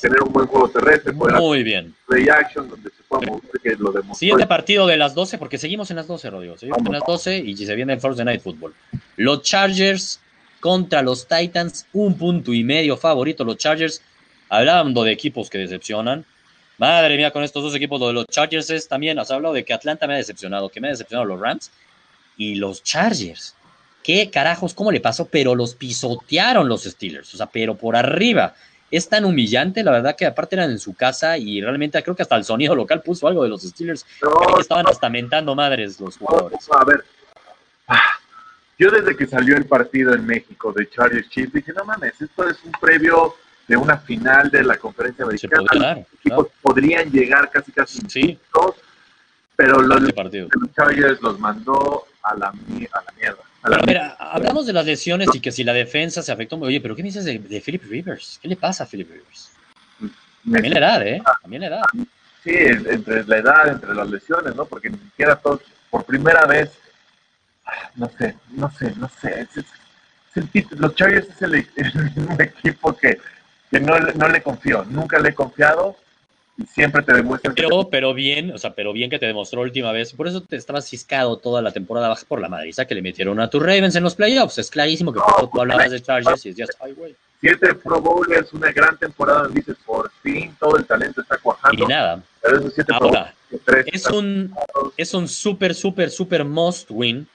tener 0.00 0.22
un 0.22 0.32
buen 0.32 0.46
juego 0.46 0.68
terrestre. 0.68 1.12
Muy 1.12 1.62
bien. 1.62 1.94
Play 2.06 2.28
action, 2.28 2.68
donde 2.68 2.90
se 2.90 3.02
pueda 3.08 3.26
que 3.62 3.76
lo 3.76 3.92
demostró. 3.92 4.14
Siguiente 4.14 4.46
partido 4.46 4.86
de 4.86 4.96
las 4.96 5.14
12, 5.14 5.38
porque 5.38 5.58
seguimos 5.58 5.90
en 5.90 5.96
las 5.96 6.06
12, 6.06 6.30
Rodrigo. 6.30 6.56
Seguimos 6.56 6.84
en 6.84 6.92
las 6.92 7.02
12 7.06 7.38
y 7.38 7.56
se 7.56 7.74
viene 7.74 7.94
el 7.94 8.00
First 8.00 8.20
Night 8.20 8.42
Football. 8.42 8.74
Los 9.16 9.42
Chargers 9.42 10.20
contra 10.60 11.02
los 11.02 11.26
Titans, 11.28 11.86
un 11.92 12.16
punto 12.16 12.52
y 12.52 12.64
medio 12.64 12.96
favorito. 12.96 13.44
Los 13.44 13.58
Chargers, 13.58 14.00
hablando 14.48 15.04
de 15.04 15.12
equipos 15.12 15.50
que 15.50 15.58
decepcionan. 15.58 16.24
Madre 16.78 17.16
mía, 17.16 17.30
con 17.30 17.44
estos 17.44 17.62
dos 17.62 17.74
equipos, 17.74 18.00
lo 18.00 18.08
de 18.08 18.14
los 18.14 18.26
Chargers 18.26 18.70
es 18.70 18.88
también, 18.88 19.18
has 19.18 19.30
hablado 19.30 19.54
de 19.54 19.64
que 19.64 19.72
Atlanta 19.72 20.06
me 20.06 20.14
ha 20.14 20.16
decepcionado, 20.16 20.68
que 20.68 20.80
me 20.80 20.88
ha 20.88 20.90
decepcionado 20.90 21.24
los 21.24 21.38
Rams 21.38 21.70
y 22.36 22.56
los 22.56 22.82
Chargers. 22.82 23.54
¿Qué 24.02 24.28
carajos? 24.28 24.74
¿Cómo 24.74 24.90
le 24.90 25.00
pasó? 25.00 25.26
Pero 25.26 25.54
los 25.54 25.74
pisotearon 25.74 26.68
los 26.68 26.82
Steelers, 26.82 27.32
o 27.32 27.36
sea, 27.36 27.46
pero 27.46 27.76
por 27.76 27.96
arriba 27.96 28.54
es 28.90 29.08
tan 29.08 29.24
humillante, 29.24 29.82
la 29.82 29.90
verdad 29.90 30.16
que 30.16 30.26
aparte 30.26 30.56
eran 30.56 30.70
en 30.70 30.78
su 30.78 30.94
casa 30.94 31.36
y 31.38 31.60
realmente 31.60 32.02
creo 32.02 32.14
que 32.14 32.22
hasta 32.22 32.36
el 32.36 32.44
sonido 32.44 32.74
local 32.74 33.02
puso 33.02 33.26
algo 33.26 33.42
de 33.42 33.48
los 33.48 33.62
Steelers. 33.62 34.04
que 34.04 34.60
estaban 34.60 34.86
hasta 34.86 35.08
mentando 35.08 35.54
madres 35.54 35.98
los 36.00 36.16
jugadores. 36.16 36.68
a 36.70 36.84
ver, 36.84 37.04
ah, 37.88 38.00
yo 38.78 38.90
desde 38.90 39.16
que 39.16 39.26
salió 39.26 39.56
el 39.56 39.66
partido 39.66 40.14
en 40.14 40.26
México 40.26 40.72
de 40.72 40.88
Chargers 40.90 41.28
Chiefs 41.30 41.52
dije, 41.52 41.72
no 41.72 41.84
mames, 41.84 42.20
esto 42.20 42.48
es 42.48 42.62
un 42.64 42.72
previo 42.72 43.34
de 43.66 43.76
una 43.76 43.96
final 43.98 44.50
de 44.50 44.62
la 44.62 44.76
conferencia 44.76 45.24
americana. 45.24 46.04
Los 46.24 46.48
podrían 46.60 47.10
llegar 47.10 47.50
casi 47.50 47.72
casi 47.72 48.00
sí. 48.08 48.38
pero 49.56 49.80
los, 49.80 50.02
los, 50.02 50.12
Chargers 50.74 51.20
los 51.22 51.38
mandó 51.38 52.04
a 52.22 52.34
la, 52.34 52.48
a 52.48 52.52
la 52.52 53.12
mierda. 53.16 53.42
Hablamos 53.64 54.66
de 54.66 54.72
las 54.72 54.84
lesiones 54.84 55.28
y 55.32 55.40
que 55.40 55.50
si 55.50 55.64
la 55.64 55.72
defensa 55.72 56.22
se 56.22 56.32
afectó. 56.32 56.56
Oye, 56.56 56.80
pero 56.80 56.94
¿qué 56.94 57.02
me 57.02 57.08
dices 57.08 57.24
de, 57.24 57.62
Philip 57.64 57.82
Rivers? 57.84 58.38
¿Qué 58.40 58.48
le 58.48 58.56
pasa 58.56 58.84
a 58.84 58.86
Philip 58.86 59.10
Rivers? 59.10 59.52
También 60.50 60.74
la 60.74 60.80
edad, 60.80 61.06
¿eh? 61.06 61.22
También 61.42 61.62
la 61.62 61.68
edad. 61.68 61.82
Sí, 62.42 62.52
entre 62.52 63.24
la 63.24 63.38
edad, 63.38 63.68
entre 63.68 63.94
las 63.94 64.10
lesiones, 64.10 64.54
¿no? 64.54 64.66
Porque 64.66 64.90
ni 64.90 64.98
siquiera 64.98 65.36
todos, 65.36 65.62
por 65.88 66.04
primera 66.04 66.44
vez, 66.44 66.70
no 67.94 68.10
sé, 68.18 68.36
no 68.50 68.70
sé, 68.70 68.92
no 68.96 69.08
sé. 69.08 69.48
los 70.76 70.94
Chargers 70.94 71.28
es 71.30 71.42
el, 71.42 71.54
equipo 72.38 72.94
que, 72.94 73.18
que 73.70 73.80
no, 73.80 73.98
no 73.98 74.28
le 74.28 74.42
confío. 74.42 74.84
Nunca 74.84 75.18
le 75.18 75.30
he 75.30 75.34
confiado 75.34 75.96
siempre 76.72 77.02
te 77.02 77.12
demuestra 77.12 77.52
pero, 77.54 77.88
pero 77.90 78.14
bien, 78.14 78.52
o 78.52 78.58
sea, 78.58 78.74
pero 78.74 78.92
bien 78.92 79.10
que 79.10 79.18
te 79.18 79.26
demostró 79.26 79.60
última 79.60 79.92
vez. 79.92 80.12
Por 80.12 80.28
eso 80.28 80.40
te 80.40 80.56
estabas 80.56 80.88
ciscado 80.88 81.36
toda 81.38 81.62
la 81.62 81.72
temporada 81.72 82.08
baja 82.08 82.24
por 82.26 82.40
la 82.40 82.48
madriza 82.48 82.86
que 82.86 82.94
le 82.94 83.02
metieron 83.02 83.40
a 83.40 83.50
tus 83.50 83.62
Ravens 83.62 83.96
en 83.96 84.04
los 84.04 84.14
playoffs. 84.14 84.58
Es 84.58 84.70
clarísimo 84.70 85.12
que 85.12 85.20
tú 85.52 85.60
hablabas 85.60 85.90
de 85.90 86.00
Chargers 86.00 86.46
y 86.46 86.50
es 86.50 86.70
ay, 86.80 86.92
güey. 86.92 87.14
Siete 87.40 87.74
Pro 87.74 88.00
Bowlers, 88.00 88.52
una 88.54 88.72
gran 88.72 88.96
temporada, 88.96 89.48
dices, 89.48 89.76
por 89.84 90.10
fin 90.22 90.56
todo 90.58 90.78
el 90.78 90.86
talento 90.86 91.20
está 91.20 91.36
cuajando. 91.38 91.84
Y 91.84 91.86
nada. 91.86 92.22
Ahora, 92.88 93.34
es 93.86 94.06
un, 94.06 94.54
es 94.96 95.12
un 95.12 95.28
súper, 95.28 95.74
súper, 95.74 96.10
súper 96.10 96.44
must 96.44 96.90
win 96.90 97.28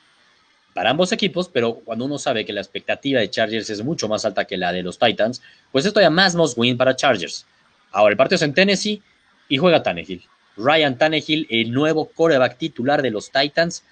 para 0.73 0.89
ambos 0.91 1.12
equipos, 1.12 1.49
pero 1.49 1.75
cuando 1.75 2.05
uno 2.05 2.17
sabe 2.17 2.45
que 2.45 2.53
la 2.53 2.62
expectativa 2.62 3.19
de 3.19 3.29
Chargers 3.29 3.69
es 3.69 3.84
mucho 3.84 4.08
más 4.08 4.25
alta 4.25 4.45
que 4.45 4.58
la 4.58 4.71
de 4.71 4.82
los 4.82 4.97
Titans, 4.97 5.41
pues 5.71 5.86
esto 5.86 6.01
ya 6.01 6.10
más 6.10 6.36
must 6.36 6.58
win 6.58 6.77
para 6.77 6.95
Chargers. 6.95 7.45
Ahora, 7.91 8.12
el 8.12 8.17
partido 8.17 8.38
es 8.38 8.41
en 8.43 8.53
Tennessee 8.53 9.01
y 9.49 9.57
juega 9.57 9.83
Tannehill. 9.83 10.23
Ryan 10.55 10.97
Tannehill, 10.97 11.47
el 11.49 11.71
nuevo 11.71 12.09
coreback 12.09 12.57
titular 12.57 13.01
de 13.01 13.12
los 13.12 13.31
Titans. 13.31 13.83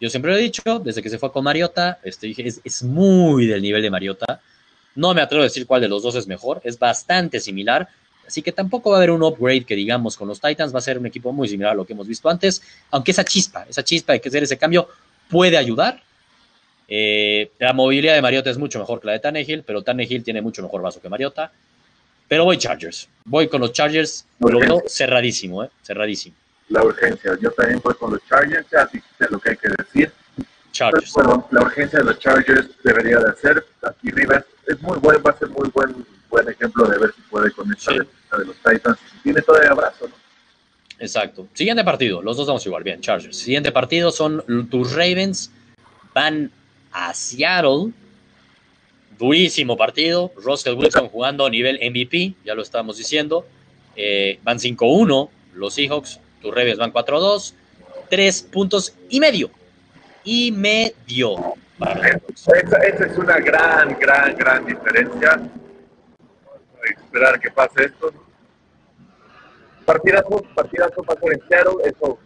Yo 0.00 0.10
siempre 0.10 0.32
lo 0.32 0.36
he 0.36 0.40
dicho, 0.40 0.80
desde 0.80 1.02
que 1.02 1.08
se 1.08 1.18
fue 1.18 1.32
con 1.32 1.44
Mariota, 1.44 1.98
este, 2.02 2.26
dije, 2.26 2.46
es, 2.62 2.82
muy 2.82 3.46
del 3.46 3.62
nivel 3.62 3.80
de 3.80 3.90
Mariota. 3.90 4.40
No 4.96 5.14
me 5.14 5.22
atrevo 5.22 5.42
a 5.42 5.44
decir 5.44 5.66
cuál 5.66 5.80
de 5.80 5.88
los 5.88 6.02
dos 6.02 6.16
es 6.16 6.26
mejor, 6.26 6.60
es 6.64 6.78
bastante 6.78 7.40
similar. 7.40 7.88
Así 8.26 8.42
que 8.42 8.52
tampoco 8.52 8.90
va 8.90 8.96
a 8.96 8.98
haber 8.98 9.10
un 9.10 9.22
upgrade 9.22 9.64
que 9.64 9.76
digamos 9.76 10.16
con 10.16 10.28
los 10.28 10.40
Titans, 10.40 10.74
va 10.74 10.78
a 10.78 10.82
ser 10.82 10.98
un 10.98 11.06
equipo 11.06 11.32
muy 11.32 11.46
similar 11.46 11.72
a 11.72 11.74
lo 11.74 11.84
que 11.84 11.92
hemos 11.92 12.08
visto 12.08 12.28
antes, 12.28 12.62
aunque 12.90 13.10
esa 13.10 13.24
chispa, 13.24 13.66
esa 13.68 13.84
chispa 13.84 14.14
de 14.14 14.20
que 14.20 14.28
hacer 14.28 14.42
ese 14.42 14.56
cambio 14.56 14.88
puede 15.28 15.56
ayudar. 15.58 16.02
Eh, 16.88 17.50
la 17.58 17.72
movilidad 17.72 18.14
de 18.14 18.22
Mariota 18.22 18.50
es 18.50 18.58
mucho 18.58 18.78
mejor 18.78 19.00
que 19.00 19.06
la 19.06 19.12
de 19.12 19.18
Tannehill, 19.20 19.62
pero 19.62 19.82
Tannehill 19.82 20.24
tiene 20.24 20.40
mucho 20.42 20.62
mejor 20.62 20.80
vaso 20.82 21.00
que 21.00 21.08
Mariota. 21.08 21.52
Pero 22.28 22.44
voy 22.44 22.58
Chargers. 22.58 23.08
Voy 23.24 23.48
con 23.48 23.60
los 23.60 23.72
Chargers. 23.72 24.26
Lo 24.38 24.58
veo 24.58 24.82
cerradísimo, 24.86 25.64
¿eh? 25.64 25.70
Cerradísimo. 25.82 26.36
La 26.68 26.82
urgencia. 26.82 27.36
Yo 27.40 27.50
también 27.52 27.80
voy 27.82 27.94
con 27.94 28.12
los 28.12 28.20
Chargers. 28.26 28.66
Ya 28.70 28.84
dijiste 28.86 29.26
lo 29.30 29.38
que 29.38 29.50
hay 29.50 29.56
que 29.56 29.68
decir. 29.68 30.12
Chargers. 30.72 31.12
bueno, 31.12 31.46
la 31.52 31.62
urgencia 31.62 32.00
de 32.00 32.04
los 32.06 32.18
Chargers 32.18 32.68
debería 32.82 33.18
de 33.18 33.32
ser. 33.36 33.64
Aquí 33.82 34.10
Rivers 34.10 34.44
es 34.66 34.80
muy 34.82 34.98
buen, 34.98 35.22
va 35.24 35.30
a 35.30 35.38
ser 35.38 35.48
muy 35.50 35.68
buen, 35.72 36.04
buen 36.28 36.48
ejemplo 36.48 36.86
de 36.86 36.98
ver 36.98 37.14
si 37.14 37.22
puede 37.30 37.52
con 37.52 37.72
esta 37.72 37.92
de 37.92 38.44
los 38.44 38.56
Titans. 38.56 38.98
Tiene 39.22 39.40
todavía 39.40 39.70
abrazo, 39.70 40.08
¿no? 40.08 40.14
Exacto. 40.98 41.46
Siguiente 41.54 41.84
partido. 41.84 42.22
Los 42.22 42.36
dos 42.36 42.46
vamos 42.46 42.64
igual. 42.66 42.82
Bien, 42.82 43.00
Chargers. 43.00 43.36
Siguiente 43.36 43.70
partido 43.72 44.10
son 44.10 44.68
tus 44.70 44.92
Ravens. 44.92 45.50
Van 46.12 46.50
a 46.92 47.14
Seattle 47.14 47.92
durísimo 49.18 49.76
partido. 49.76 50.32
Russell 50.36 50.74
Wilson 50.74 51.08
jugando 51.08 51.46
a 51.46 51.50
nivel 51.50 51.78
MVP, 51.82 52.34
ya 52.44 52.54
lo 52.54 52.62
estábamos 52.62 52.98
diciendo. 52.98 53.46
Eh, 53.96 54.38
van 54.42 54.58
5-1 54.58 55.28
los 55.54 55.74
Seahawks, 55.74 56.20
tus 56.42 56.54
Ravens 56.54 56.78
van 56.78 56.92
4-2. 56.92 57.54
Tres 58.10 58.42
puntos 58.42 58.94
y 59.08 59.20
medio. 59.20 59.50
Y 60.24 60.52
medio. 60.52 61.54
Esa, 61.80 62.78
es 62.78 63.18
una 63.18 63.38
gran, 63.38 63.96
gran, 63.98 64.36
gran 64.36 64.64
diferencia. 64.66 65.32
A 65.32 67.00
esperar 67.00 67.40
que 67.40 67.50
pase 67.50 67.84
esto. 67.84 68.12
Partidazo, 69.84 70.42
partidazo 70.54 71.02
pasó 71.02 71.30
en 71.30 71.40
Seattle. 71.48 71.74
Eso 71.84 72.18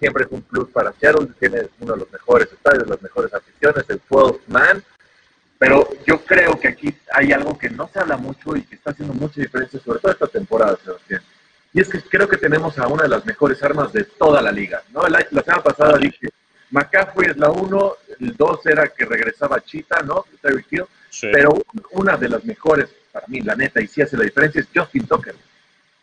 siempre 0.00 0.24
es 0.24 0.30
un 0.30 0.42
plus 0.42 0.68
para 0.70 0.92
Seattle. 1.00 1.28
Tiene 1.38 1.62
uno 1.80 1.94
de 1.94 1.98
los 2.00 2.12
mejores 2.12 2.52
estadios, 2.52 2.88
las 2.88 3.02
mejores 3.02 3.32
aficiones, 3.32 3.84
el 3.88 4.00
12 4.08 4.40
Man 4.48 4.82
pero 5.58 5.88
yo 6.06 6.24
creo 6.24 6.58
que 6.58 6.68
aquí 6.68 6.94
hay 7.12 7.32
algo 7.32 7.56
que 7.58 7.70
no 7.70 7.88
se 7.92 8.00
habla 8.00 8.16
mucho 8.16 8.56
y 8.56 8.62
que 8.62 8.74
está 8.74 8.90
haciendo 8.90 9.14
mucha 9.14 9.40
diferencia, 9.40 9.80
sobre 9.80 10.00
todo 10.00 10.12
esta 10.12 10.26
temporada, 10.26 10.78
Sebastián. 10.84 11.22
Y 11.72 11.80
es 11.80 11.88
que 11.88 12.00
creo 12.02 12.28
que 12.28 12.36
tenemos 12.36 12.78
a 12.78 12.86
una 12.86 13.04
de 13.04 13.08
las 13.08 13.26
mejores 13.26 13.62
armas 13.62 13.92
de 13.92 14.04
toda 14.04 14.40
la 14.40 14.52
liga. 14.52 14.82
¿no? 14.92 15.02
La, 15.08 15.20
semana 15.20 15.62
pasada 15.62 15.98
dije, 15.98 16.28
McCaffrey 16.70 17.30
es 17.30 17.36
la 17.36 17.50
uno, 17.50 17.94
el 18.20 18.36
dos 18.36 18.64
era 18.66 18.88
que 18.88 19.04
regresaba 19.04 19.60
Chita, 19.60 20.00
¿no? 20.02 20.24
Pero 21.20 21.50
una 21.92 22.16
de 22.16 22.28
las 22.28 22.44
mejores, 22.44 22.90
para 23.12 23.26
mí, 23.28 23.40
la 23.40 23.56
neta, 23.56 23.80
y 23.80 23.86
sí 23.86 24.02
hace 24.02 24.16
la 24.16 24.24
diferencia, 24.24 24.60
es 24.60 24.68
Justin 24.74 25.06
Tucker. 25.06 25.34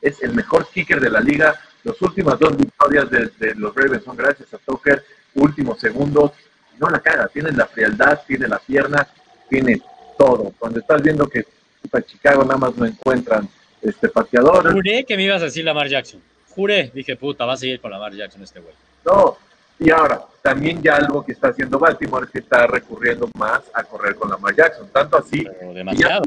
Es 0.01 0.21
el 0.23 0.33
mejor 0.33 0.67
kicker 0.67 0.99
de 0.99 1.09
la 1.09 1.21
liga. 1.21 1.59
Las 1.83 2.01
últimas 2.01 2.39
dos 2.39 2.57
victorias 2.57 3.09
de, 3.09 3.31
de 3.37 3.55
los 3.55 3.75
Ravens 3.75 4.03
son 4.03 4.17
gracias 4.17 4.53
a 4.53 4.57
Tucker. 4.57 5.03
Últimos 5.35 5.79
segundos, 5.79 6.31
no 6.79 6.89
la 6.89 6.99
caga, 6.99 7.27
tiene 7.27 7.51
la 7.51 7.67
frialdad, 7.67 8.21
tiene 8.27 8.47
la 8.47 8.59
pierna, 8.59 9.07
tiene 9.51 9.81
todo. 10.17 10.53
Cuando 10.57 10.79
estás 10.79 11.03
viendo 11.03 11.27
que 11.27 11.45
para 11.91 12.05
Chicago 12.05 12.43
nada 12.43 12.57
más 12.57 12.75
no 12.77 12.85
encuentran 12.85 13.47
este 13.81 14.07
pateador. 14.07 14.71
Juré 14.71 15.03
que 15.03 15.17
me 15.17 15.23
ibas 15.23 15.41
a 15.41 15.45
decir 15.45 15.65
Lamar 15.65 15.89
Jackson. 15.89 16.21
Juré, 16.55 16.89
dije, 16.93 17.15
puta, 17.17 17.45
va 17.45 17.53
a 17.53 17.57
seguir 17.57 17.81
con 17.81 17.91
Lamar 17.91 18.13
Jackson 18.13 18.41
este 18.41 18.61
güey. 18.61 18.73
No, 19.05 19.37
y 19.77 19.89
ahora, 19.91 20.21
también 20.41 20.81
ya 20.81 20.95
algo 20.95 21.25
que 21.25 21.33
está 21.33 21.49
haciendo 21.49 21.79
Baltimore 21.79 22.25
es 22.25 22.31
que 22.31 22.39
está 22.39 22.65
recurriendo 22.65 23.29
más 23.37 23.61
a 23.73 23.83
correr 23.83 24.15
con 24.15 24.29
Lamar 24.29 24.55
Jackson. 24.55 24.87
Tanto 24.91 25.17
así. 25.17 25.45
demasiado. 25.73 26.23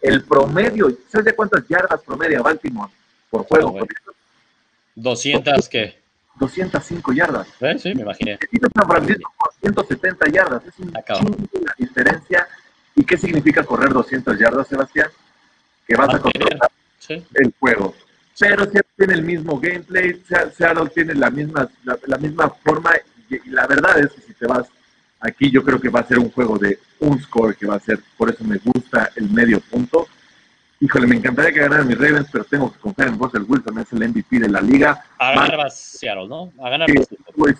El 0.00 0.24
promedio, 0.24 0.88
¿sabes 1.08 1.26
de 1.26 1.36
cuántas 1.36 1.68
yardas 1.68 2.02
promedia 2.02 2.40
Baltimore 2.40 2.90
por 3.28 3.44
juego? 3.44 3.78
200 4.96 5.68
qué? 5.68 5.99
205 6.36 7.12
yardas. 7.12 7.48
¿Eh? 7.60 7.78
Sí, 7.78 7.94
me 7.94 8.02
imaginé. 8.02 8.38
San 8.74 8.88
Francisco 8.88 9.32
170 9.60 10.30
yardas. 10.30 10.62
Es 10.66 10.78
un 10.78 10.92
la 10.92 11.74
diferencia. 11.78 12.46
¿Y 12.94 13.04
qué 13.04 13.16
significa 13.16 13.64
correr 13.64 13.92
200 13.92 14.38
yardas, 14.38 14.68
Sebastián? 14.68 15.08
Que 15.86 15.96
vas 15.96 16.14
a 16.14 16.18
controlar 16.18 16.70
el 17.08 17.54
juego. 17.58 17.94
Pero 18.38 18.64
Seattle 18.64 18.82
tiene 18.96 19.14
el 19.14 19.22
mismo 19.22 19.60
gameplay, 19.60 20.22
Seattle 20.56 20.88
tiene 20.94 21.14
la 21.14 21.30
misma, 21.30 21.68
la, 21.84 22.16
misma 22.16 22.48
forma. 22.48 22.92
Y, 23.28 23.50
la 23.50 23.66
verdad 23.66 23.98
es 23.98 24.12
que 24.12 24.20
si 24.22 24.34
te 24.34 24.46
vas 24.46 24.66
aquí, 25.20 25.50
yo 25.50 25.62
creo 25.62 25.80
que 25.80 25.90
va 25.90 26.00
a 26.00 26.06
ser 26.06 26.18
un 26.18 26.30
juego 26.30 26.56
de 26.58 26.78
un 27.00 27.20
score 27.20 27.54
que 27.54 27.66
va 27.66 27.76
a 27.76 27.80
ser. 27.80 28.00
Por 28.16 28.30
eso 28.30 28.44
me 28.44 28.58
gusta 28.58 29.10
el 29.16 29.30
medio 29.30 29.60
punto 29.60 30.08
híjole, 30.80 31.06
me 31.06 31.16
encantaría 31.16 31.52
que 31.52 31.60
ganaran 31.60 31.86
mis 31.86 31.98
Ravens, 31.98 32.28
pero 32.32 32.44
tengo 32.44 32.72
que 32.72 32.78
confiar 32.78 33.08
en 33.08 33.18
Russell 33.18 33.44
Wilson, 33.46 33.78
es 33.78 33.92
el 33.92 34.08
MVP 34.08 34.40
de 34.40 34.48
la 34.48 34.60
liga. 34.60 35.04
A 35.18 35.34
ganar 35.34 35.70
Seattle, 35.70 36.26
¿no? 36.26 36.52
A 36.62 36.70
ganar 36.70 36.90
sí, 36.90 36.96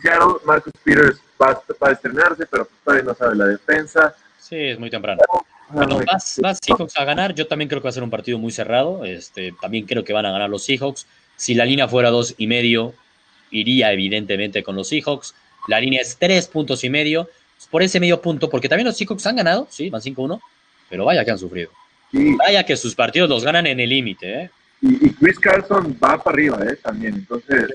Seattle, 0.02 0.35
Marcus 0.44 0.72
Peters 0.83 1.20
va, 1.40 1.62
a 1.80 1.92
estrenarse, 1.92 2.46
pero 2.46 2.66
todavía 2.83 3.04
no 3.04 3.14
sabe 3.14 3.37
la 3.37 3.46
defensa. 3.46 4.14
Sí, 4.38 4.56
es 4.56 4.78
muy 4.78 4.90
temprano. 4.90 5.20
Bueno, 5.68 6.00
vas, 6.04 6.40
Seahawks 6.62 6.96
a 6.96 7.04
ganar. 7.04 7.35
Yo 7.35 7.46
también 7.46 7.68
creo 7.68 7.80
que 7.80 7.85
va 7.85 7.90
a 7.90 7.92
ser 7.92 8.02
un 8.02 8.11
partido 8.11 8.38
muy 8.38 8.50
cerrado. 8.50 9.04
Este, 9.04 9.54
también 9.61 9.87
creo 9.87 10.02
que 10.02 10.12
van 10.12 10.26
a 10.26 10.33
ganar 10.33 10.50
los 10.50 10.64
Seahawks. 10.64 11.06
Si 11.37 11.54
la 11.54 11.64
línea 11.64 11.87
fuera 11.87 12.11
dos 12.11 12.35
y 12.38 12.46
medio, 12.46 12.94
iría 13.50 13.92
evidentemente 13.92 14.64
con 14.64 14.74
los 14.74 14.88
Seahawks. 14.88 15.35
La 15.68 15.78
línea 15.78 16.00
es 16.00 16.16
tres 16.18 16.48
puntos 16.48 16.83
y 16.83 16.90
medio. 16.90 17.28
Por 17.70 17.83
ese 17.83 18.00
medio 18.00 18.20
punto, 18.20 18.50
porque 18.50 18.68
también 18.68 18.87
los 18.87 18.96
Seahawks 18.96 19.27
han 19.27 19.37
ganado, 19.37 19.68
sí, 19.71 19.90
van 19.90 20.00
5-1, 20.00 20.40
pero 20.88 21.04
vaya 21.04 21.25
que 21.25 21.31
han 21.31 21.38
sufrido. 21.38 21.71
Vaya 22.13 22.65
que 22.65 22.77
sus 22.77 22.94
partidos 22.94 23.29
los 23.29 23.44
ganan 23.44 23.67
en 23.67 23.81
el 23.81 23.88
límite, 23.88 24.42
¿eh? 24.42 24.50
Y, 24.83 25.11
Chris 25.11 25.38
Carson 25.38 25.94
va 26.02 26.17
para 26.17 26.35
arriba, 26.35 26.58
¿eh? 26.65 26.77
También. 26.83 27.15
Entonces, 27.15 27.67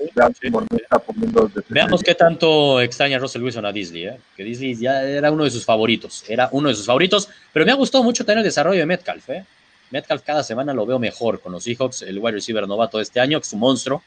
Veamos 1.68 2.02
qué 2.02 2.16
tanto 2.16 2.80
extraña 2.80 3.18
Russell 3.18 3.44
Wilson 3.44 3.64
a 3.64 3.72
Disney, 3.72 4.06
¿eh? 4.06 4.18
Que 4.36 4.42
Disney 4.42 4.74
ya 4.74 5.02
era 5.02 5.30
uno 5.30 5.44
de 5.44 5.50
sus 5.50 5.64
favoritos. 5.64 6.24
Era 6.26 6.48
uno 6.50 6.68
de 6.68 6.74
sus 6.74 6.84
favoritos. 6.84 7.28
Pero 7.52 7.64
me 7.64 7.70
ha 7.70 7.76
gustado 7.76 8.02
mucho 8.02 8.24
tener 8.24 8.38
el 8.38 8.44
desarrollo 8.44 8.80
de 8.80 8.86
Metcalf, 8.86 9.30
¿eh? 9.30 9.44
Metcalf 9.90 10.22
cada 10.22 10.42
semana 10.42 10.74
lo 10.74 10.84
veo 10.84 10.98
mejor 10.98 11.40
con 11.40 11.52
los 11.52 11.62
Seahawks, 11.62 12.02
el 12.02 12.18
wide 12.18 12.32
receiver 12.32 12.66
novato 12.66 12.96
de 12.96 13.04
este 13.04 13.20
año, 13.20 13.38
que 13.38 13.46
es 13.46 13.52
un 13.52 13.60
monstruo. 13.60 14.02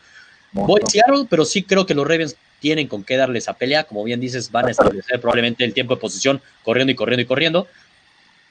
Voy 0.51 0.81
a 0.83 0.89
Seattle, 0.89 1.25
pero 1.29 1.45
sí 1.45 1.63
creo 1.63 1.85
que 1.85 1.93
los 1.93 2.05
Ravens 2.05 2.35
tienen 2.59 2.87
con 2.87 3.05
qué 3.05 3.15
darles 3.15 3.47
a 3.47 3.53
pelea. 3.53 3.85
Como 3.85 4.03
bien 4.03 4.19
dices, 4.19 4.51
van 4.51 4.67
a 4.67 4.71
establecer 4.71 5.21
probablemente 5.21 5.63
el 5.63 5.73
tiempo 5.73 5.95
de 5.95 6.01
posición 6.01 6.41
corriendo 6.63 6.91
y 6.91 6.95
corriendo 6.95 7.21
y 7.21 7.25
corriendo. 7.25 7.67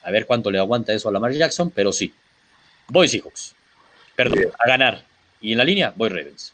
A 0.03 0.11
ver 0.11 0.25
cuánto 0.25 0.51
le 0.51 0.59
aguanta 0.59 0.93
eso 0.93 1.09
a 1.09 1.11
Lamar 1.11 1.31
Jackson, 1.31 1.71
pero 1.71 1.91
sí. 1.91 2.13
Voy 2.87 3.07
Seahawks. 3.07 3.55
Perdón, 4.15 4.51
a 4.57 4.67
ganar. 4.67 5.05
Y 5.41 5.51
en 5.51 5.57
la 5.57 5.63
línea, 5.63 5.93
voy 5.95 6.09
Ravens. 6.09 6.53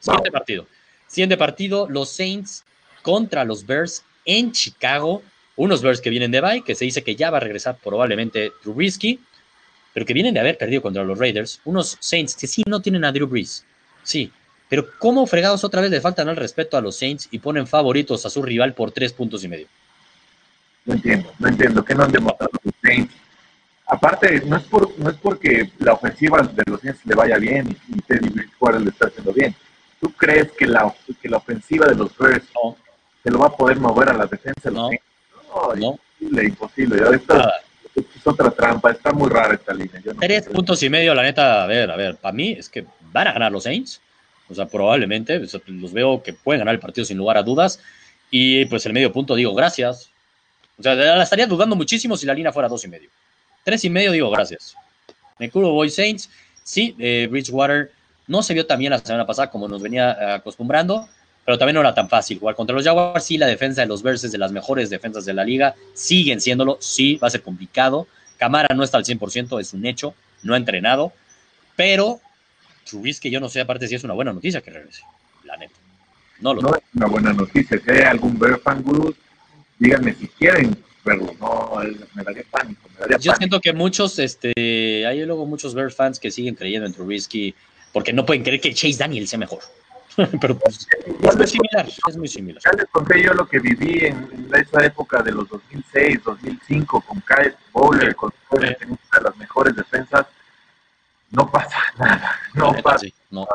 Siguiente 0.00 0.30
partido. 0.30 0.66
Siguiente 1.06 1.36
partido, 1.36 1.88
los 1.88 2.10
Saints 2.10 2.64
contra 3.02 3.44
los 3.44 3.66
Bears 3.66 4.02
en 4.24 4.52
Chicago. 4.52 5.22
Unos 5.56 5.82
Bears 5.82 6.00
que 6.00 6.10
vienen 6.10 6.30
de 6.30 6.40
bye, 6.40 6.64
que 6.64 6.74
se 6.74 6.84
dice 6.84 7.02
que 7.02 7.16
ya 7.16 7.30
va 7.30 7.36
a 7.36 7.40
regresar 7.40 7.76
probablemente 7.82 8.52
Drew 8.62 8.74
Brees, 8.74 8.98
pero 9.92 10.06
que 10.06 10.14
vienen 10.14 10.34
de 10.34 10.40
haber 10.40 10.56
perdido 10.56 10.80
contra 10.80 11.04
los 11.04 11.18
Raiders. 11.18 11.60
Unos 11.64 11.98
Saints 12.00 12.34
que 12.34 12.46
sí 12.46 12.62
no 12.66 12.80
tienen 12.80 13.04
a 13.04 13.12
Drew 13.12 13.26
Brees. 13.26 13.64
Sí, 14.02 14.32
pero 14.68 14.86
¿cómo 14.98 15.26
fregados 15.26 15.64
otra 15.64 15.82
vez 15.82 15.90
le 15.90 16.00
faltan 16.00 16.30
al 16.30 16.36
respeto 16.36 16.78
a 16.78 16.80
los 16.80 16.96
Saints 16.96 17.28
y 17.30 17.40
ponen 17.40 17.66
favoritos 17.66 18.24
a 18.24 18.30
su 18.30 18.42
rival 18.42 18.72
por 18.72 18.90
tres 18.90 19.12
puntos 19.12 19.44
y 19.44 19.48
medio? 19.48 19.66
No 20.84 20.94
entiendo, 20.94 21.32
no 21.38 21.48
entiendo. 21.48 21.84
¿Qué 21.84 21.94
no 21.94 22.04
han 22.04 22.12
demostrado 22.12 22.52
los 22.62 22.74
Saints? 22.82 23.14
Aparte, 23.86 24.42
no 24.46 24.56
es, 24.56 24.62
por, 24.64 24.98
no 24.98 25.10
es 25.10 25.16
porque 25.16 25.70
la 25.78 25.92
ofensiva 25.92 26.42
de 26.42 26.62
los 26.66 26.80
Saints 26.80 27.04
le 27.04 27.14
vaya 27.14 27.36
bien 27.36 27.76
y, 27.88 28.00
Teddy 28.02 28.28
Bridgewater 28.30 28.80
le 28.80 28.90
está 28.90 29.06
haciendo 29.08 29.32
bien. 29.32 29.54
¿Tú 30.00 30.10
crees 30.12 30.50
que 30.52 30.66
la, 30.66 30.92
que 31.20 31.28
la 31.28 31.36
ofensiva 31.36 31.86
de 31.86 31.94
los 31.94 32.16
Bears 32.16 32.44
se 33.22 33.30
lo 33.30 33.38
va 33.40 33.46
a 33.46 33.56
poder 33.56 33.78
mover 33.78 34.10
a 34.10 34.14
la 34.14 34.26
defensa 34.26 34.60
de 34.64 34.70
los 34.70 34.88
Saints? 34.88 35.04
No, 35.54 35.74
no. 35.74 35.98
imposible, 36.20 36.44
imposible. 36.44 36.98
Ya 36.98 37.42
es 37.94 38.26
otra 38.26 38.50
trampa, 38.50 38.90
está 38.90 39.12
muy 39.12 39.28
rara 39.28 39.54
esta 39.54 39.74
línea. 39.74 40.00
Tres 40.18 40.48
puntos 40.48 40.82
y 40.82 40.88
medio, 40.88 41.14
la 41.14 41.22
neta, 41.22 41.64
a 41.64 41.66
ver, 41.66 41.90
a 41.90 41.96
ver, 41.96 42.16
para 42.16 42.32
mí 42.32 42.52
es 42.52 42.68
que 42.68 42.86
van 43.12 43.28
a 43.28 43.32
ganar 43.32 43.52
los 43.52 43.64
Saints. 43.64 44.00
O 44.48 44.54
sea, 44.54 44.66
probablemente, 44.66 45.40
los 45.66 45.92
veo 45.92 46.22
que 46.22 46.32
pueden 46.32 46.60
ganar 46.60 46.74
el 46.74 46.80
partido 46.80 47.04
sin 47.04 47.18
lugar 47.18 47.36
a 47.36 47.42
dudas. 47.42 47.80
Y 48.30 48.64
pues 48.66 48.86
el 48.86 48.92
medio 48.92 49.12
punto, 49.12 49.34
digo, 49.34 49.54
gracias. 49.54 50.11
O 50.78 50.82
sea, 50.82 50.94
la 50.94 51.22
estaría 51.22 51.46
dudando 51.46 51.76
muchísimo 51.76 52.16
si 52.16 52.26
la 52.26 52.34
línea 52.34 52.52
fuera 52.52 52.68
dos 52.68 52.84
y 52.84 52.88
medio. 52.88 53.10
Tres 53.64 53.84
y 53.84 53.90
medio, 53.90 54.12
digo, 54.12 54.30
gracias. 54.30 54.74
Me 55.38 55.50
curo 55.50 55.70
Boy 55.70 55.90
Saints. 55.90 56.30
Sí, 56.62 56.94
eh, 56.98 57.28
Bridgewater 57.30 57.92
no 58.26 58.42
se 58.42 58.54
vio 58.54 58.66
tan 58.66 58.78
bien 58.78 58.90
la 58.90 58.98
semana 58.98 59.26
pasada 59.26 59.50
como 59.50 59.68
nos 59.68 59.82
venía 59.82 60.34
acostumbrando, 60.34 61.08
pero 61.44 61.58
también 61.58 61.74
no 61.74 61.80
era 61.80 61.94
tan 61.94 62.08
fácil 62.08 62.38
jugar 62.38 62.54
contra 62.54 62.74
los 62.74 62.84
Jaguars. 62.84 63.24
Sí, 63.24 63.36
la 63.36 63.46
defensa 63.46 63.80
de 63.82 63.88
los 63.88 64.02
Verses 64.02 64.32
de 64.32 64.38
las 64.38 64.52
mejores 64.52 64.90
defensas 64.90 65.24
de 65.24 65.34
la 65.34 65.44
liga 65.44 65.74
siguen 65.94 66.40
siéndolo. 66.40 66.78
Sí, 66.80 67.16
va 67.16 67.28
a 67.28 67.30
ser 67.30 67.42
complicado. 67.42 68.06
Camara 68.38 68.74
no 68.74 68.82
está 68.82 68.98
al 68.98 69.04
100%, 69.04 69.60
es 69.60 69.72
un 69.72 69.86
hecho, 69.86 70.14
no 70.42 70.54
ha 70.54 70.56
entrenado, 70.56 71.12
pero 71.76 72.20
que 73.20 73.30
yo 73.30 73.40
no 73.40 73.48
sé 73.48 73.60
aparte 73.60 73.88
si 73.88 73.94
es 73.94 74.04
una 74.04 74.14
buena 74.14 74.32
noticia 74.32 74.60
que 74.60 74.70
regrese, 74.70 75.02
la 75.44 75.56
neta. 75.56 75.74
No, 76.40 76.54
lo 76.54 76.62
no 76.62 76.74
es 76.74 76.82
una 76.94 77.06
buena 77.06 77.32
noticia. 77.32 77.80
Si 77.82 77.90
hay 77.90 78.00
algún 78.00 78.38
Bear 78.38 78.58
fan 78.58 78.82
díganme 79.82 80.14
si 80.14 80.28
quieren 80.28 80.76
verlo. 81.04 81.34
No, 81.40 81.72
me 82.14 82.22
daría 82.22 82.44
pánico. 82.50 82.88
Me 82.94 83.00
daría 83.00 83.18
yo 83.18 83.34
siento 83.34 83.60
que 83.60 83.72
muchos, 83.72 84.18
este, 84.18 85.06
hay 85.06 85.24
luego 85.26 85.44
muchos 85.44 85.74
Bear 85.74 85.90
fans 85.90 86.20
que 86.20 86.30
siguen 86.30 86.54
creyendo 86.54 86.86
en 86.86 86.94
Trubisky 86.94 87.54
porque 87.92 88.12
no 88.12 88.24
pueden 88.24 88.44
creer 88.44 88.60
que 88.60 88.72
Chase 88.72 88.96
Daniel 88.96 89.26
sea 89.26 89.38
mejor. 89.38 89.60
Pero 90.40 90.58
pues, 90.58 90.86
es 91.22 91.36
muy 91.36 91.46
similar, 91.46 91.88
es 92.08 92.16
muy 92.16 92.28
similar. 92.28 92.62
Ya 92.64 92.78
les 92.78 92.86
conté 92.90 93.22
yo 93.22 93.34
lo 93.34 93.48
que 93.48 93.58
viví 93.58 94.06
en, 94.06 94.48
esa 94.54 94.84
época 94.84 95.22
de 95.22 95.32
los 95.32 95.48
2006, 95.48 96.20
2005 96.24 97.00
con 97.00 97.20
Kyle 97.22 97.56
Bowler, 97.72 98.14
con 98.14 98.32
una 98.50 98.68
de 98.68 99.22
las 99.22 99.36
mejores 99.36 99.74
defensas. 99.74 100.26
No 101.30 101.50
pasa 101.50 101.78
nada, 101.98 102.38
no 102.54 102.72
pasa 102.82 103.06
no. 103.30 103.48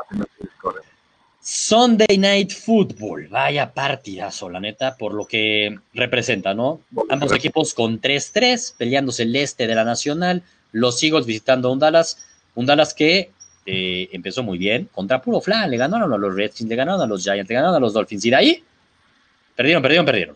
Sunday 1.49 2.17
Night 2.17 2.51
Football, 2.51 3.29
vaya 3.29 3.73
partidazo, 3.73 4.49
la 4.49 4.59
neta, 4.59 4.97
por 4.97 5.13
lo 5.13 5.25
que 5.25 5.79
representa, 5.93 6.53
¿no? 6.53 6.81
Ambos 7.07 7.31
equipos 7.31 7.73
con 7.73 8.01
3-3, 8.01 8.75
peleándose 8.75 9.23
el 9.23 9.33
este 9.33 9.65
de 9.65 9.73
la 9.73 9.85
Nacional, 9.85 10.43
los 10.73 11.01
Eagles 11.01 11.25
visitando 11.25 11.69
a 11.69 11.71
un 11.71 11.79
Dallas, 11.79 12.27
un 12.55 12.65
Dallas 12.65 12.93
que 12.93 13.31
eh, 13.65 14.09
empezó 14.11 14.43
muy 14.43 14.57
bien, 14.57 14.89
contra 14.91 15.21
puro 15.21 15.39
flan, 15.39 15.71
le 15.71 15.77
ganaron 15.77 16.11
a 16.11 16.17
los 16.17 16.35
Redskins, 16.35 16.69
le 16.69 16.75
ganaron 16.75 16.99
a 16.99 17.07
los 17.07 17.23
Giants, 17.23 17.47
le 17.47 17.55
ganaron 17.55 17.77
a 17.77 17.79
los 17.79 17.93
Dolphins, 17.93 18.25
y 18.25 18.29
de 18.29 18.35
ahí 18.35 18.63
perdieron, 19.55 19.81
perdieron, 19.81 20.05
perdieron. 20.05 20.35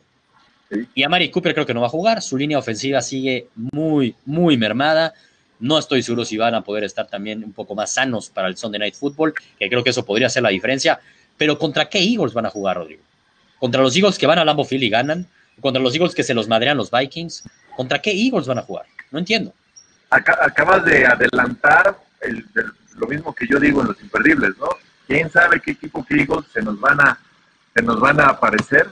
Y 0.96 1.04
a 1.04 1.10
Mari 1.10 1.30
Cooper 1.30 1.54
creo 1.54 1.66
que 1.66 1.74
no 1.74 1.82
va 1.82 1.88
a 1.88 1.90
jugar, 1.90 2.22
su 2.22 2.38
línea 2.38 2.58
ofensiva 2.58 3.02
sigue 3.02 3.48
muy, 3.58 4.16
muy 4.26 4.56
mermada. 4.56 5.14
No 5.62 5.78
estoy 5.78 6.02
seguro 6.02 6.26
si 6.26 6.38
van 6.38 6.56
a 6.56 6.64
poder 6.64 6.84
estar 6.84 7.08
también 7.08 7.44
un 7.44 7.54
poco 7.54 7.76
más 7.76 7.94
sanos 7.94 8.32
para 8.32 8.48
el 8.48 8.58
Sunday 8.58 8.80
Night 8.80 8.96
Football, 8.96 9.36
que 9.60 9.70
creo 9.70 9.84
que 9.84 9.92
eso 9.92 10.04
podría 10.04 10.28
ser 10.28 10.42
la 10.42 10.50
diferencia. 10.50 11.00
Pero 11.38 11.60
¿contra 11.60 11.88
qué 11.88 12.00
Eagles 12.00 12.34
van 12.34 12.48
a 12.48 12.50
jugar, 12.50 12.78
Rodrigo? 12.78 13.04
¿Contra 13.60 13.80
los 13.80 13.96
Eagles 13.96 14.18
que 14.18 14.26
van 14.26 14.40
a 14.40 14.44
Lambeau 14.44 14.66
Field 14.66 14.84
y 14.84 14.90
ganan? 14.90 15.28
¿Contra 15.62 15.80
los 15.80 15.94
Eagles 15.94 16.16
que 16.16 16.24
se 16.24 16.34
los 16.34 16.48
madrean 16.48 16.78
los 16.78 16.90
Vikings? 16.90 17.44
¿Contra 17.76 18.02
qué 18.02 18.12
Eagles 18.12 18.48
van 18.48 18.58
a 18.58 18.64
jugar? 18.64 18.88
No 19.12 19.20
entiendo. 19.20 19.54
Acabas 20.10 20.84
de 20.84 21.06
adelantar 21.06 21.96
el, 22.22 22.44
lo 22.98 23.06
mismo 23.06 23.34
que 23.34 23.46
yo 23.48 23.60
digo 23.60 23.82
en 23.82 23.90
los 23.90 24.02
imperdibles, 24.02 24.58
¿no? 24.58 24.68
¿Quién 25.06 25.30
sabe 25.30 25.60
qué 25.60 25.72
equipo 25.72 26.04
que 26.04 26.16
Eagles 26.16 26.46
se 26.52 26.64
nos 26.64 26.80
van 26.80 27.00
a, 27.00 28.26
aparecer? 28.26 28.90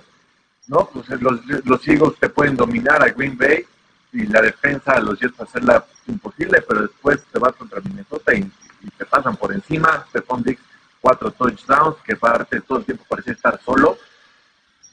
¿No? 0.68 0.88
Pues 0.94 1.10
los, 1.20 1.44
los 1.66 1.88
Eagles 1.88 2.14
te 2.20 2.30
pueden 2.30 2.56
dominar 2.56 3.02
a 3.02 3.10
Green 3.10 3.36
Bay 3.36 3.66
y 4.12 4.26
la 4.28 4.42
defensa 4.42 4.94
a 4.94 5.00
los 5.00 5.20
Jets 5.20 5.40
hacerla 5.40 5.86
imposible, 6.08 6.62
pero 6.68 6.82
después 6.82 7.20
te 7.32 7.40
vas 7.40 7.54
contra 7.54 7.82
Minnesota 7.82 8.34
y, 8.34 8.50
te 8.98 9.06
pasan 9.06 9.36
por 9.36 9.54
encima, 9.54 10.06
te 10.12 10.22
ponen 10.22 10.58
cuatro 11.02 11.32
touchdowns, 11.32 11.98
que 12.06 12.16
parte 12.16 12.62
todo 12.62 12.80
el 12.80 12.86
tiempo 12.86 13.04
parece 13.10 13.32
estar 13.32 13.60
solo. 13.64 13.98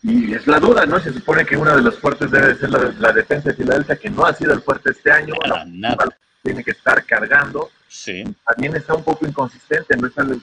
Y 0.02 0.34
es 0.34 0.46
la 0.48 0.58
duda, 0.58 0.86
¿no? 0.86 0.98
Se 0.98 1.12
supone 1.12 1.46
que 1.46 1.56
una 1.56 1.76
de 1.76 1.82
los 1.82 1.98
fuertes 1.98 2.30
debe 2.30 2.56
ser 2.56 2.70
la, 2.70 3.12
defensa 3.12 3.50
de 3.50 3.54
Filadelfia, 3.54 3.96
que 3.96 4.10
no 4.10 4.26
ha 4.26 4.34
sido 4.34 4.52
el 4.52 4.60
fuerte 4.60 4.90
este 4.90 5.12
año. 5.12 5.34
nada 5.66 6.08
tiene 6.42 6.64
que 6.64 6.72
estar 6.72 7.04
cargando. 7.04 7.70
Sí. 7.88 8.24
También 8.44 8.74
está 8.74 8.94
un 8.94 9.04
poco 9.04 9.26
inconsistente, 9.26 9.96
no 9.96 10.08
está, 10.08 10.24
no 10.24 10.36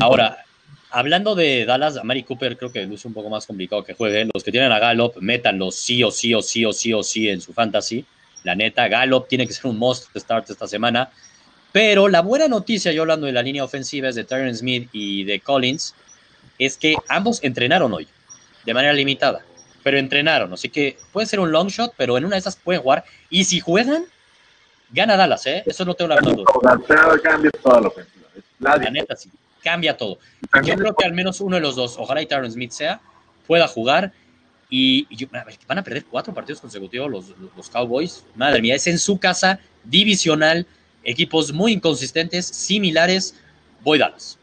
Ahora, 0.00 0.44
hablando 0.90 1.34
de 1.34 1.64
Dallas, 1.64 1.96
a 1.96 2.04
Mari 2.04 2.22
Cooper 2.22 2.56
creo 2.56 2.72
que 2.72 2.84
luce 2.86 3.08
un 3.08 3.14
poco 3.14 3.28
más 3.28 3.46
complicado 3.46 3.84
que 3.84 3.94
juegue. 3.94 4.28
Los 4.32 4.44
que 4.44 4.52
tienen 4.52 4.72
a 4.72 4.78
Gallup, 4.78 5.16
métanlo 5.20 5.70
sí 5.70 6.02
o 6.02 6.10
sí 6.10 6.34
o 6.34 6.42
sí 6.42 6.64
o 6.64 6.72
sí 6.72 6.92
o 6.92 7.02
sí 7.02 7.28
en 7.28 7.40
su 7.40 7.52
fantasy. 7.52 8.04
La 8.44 8.54
neta, 8.54 8.88
Gallup 8.88 9.28
tiene 9.28 9.46
que 9.46 9.52
ser 9.52 9.66
un 9.66 9.78
must 9.78 10.14
start 10.16 10.50
esta 10.50 10.66
semana. 10.66 11.10
Pero 11.72 12.08
la 12.08 12.20
buena 12.20 12.48
noticia, 12.48 12.92
yo 12.92 13.02
hablando 13.02 13.26
de 13.26 13.32
la 13.32 13.42
línea 13.42 13.64
ofensiva, 13.64 14.08
es 14.08 14.14
de 14.14 14.24
Tyron 14.24 14.54
Smith 14.54 14.88
y 14.92 15.24
de 15.24 15.40
Collins, 15.40 15.94
es 16.58 16.76
que 16.76 16.96
ambos 17.08 17.42
entrenaron 17.44 17.92
hoy, 17.92 18.08
de 18.64 18.74
manera 18.74 18.92
limitada. 18.92 19.44
Pero 19.82 19.96
entrenaron, 19.98 20.52
así 20.52 20.68
que 20.68 20.98
puede 21.12 21.26
ser 21.26 21.40
un 21.40 21.52
long 21.52 21.68
shot, 21.68 21.94
pero 21.96 22.18
en 22.18 22.24
una 22.24 22.34
de 22.36 22.40
esas 22.40 22.56
pueden 22.56 22.82
jugar. 22.82 23.04
Y 23.30 23.44
si 23.44 23.60
juegan, 23.60 24.04
Gana 24.92 25.16
Dallas, 25.16 25.46
¿eh? 25.46 25.62
Eso 25.64 25.84
no 25.84 25.94
tengo 25.94 26.08
la 26.08 26.20
menor 26.20 26.36
duda. 26.36 26.52
La, 28.58 28.76
neta, 28.90 29.14
sí. 29.16 29.30
Cambia 29.62 29.96
todo. 29.96 30.18
Yo 30.64 30.74
creo 30.76 30.94
que 30.94 31.04
al 31.04 31.12
menos 31.12 31.40
uno 31.40 31.56
de 31.56 31.62
los 31.62 31.76
dos, 31.76 31.96
ojalá 31.98 32.22
y 32.22 32.26
Tyron 32.26 32.50
Smith 32.50 32.72
sea, 32.72 33.00
pueda 33.46 33.66
jugar. 33.68 34.12
Y, 34.72 35.26
van 35.66 35.78
a 35.78 35.82
perder 35.82 36.04
cuatro 36.04 36.32
partidos 36.32 36.60
consecutivos 36.60 37.10
los, 37.10 37.34
los, 37.56 37.68
Cowboys. 37.68 38.24
Madre 38.36 38.62
mía, 38.62 38.76
es 38.76 38.86
en 38.86 38.98
su 38.98 39.18
casa, 39.18 39.58
divisional, 39.82 40.64
equipos 41.02 41.52
muy 41.52 41.72
inconsistentes, 41.72 42.46
similares. 42.46 43.34
Voy 43.82 43.98
Dallas. 43.98 44.38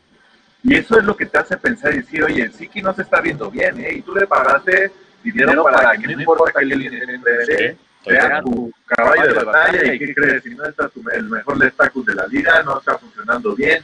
Y 0.63 0.75
eso 0.75 0.99
es 0.99 1.05
lo 1.05 1.15
que 1.15 1.25
te 1.25 1.37
hace 1.37 1.55
pensar 1.55 1.93
y 1.93 1.97
decir, 1.97 2.23
oye, 2.23 2.51
Siki 2.51 2.81
no 2.81 2.93
se 2.93 3.03
está 3.03 3.21
viendo 3.21 3.49
bien, 3.49 3.79
¿eh? 3.79 3.93
Y 3.95 4.01
tú 4.01 4.13
le 4.13 4.27
pagaste 4.27 4.91
dinero 5.23 5.63
para, 5.63 5.97
que 5.97 6.07
no 6.07 6.19
importa 6.19 6.59
que 6.59 6.65
le 6.65 7.77
sea 8.03 8.41
tu 8.41 8.71
caballo 8.85 9.33
de 9.33 9.43
batalla 9.43 9.93
y 9.93 9.99
qué 9.99 10.13
crees, 10.13 10.43
si 10.43 10.55
no 10.55 10.65
está 10.65 10.89
el 11.13 11.23
mejor 11.29 11.57
left 11.57 11.79
de 11.79 12.15
la 12.15 12.27
liga, 12.27 12.63
no 12.63 12.79
está 12.79 12.97
funcionando 12.97 13.55
bien, 13.55 13.83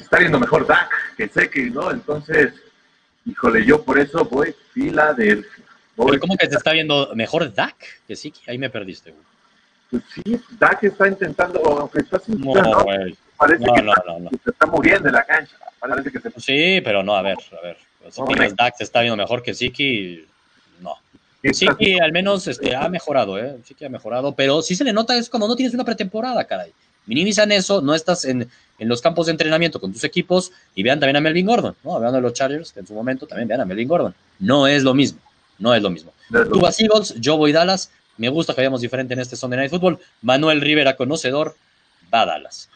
se 0.00 0.04
está 0.04 0.18
viendo 0.18 0.40
mejor 0.40 0.66
Dak 0.66 0.90
que 1.14 1.28
que 1.28 1.70
¿no? 1.70 1.90
Entonces, 1.90 2.54
híjole, 3.26 3.66
yo 3.66 3.84
por 3.84 3.98
eso 3.98 4.24
voy 4.24 4.54
Filadelfia. 4.72 5.64
Voy 5.94 6.18
¿Cómo 6.18 6.36
que 6.38 6.48
se 6.48 6.56
está 6.56 6.72
viendo 6.72 7.14
mejor 7.14 7.52
Dak 7.52 7.76
que 8.08 8.16
sí? 8.16 8.32
Ahí 8.46 8.56
me 8.56 8.70
perdiste, 8.70 9.10
güey. 9.10 9.22
Pues 9.90 10.02
sí, 10.14 10.40
Dak 10.58 10.82
está 10.84 11.06
intentando, 11.06 11.60
aunque 11.78 12.00
está 12.00 12.18
sin 12.18 12.40
no, 12.40 12.54
no, 12.54 12.86
parece 13.36 13.62
que 13.62 14.38
se 14.42 14.50
está 14.50 14.66
muriendo 14.66 15.08
en 15.08 15.14
la 15.14 15.24
cancha. 15.24 15.56
Parece 15.78 16.10
que 16.10 16.20
se... 16.20 16.30
Sí, 16.40 16.80
pero 16.82 17.02
no, 17.02 17.14
a 17.14 17.20
ver, 17.20 17.36
a 17.58 17.62
ver. 17.62 17.76
Si 18.08 18.24
tienes 18.24 18.56
Dak 18.56 18.76
se 18.78 18.84
está 18.84 19.02
viendo 19.02 19.18
mejor 19.18 19.42
que 19.42 19.52
Siki, 19.52 20.24
no. 20.80 20.94
Sí 21.52 21.66
que 21.78 22.00
al 22.00 22.12
menos 22.12 22.48
este, 22.48 22.74
ha 22.74 22.88
mejorado, 22.88 23.38
¿eh? 23.38 23.58
Sí 23.64 23.74
que 23.74 23.84
ha 23.84 23.90
mejorado, 23.90 24.34
pero 24.34 24.62
sí 24.62 24.74
se 24.74 24.84
le 24.84 24.94
nota, 24.94 25.14
es 25.14 25.28
como 25.28 25.46
no 25.46 25.56
tienes 25.56 25.74
una 25.74 25.84
pretemporada, 25.84 26.42
caray. 26.46 26.72
Minimizan 27.06 27.50
eso, 27.52 27.80
no 27.80 27.94
estás 27.94 28.24
en, 28.24 28.48
los 28.78 29.02
campos 29.02 29.26
de 29.26 29.32
entrenamiento 29.32 29.80
con 29.80 29.92
tus 29.92 30.04
equipos 30.04 30.52
y 30.74 30.82
vean 30.82 31.00
también 31.00 31.16
a 31.16 31.20
Melvin 31.20 31.46
Gordon, 31.46 31.76
¿no? 31.84 32.00
Vean 32.00 32.14
a 32.14 32.20
los 32.20 32.32
Chargers, 32.32 32.72
que 32.72 32.80
en 32.80 32.86
su 32.86 32.94
momento 32.94 33.26
también 33.26 33.48
vean 33.48 33.60
a 33.60 33.64
Melvin 33.64 33.88
Gordon. 33.88 34.14
No 34.38 34.66
es 34.66 34.82
lo 34.82 34.94
mismo, 34.94 35.20
no 35.58 35.74
es 35.74 35.82
lo 35.82 35.90
mismo. 35.90 36.12
Tú 36.52 36.60
vas 36.60 36.80
Eagles, 36.80 37.14
yo 37.18 37.36
voy 37.36 37.52
Dallas. 37.52 37.90
Me 38.16 38.28
gusta 38.28 38.54
que 38.54 38.60
vayamos 38.60 38.80
diferente 38.80 39.14
en 39.14 39.20
este 39.20 39.36
Sunday 39.36 39.58
Night 39.58 39.70
Football. 39.70 39.98
Manuel 40.22 40.60
Rivera, 40.60 40.96
conocedor, 40.96 41.56
va 42.12 42.22
a 42.22 42.26
Dallas. 42.26 42.68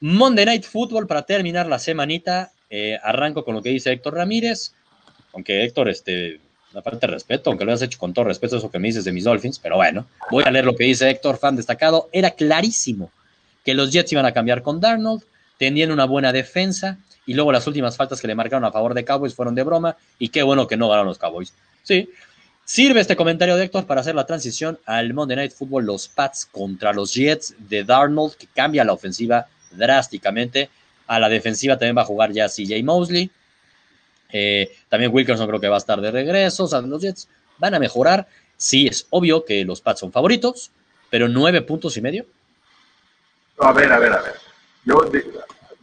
Monday 0.00 0.44
Night 0.44 0.64
Football, 0.64 1.06
para 1.06 1.22
terminar 1.22 1.66
la 1.66 1.78
semanita, 1.78 2.52
eh, 2.68 2.98
arranco 3.02 3.44
con 3.44 3.54
lo 3.54 3.62
que 3.62 3.70
dice 3.70 3.90
Héctor 3.90 4.14
Ramírez, 4.14 4.74
aunque 5.32 5.64
Héctor, 5.64 5.88
este, 5.88 6.40
una 6.74 6.82
falta 6.82 7.06
de 7.06 7.12
respeto, 7.12 7.50
aunque 7.50 7.64
lo 7.64 7.70
hayas 7.70 7.82
hecho 7.82 7.98
con 7.98 8.12
todo 8.12 8.24
respeto, 8.24 8.56
eso 8.56 8.70
que 8.70 8.80
me 8.80 8.88
dices 8.88 9.04
de 9.04 9.12
mis 9.12 9.22
Dolphins, 9.22 9.60
pero 9.60 9.76
bueno, 9.76 10.06
voy 10.30 10.42
a 10.44 10.50
leer 10.50 10.64
lo 10.64 10.74
que 10.74 10.84
dice 10.84 11.08
Héctor, 11.08 11.38
fan 11.38 11.54
destacado. 11.54 12.08
Era 12.12 12.32
clarísimo 12.32 13.12
que 13.64 13.74
los 13.74 13.92
Jets 13.92 14.10
iban 14.12 14.26
a 14.26 14.32
cambiar 14.32 14.62
con 14.62 14.80
Darnold, 14.80 15.22
tenían 15.56 15.92
una 15.92 16.04
buena 16.04 16.32
defensa, 16.32 16.98
y 17.26 17.34
luego 17.34 17.52
las 17.52 17.66
últimas 17.68 17.96
faltas 17.96 18.20
que 18.20 18.26
le 18.26 18.34
marcaron 18.34 18.64
a 18.64 18.72
favor 18.72 18.92
de 18.92 19.04
Cowboys 19.04 19.34
fueron 19.34 19.54
de 19.54 19.62
broma, 19.62 19.96
y 20.18 20.28
qué 20.30 20.42
bueno 20.42 20.66
que 20.66 20.76
no 20.76 20.88
ganaron 20.88 21.06
los 21.06 21.18
Cowboys. 21.18 21.54
Sí, 21.84 22.10
sirve 22.64 23.00
este 23.00 23.14
comentario 23.14 23.56
de 23.56 23.64
Héctor 23.64 23.86
para 23.86 24.00
hacer 24.00 24.16
la 24.16 24.26
transición 24.26 24.78
al 24.84 25.14
Monday 25.14 25.36
Night 25.36 25.52
Football, 25.52 25.86
los 25.86 26.08
Pats 26.08 26.44
contra 26.50 26.92
los 26.92 27.14
Jets 27.14 27.54
de 27.58 27.84
Darnold, 27.84 28.34
que 28.34 28.48
cambia 28.48 28.84
la 28.84 28.92
ofensiva 28.92 29.46
drásticamente. 29.70 30.70
A 31.06 31.20
la 31.20 31.28
defensiva 31.28 31.78
también 31.78 31.96
va 31.96 32.02
a 32.02 32.06
jugar 32.06 32.32
ya 32.32 32.48
CJ 32.48 32.82
Mosley. 32.82 33.30
Eh, 34.36 34.76
también 34.88 35.14
Wilkerson 35.14 35.46
creo 35.46 35.60
que 35.60 35.68
va 35.68 35.76
a 35.76 35.78
estar 35.78 36.00
de 36.00 36.10
regreso. 36.10 36.64
O 36.64 36.80
los 36.82 37.00
Jets 37.00 37.28
van 37.58 37.74
a 37.74 37.78
mejorar. 37.78 38.26
Sí, 38.56 38.88
es 38.88 39.06
obvio 39.10 39.44
que 39.44 39.64
los 39.64 39.80
Pats 39.80 40.00
son 40.00 40.10
favoritos, 40.10 40.72
pero 41.08 41.28
nueve 41.28 41.62
puntos 41.62 41.96
y 41.96 42.00
medio. 42.00 42.26
a 43.58 43.72
ver, 43.72 43.92
a 43.92 43.98
ver, 44.00 44.12
a 44.12 44.22
ver. 44.22 44.34
Yo 44.84 45.00
de, 45.02 45.24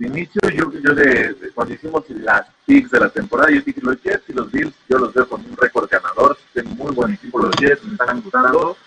inicio, 0.06 0.41
yo, 0.49 0.72
yo 0.84 0.93
de, 0.93 1.34
cuando 1.56 1.74
hicimos 1.74 2.04
las 2.10 2.45
picks 2.66 2.91
de 2.91 2.99
la 2.99 3.10
temporada, 3.10 3.49
yo 3.52 3.62
dije 3.62 3.80
los 3.82 4.02
Jets 4.04 4.30
y 4.30 4.34
los 4.34 4.52
Bills, 4.52 4.74
yo 4.89 4.97
los 4.97 5.14
veo 5.14 5.28
con 5.28 5.41
un 5.41 5.56
récord 5.56 5.89
ganador, 5.89 6.38
tienen 6.54 6.76
muy 6.76 6.91
buen 6.91 7.14
equipo 7.14 7.39
los 7.39 7.56
Jets, 7.56 7.84
me 7.86 7.93
están 7.93 8.22
gustando. 8.22 8.78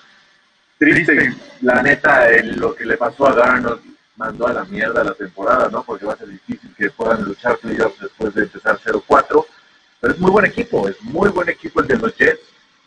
Triste, 0.78 1.34
la 1.62 1.82
neta, 1.82 2.28
lo 2.56 2.74
que 2.74 2.84
le 2.84 2.96
pasó 2.98 3.28
a 3.28 3.34
Darnold 3.34 3.93
mandó 4.16 4.46
a 4.46 4.52
la 4.52 4.64
mierda 4.64 5.04
la 5.04 5.14
temporada, 5.14 5.68
¿no? 5.68 5.82
Porque 5.82 6.06
va 6.06 6.14
a 6.14 6.18
ser 6.18 6.28
difícil 6.28 6.74
que 6.76 6.90
puedan 6.90 7.24
luchar 7.24 7.58
playoffs 7.58 8.00
después 8.00 8.34
de 8.34 8.42
empezar 8.42 8.78
0-4. 8.78 9.46
Pero 10.00 10.12
es 10.12 10.20
muy 10.20 10.30
buen 10.30 10.44
equipo, 10.44 10.88
es 10.88 11.00
muy 11.02 11.30
buen 11.30 11.48
equipo 11.48 11.80
el 11.80 11.88
de 11.88 11.96
los 11.96 12.16
Jets. 12.16 12.40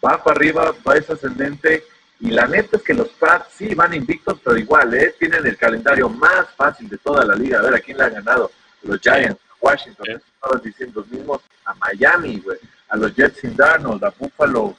Va 0.03 0.23
para 0.23 0.35
arriba, 0.35 0.73
va 0.87 0.95
es 0.95 1.09
ascendente. 1.09 1.83
Y 2.19 2.31
la 2.31 2.47
neta 2.47 2.77
es 2.77 2.83
que 2.83 2.93
los 2.93 3.09
Pats 3.09 3.53
sí 3.57 3.75
van 3.75 3.93
invictos, 3.93 4.39
pero 4.43 4.57
igual, 4.57 4.93
¿eh? 4.93 5.15
Tienen 5.19 5.45
el 5.45 5.57
calendario 5.57 6.09
más 6.09 6.47
fácil 6.55 6.87
de 6.89 6.97
toda 6.97 7.23
la 7.25 7.35
liga. 7.35 7.59
A 7.59 7.63
ver, 7.63 7.75
¿a 7.75 7.79
quién 7.79 7.97
le 7.97 8.05
han 8.05 8.13
ganado? 8.13 8.51
Los 8.83 8.99
Giants, 9.01 9.39
Washington, 9.61 10.05
sí. 10.05 10.13
estabas 10.33 10.63
diciendo 10.63 11.01
los 11.01 11.09
mismos, 11.09 11.41
a 11.65 11.73
Miami, 11.75 12.39
güey. 12.39 12.57
A 12.89 12.97
los 12.97 13.13
Jets 13.15 13.39
sin 13.39 13.55
Darnold, 13.55 14.03
a 14.03 14.13
Buffalo, 14.17 14.75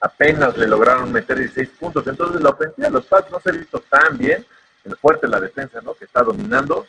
apenas 0.00 0.56
le 0.56 0.66
lograron 0.66 1.12
meter 1.12 1.38
16 1.38 1.68
puntos. 1.78 2.06
Entonces 2.06 2.40
la 2.40 2.50
ofensiva 2.50 2.88
de 2.88 2.94
los 2.94 3.06
Pats 3.06 3.30
no 3.30 3.38
se 3.38 3.50
ha 3.50 3.52
visto 3.52 3.78
tan 3.88 4.16
bien 4.16 4.44
fuerte 5.00 5.28
la 5.28 5.40
defensa, 5.40 5.80
¿no? 5.82 5.94
Que 5.94 6.04
está 6.04 6.22
dominando. 6.22 6.86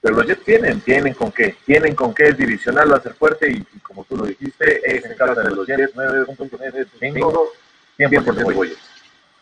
Pero 0.00 0.16
los 0.16 0.26
Jets 0.26 0.44
tienen, 0.44 0.80
tienen 0.80 1.14
con 1.14 1.32
qué, 1.32 1.56
tienen 1.64 1.94
con 1.94 2.14
qué 2.14 2.28
el 2.28 2.36
divisional 2.36 2.92
va 2.92 2.96
a 2.96 3.02
ser 3.02 3.14
fuerte 3.14 3.50
y, 3.50 3.62
como 3.80 4.04
tú 4.04 4.16
lo 4.16 4.26
dijiste, 4.26 4.80
es 4.84 5.04
en 5.04 5.16
casa 5.16 5.42
de 5.42 5.50
los 5.50 5.66
Jets 5.66 5.94
9.5, 5.94 7.48
100% 7.98 8.68
Jets. 8.68 8.78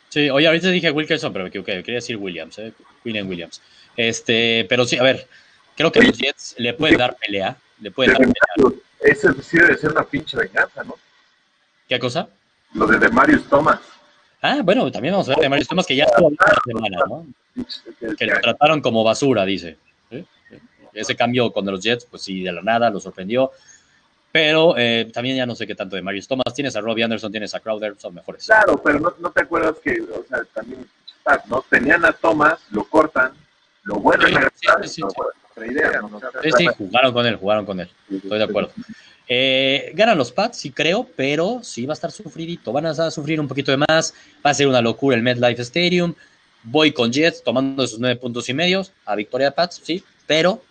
Sí, 0.09 0.31
oye, 0.31 0.47
ahorita 0.47 0.69
dije 0.69 0.91
Wilkerson, 0.91 1.33
pero 1.33 1.45
me 1.45 1.49
equivoqué, 1.49 1.83
quería 1.83 1.97
decir 1.97 2.17
Williams, 2.17 2.59
¿eh? 2.59 2.73
William 3.05 3.29
Williams. 3.29 3.61
Este, 3.97 4.65
pero 4.69 4.85
sí, 4.85 4.97
a 4.97 5.03
ver, 5.03 5.27
creo 5.77 5.91
que 5.91 6.03
los 6.03 6.17
Jets 6.17 6.55
le 6.59 6.73
pueden 6.73 6.99
dar 6.99 7.17
pelea, 7.17 7.57
le 7.81 7.91
pueden 7.91 8.13
dar 8.13 8.21
pelea. 8.23 8.81
Eso 9.01 9.35
sí 9.43 9.59
debe 9.59 9.77
ser 9.77 9.91
una 9.91 10.05
pinche 10.05 10.37
venganza, 10.37 10.83
¿no? 10.85 10.97
¿Qué 11.89 11.99
cosa? 11.99 12.29
Lo 12.73 12.87
de 12.87 12.99
Demarius 12.99 13.49
Thomas. 13.49 13.81
Ah, 14.47 14.61
bueno, 14.63 14.93
también 14.93 15.13
vamos 15.15 15.27
a 15.27 15.31
ver 15.31 15.39
de 15.39 15.43
Demarius 15.45 15.69
Thomas 15.69 15.87
que 15.87 15.97
ya 15.97 16.05
estuvo 16.05 16.29
una 16.29 16.37
semana, 16.67 16.99
¿no? 17.09 17.27
Que 18.19 18.27
lo 18.27 18.41
trataron 18.43 18.83
como 18.83 19.03
basura, 19.03 19.47
dice. 19.47 19.79
Ese 20.93 21.17
cambio 21.17 21.51
con 21.51 21.65
los 21.65 21.83
Jets, 21.83 22.05
pues 22.05 22.21
sí, 22.21 22.43
de 22.43 22.53
la 22.53 22.61
nada, 22.61 22.91
lo 22.91 23.01
sorprendió. 23.01 23.53
Pero 24.31 24.75
eh, 24.77 25.11
también 25.15 25.39
ya 25.39 25.47
no 25.47 25.55
sé 25.55 25.67
qué 25.67 25.75
tanto 25.75 25.97
de 25.97 26.03
Marius 26.03 26.29
Thomas. 26.29 26.53
Tienes 26.55 26.77
a 26.77 26.83
Robbie 26.83 27.05
Anderson, 27.05 27.33
tienes 27.33 27.55
a 27.55 27.61
Crowder, 27.61 27.95
son 27.97 28.17
mejores. 28.17 28.45
Claro, 28.45 28.77
pero 28.85 29.01
no, 29.01 29.15
no 29.19 29.31
te 29.31 29.41
acuerdas 29.41 29.77
que, 29.83 29.99
o 30.03 30.23
sea, 30.29 30.45
también, 30.53 30.87
¿no? 31.47 31.65
Tenían 31.71 32.05
a 32.05 32.13
Thomas, 32.13 32.61
lo 32.71 32.85
cortan, 32.85 33.33
lo 33.85 33.95
vuelven 33.95 34.35
sí, 34.55 34.67
a 34.69 34.83
sí, 34.83 34.89
sí, 34.89 35.01
idea, 35.01 35.09
¿no? 35.09 35.44
Sí, 36.43 36.51
sí, 36.57 36.67
jugaron 36.79 37.13
con 37.13 37.27
él, 37.27 37.37
jugaron 37.37 37.67
con 37.67 37.81
él. 37.81 37.91
Estoy 38.11 38.39
de 38.39 38.45
acuerdo. 38.45 38.73
Eh, 39.27 39.93
ganan 39.95 40.19
los 40.19 40.33
Pats, 40.33 40.59
sí 40.59 40.71
creo, 40.71 41.09
pero 41.17 41.61
sí 41.63 41.87
va 41.87 41.93
a 41.93 41.95
estar 41.95 42.11
sufridito. 42.11 42.73
Van 42.73 42.87
a 42.87 43.11
sufrir 43.11 43.41
un 43.41 43.49
poquito 43.49 43.71
de 43.71 43.79
más. 43.79 44.15
Va 44.45 44.51
a 44.51 44.55
ser 44.55 44.67
una 44.69 44.83
locura 44.83 45.17
el 45.17 45.23
MetLife 45.23 45.63
Stadium. 45.63 46.15
Voy 46.63 46.93
con 46.93 47.13
Jets 47.13 47.43
tomando 47.43 47.85
esos 47.85 47.99
nueve 47.99 48.17
puntos 48.17 48.49
y 48.49 48.55
medios 48.55 48.93
a 49.05 49.15
victoria 49.15 49.49
de 49.49 49.53
Pats, 49.53 49.81
sí, 49.83 50.03
pero 50.27 50.63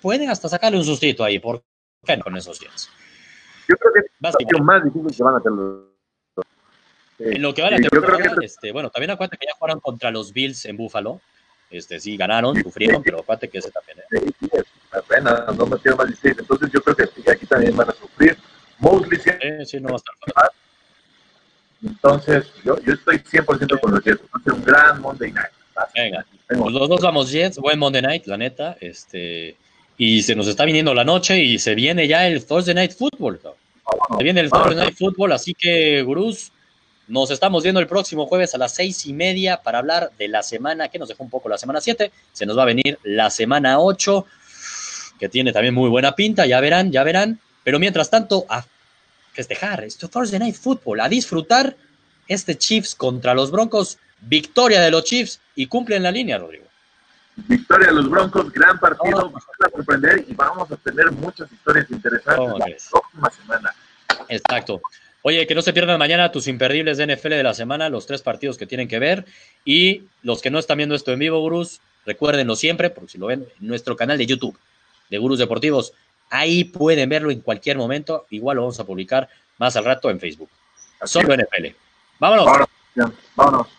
pueden 0.00 0.30
hasta 0.30 0.48
sacarle 0.48 0.78
un 0.78 0.84
sustito 0.84 1.24
ahí. 1.24 1.38
¿Por 1.38 1.62
qué 2.04 2.16
no 2.16 2.24
con 2.24 2.36
esos 2.36 2.58
Jets? 2.58 2.90
Yo 3.68 3.76
creo 3.76 3.92
que 3.92 4.00
es 4.00 4.52
lo 4.52 4.64
más 4.64 4.82
difícil 4.82 5.14
que 5.14 5.22
van 5.22 5.34
a 5.34 5.50
los. 5.50 5.88
En 7.18 7.42
lo 7.42 7.52
que 7.52 7.62
va 7.62 7.68
a 7.68 7.70
la 7.72 7.78
que... 7.78 7.88
este, 8.44 8.72
bueno, 8.72 8.90
también 8.90 9.10
acuérdate 9.10 9.36
que 9.38 9.46
ya 9.46 9.54
jugaron 9.58 9.80
contra 9.80 10.10
los 10.10 10.32
Bills 10.32 10.64
en 10.64 10.76
Buffalo. 10.76 11.20
Este, 11.70 12.00
sí, 12.00 12.16
ganaron, 12.16 12.60
sufrieron, 12.62 13.02
pero 13.02 13.20
acuérdate 13.20 13.48
que 13.48 13.58
ese 13.58 13.70
también. 13.70 13.98
¿eh? 14.12 14.62
Apenas 14.90 15.54
no 15.56 15.66
metieron 15.66 15.98
más 15.98 16.06
16. 16.06 16.36
Entonces 16.38 16.70
yo 16.72 16.82
creo 16.82 16.96
que 16.96 17.30
aquí 17.30 17.46
también 17.46 17.76
van 17.76 17.90
a 17.90 17.92
sufrir. 17.92 18.36
Mosley 18.78 19.20
sí, 19.20 19.30
sí, 19.66 19.80
no 19.80 19.88
va 19.88 19.94
a 19.94 19.96
estar 19.96 20.14
fácil. 20.34 20.58
Entonces, 21.84 22.52
yo, 22.64 22.76
yo 22.82 22.94
estoy 22.94 23.18
100% 23.18 23.80
con 23.80 23.92
los 23.92 24.04
Jets. 24.04 24.22
Ser 24.44 24.52
un 24.52 24.64
gran 24.64 25.00
Monday 25.00 25.32
Night. 25.32 25.52
Venga, 25.94 26.26
pues 26.48 26.72
los 26.72 26.88
dos 26.88 27.00
vamos 27.00 27.30
Jets, 27.30 27.58
buen 27.58 27.78
Monday 27.78 28.02
Night, 28.02 28.26
la 28.26 28.36
neta. 28.36 28.76
Este, 28.80 29.56
y 29.96 30.22
se 30.22 30.34
nos 30.34 30.48
está 30.48 30.64
viniendo 30.64 30.94
la 30.94 31.04
noche 31.04 31.38
y 31.42 31.58
se 31.58 31.74
viene 31.74 32.08
ya 32.08 32.26
el 32.26 32.44
Thursday 32.44 32.74
Night 32.74 32.92
Football. 32.92 33.40
Se 34.16 34.24
viene 34.24 34.40
el 34.40 34.50
Thursday 34.50 34.76
Night 34.76 34.96
Football, 34.96 35.32
así 35.32 35.54
que, 35.54 36.02
Gurús, 36.02 36.52
nos 37.08 37.30
estamos 37.30 37.62
viendo 37.62 37.80
el 37.80 37.86
próximo 37.86 38.26
jueves 38.26 38.54
a 38.54 38.58
las 38.58 38.74
seis 38.74 39.06
y 39.06 39.14
media 39.14 39.62
para 39.62 39.78
hablar 39.78 40.12
de 40.18 40.28
la 40.28 40.42
semana 40.42 40.88
que 40.88 40.98
nos 40.98 41.08
dejó 41.08 41.24
un 41.24 41.30
poco 41.30 41.48
la 41.48 41.58
semana 41.58 41.80
7. 41.80 42.12
Se 42.32 42.46
nos 42.46 42.56
va 42.56 42.62
a 42.62 42.66
venir 42.66 42.98
la 43.02 43.30
semana 43.30 43.80
8, 43.80 44.26
que 45.18 45.28
tiene 45.28 45.52
también 45.52 45.74
muy 45.74 45.88
buena 45.88 46.14
pinta, 46.14 46.46
ya 46.46 46.60
verán, 46.60 46.92
ya 46.92 47.02
verán. 47.04 47.40
Pero 47.64 47.78
mientras 47.78 48.10
tanto, 48.10 48.44
a 48.48 48.64
festejar, 49.32 49.84
esto 49.84 50.08
Thursday 50.08 50.38
Night 50.38 50.56
Football, 50.56 51.00
a 51.00 51.08
disfrutar 51.08 51.76
este 52.28 52.58
Chiefs 52.58 52.94
contra 52.94 53.32
los 53.34 53.50
Broncos, 53.50 53.98
victoria 54.20 54.82
de 54.82 54.90
los 54.90 55.04
Chiefs 55.04 55.40
y 55.54 55.66
cumplen 55.66 56.02
la 56.02 56.10
línea, 56.10 56.36
Rodrigo. 56.38 56.66
Victoria 57.36 57.86
de 57.86 57.94
los 57.94 58.10
Broncos, 58.10 58.52
gran 58.52 58.78
partido, 58.78 59.16
oh. 59.18 59.24
vamos 59.26 59.44
a 59.44 59.70
sorprender 59.70 60.24
y 60.28 60.34
vamos 60.34 60.70
a 60.70 60.76
tener 60.76 61.10
muchas 61.12 61.50
historias 61.50 61.90
interesantes 61.90 62.38
oh, 62.38 62.58
la 62.58 62.66
próxima 62.66 63.30
semana. 63.30 63.74
Exacto. 64.28 64.82
Oye, 65.22 65.46
que 65.46 65.54
no 65.54 65.62
se 65.62 65.72
pierdan 65.72 65.98
mañana 65.98 66.30
tus 66.30 66.46
imperdibles 66.46 66.96
de 66.96 67.06
NFL 67.06 67.30
de 67.30 67.42
la 67.42 67.54
semana, 67.54 67.88
los 67.88 68.06
tres 68.06 68.22
partidos 68.22 68.56
que 68.56 68.66
tienen 68.66 68.88
que 68.88 68.98
ver. 68.98 69.24
Y 69.64 70.04
los 70.22 70.40
que 70.40 70.50
no 70.50 70.58
están 70.58 70.78
viendo 70.78 70.94
esto 70.94 71.12
en 71.12 71.18
vivo, 71.18 71.40
Gurús, 71.40 71.80
recuérdenlo 72.06 72.54
siempre, 72.56 72.90
porque 72.90 73.12
si 73.12 73.18
lo 73.18 73.26
ven 73.26 73.46
en 73.60 73.66
nuestro 73.66 73.96
canal 73.96 74.18
de 74.18 74.26
YouTube 74.26 74.58
de 75.10 75.18
Gurús 75.18 75.38
Deportivos, 75.38 75.92
ahí 76.30 76.64
pueden 76.64 77.08
verlo 77.08 77.30
en 77.30 77.40
cualquier 77.40 77.78
momento. 77.78 78.26
Igual 78.30 78.56
lo 78.56 78.62
vamos 78.62 78.80
a 78.80 78.84
publicar 78.84 79.28
más 79.58 79.76
al 79.76 79.84
rato 79.84 80.10
en 80.10 80.20
Facebook. 80.20 80.50
Solo 81.04 81.34
NFL. 81.34 81.66
Vámonos. 82.18 82.46
Vámonos. 82.46 83.14
Vámonos. 83.36 83.77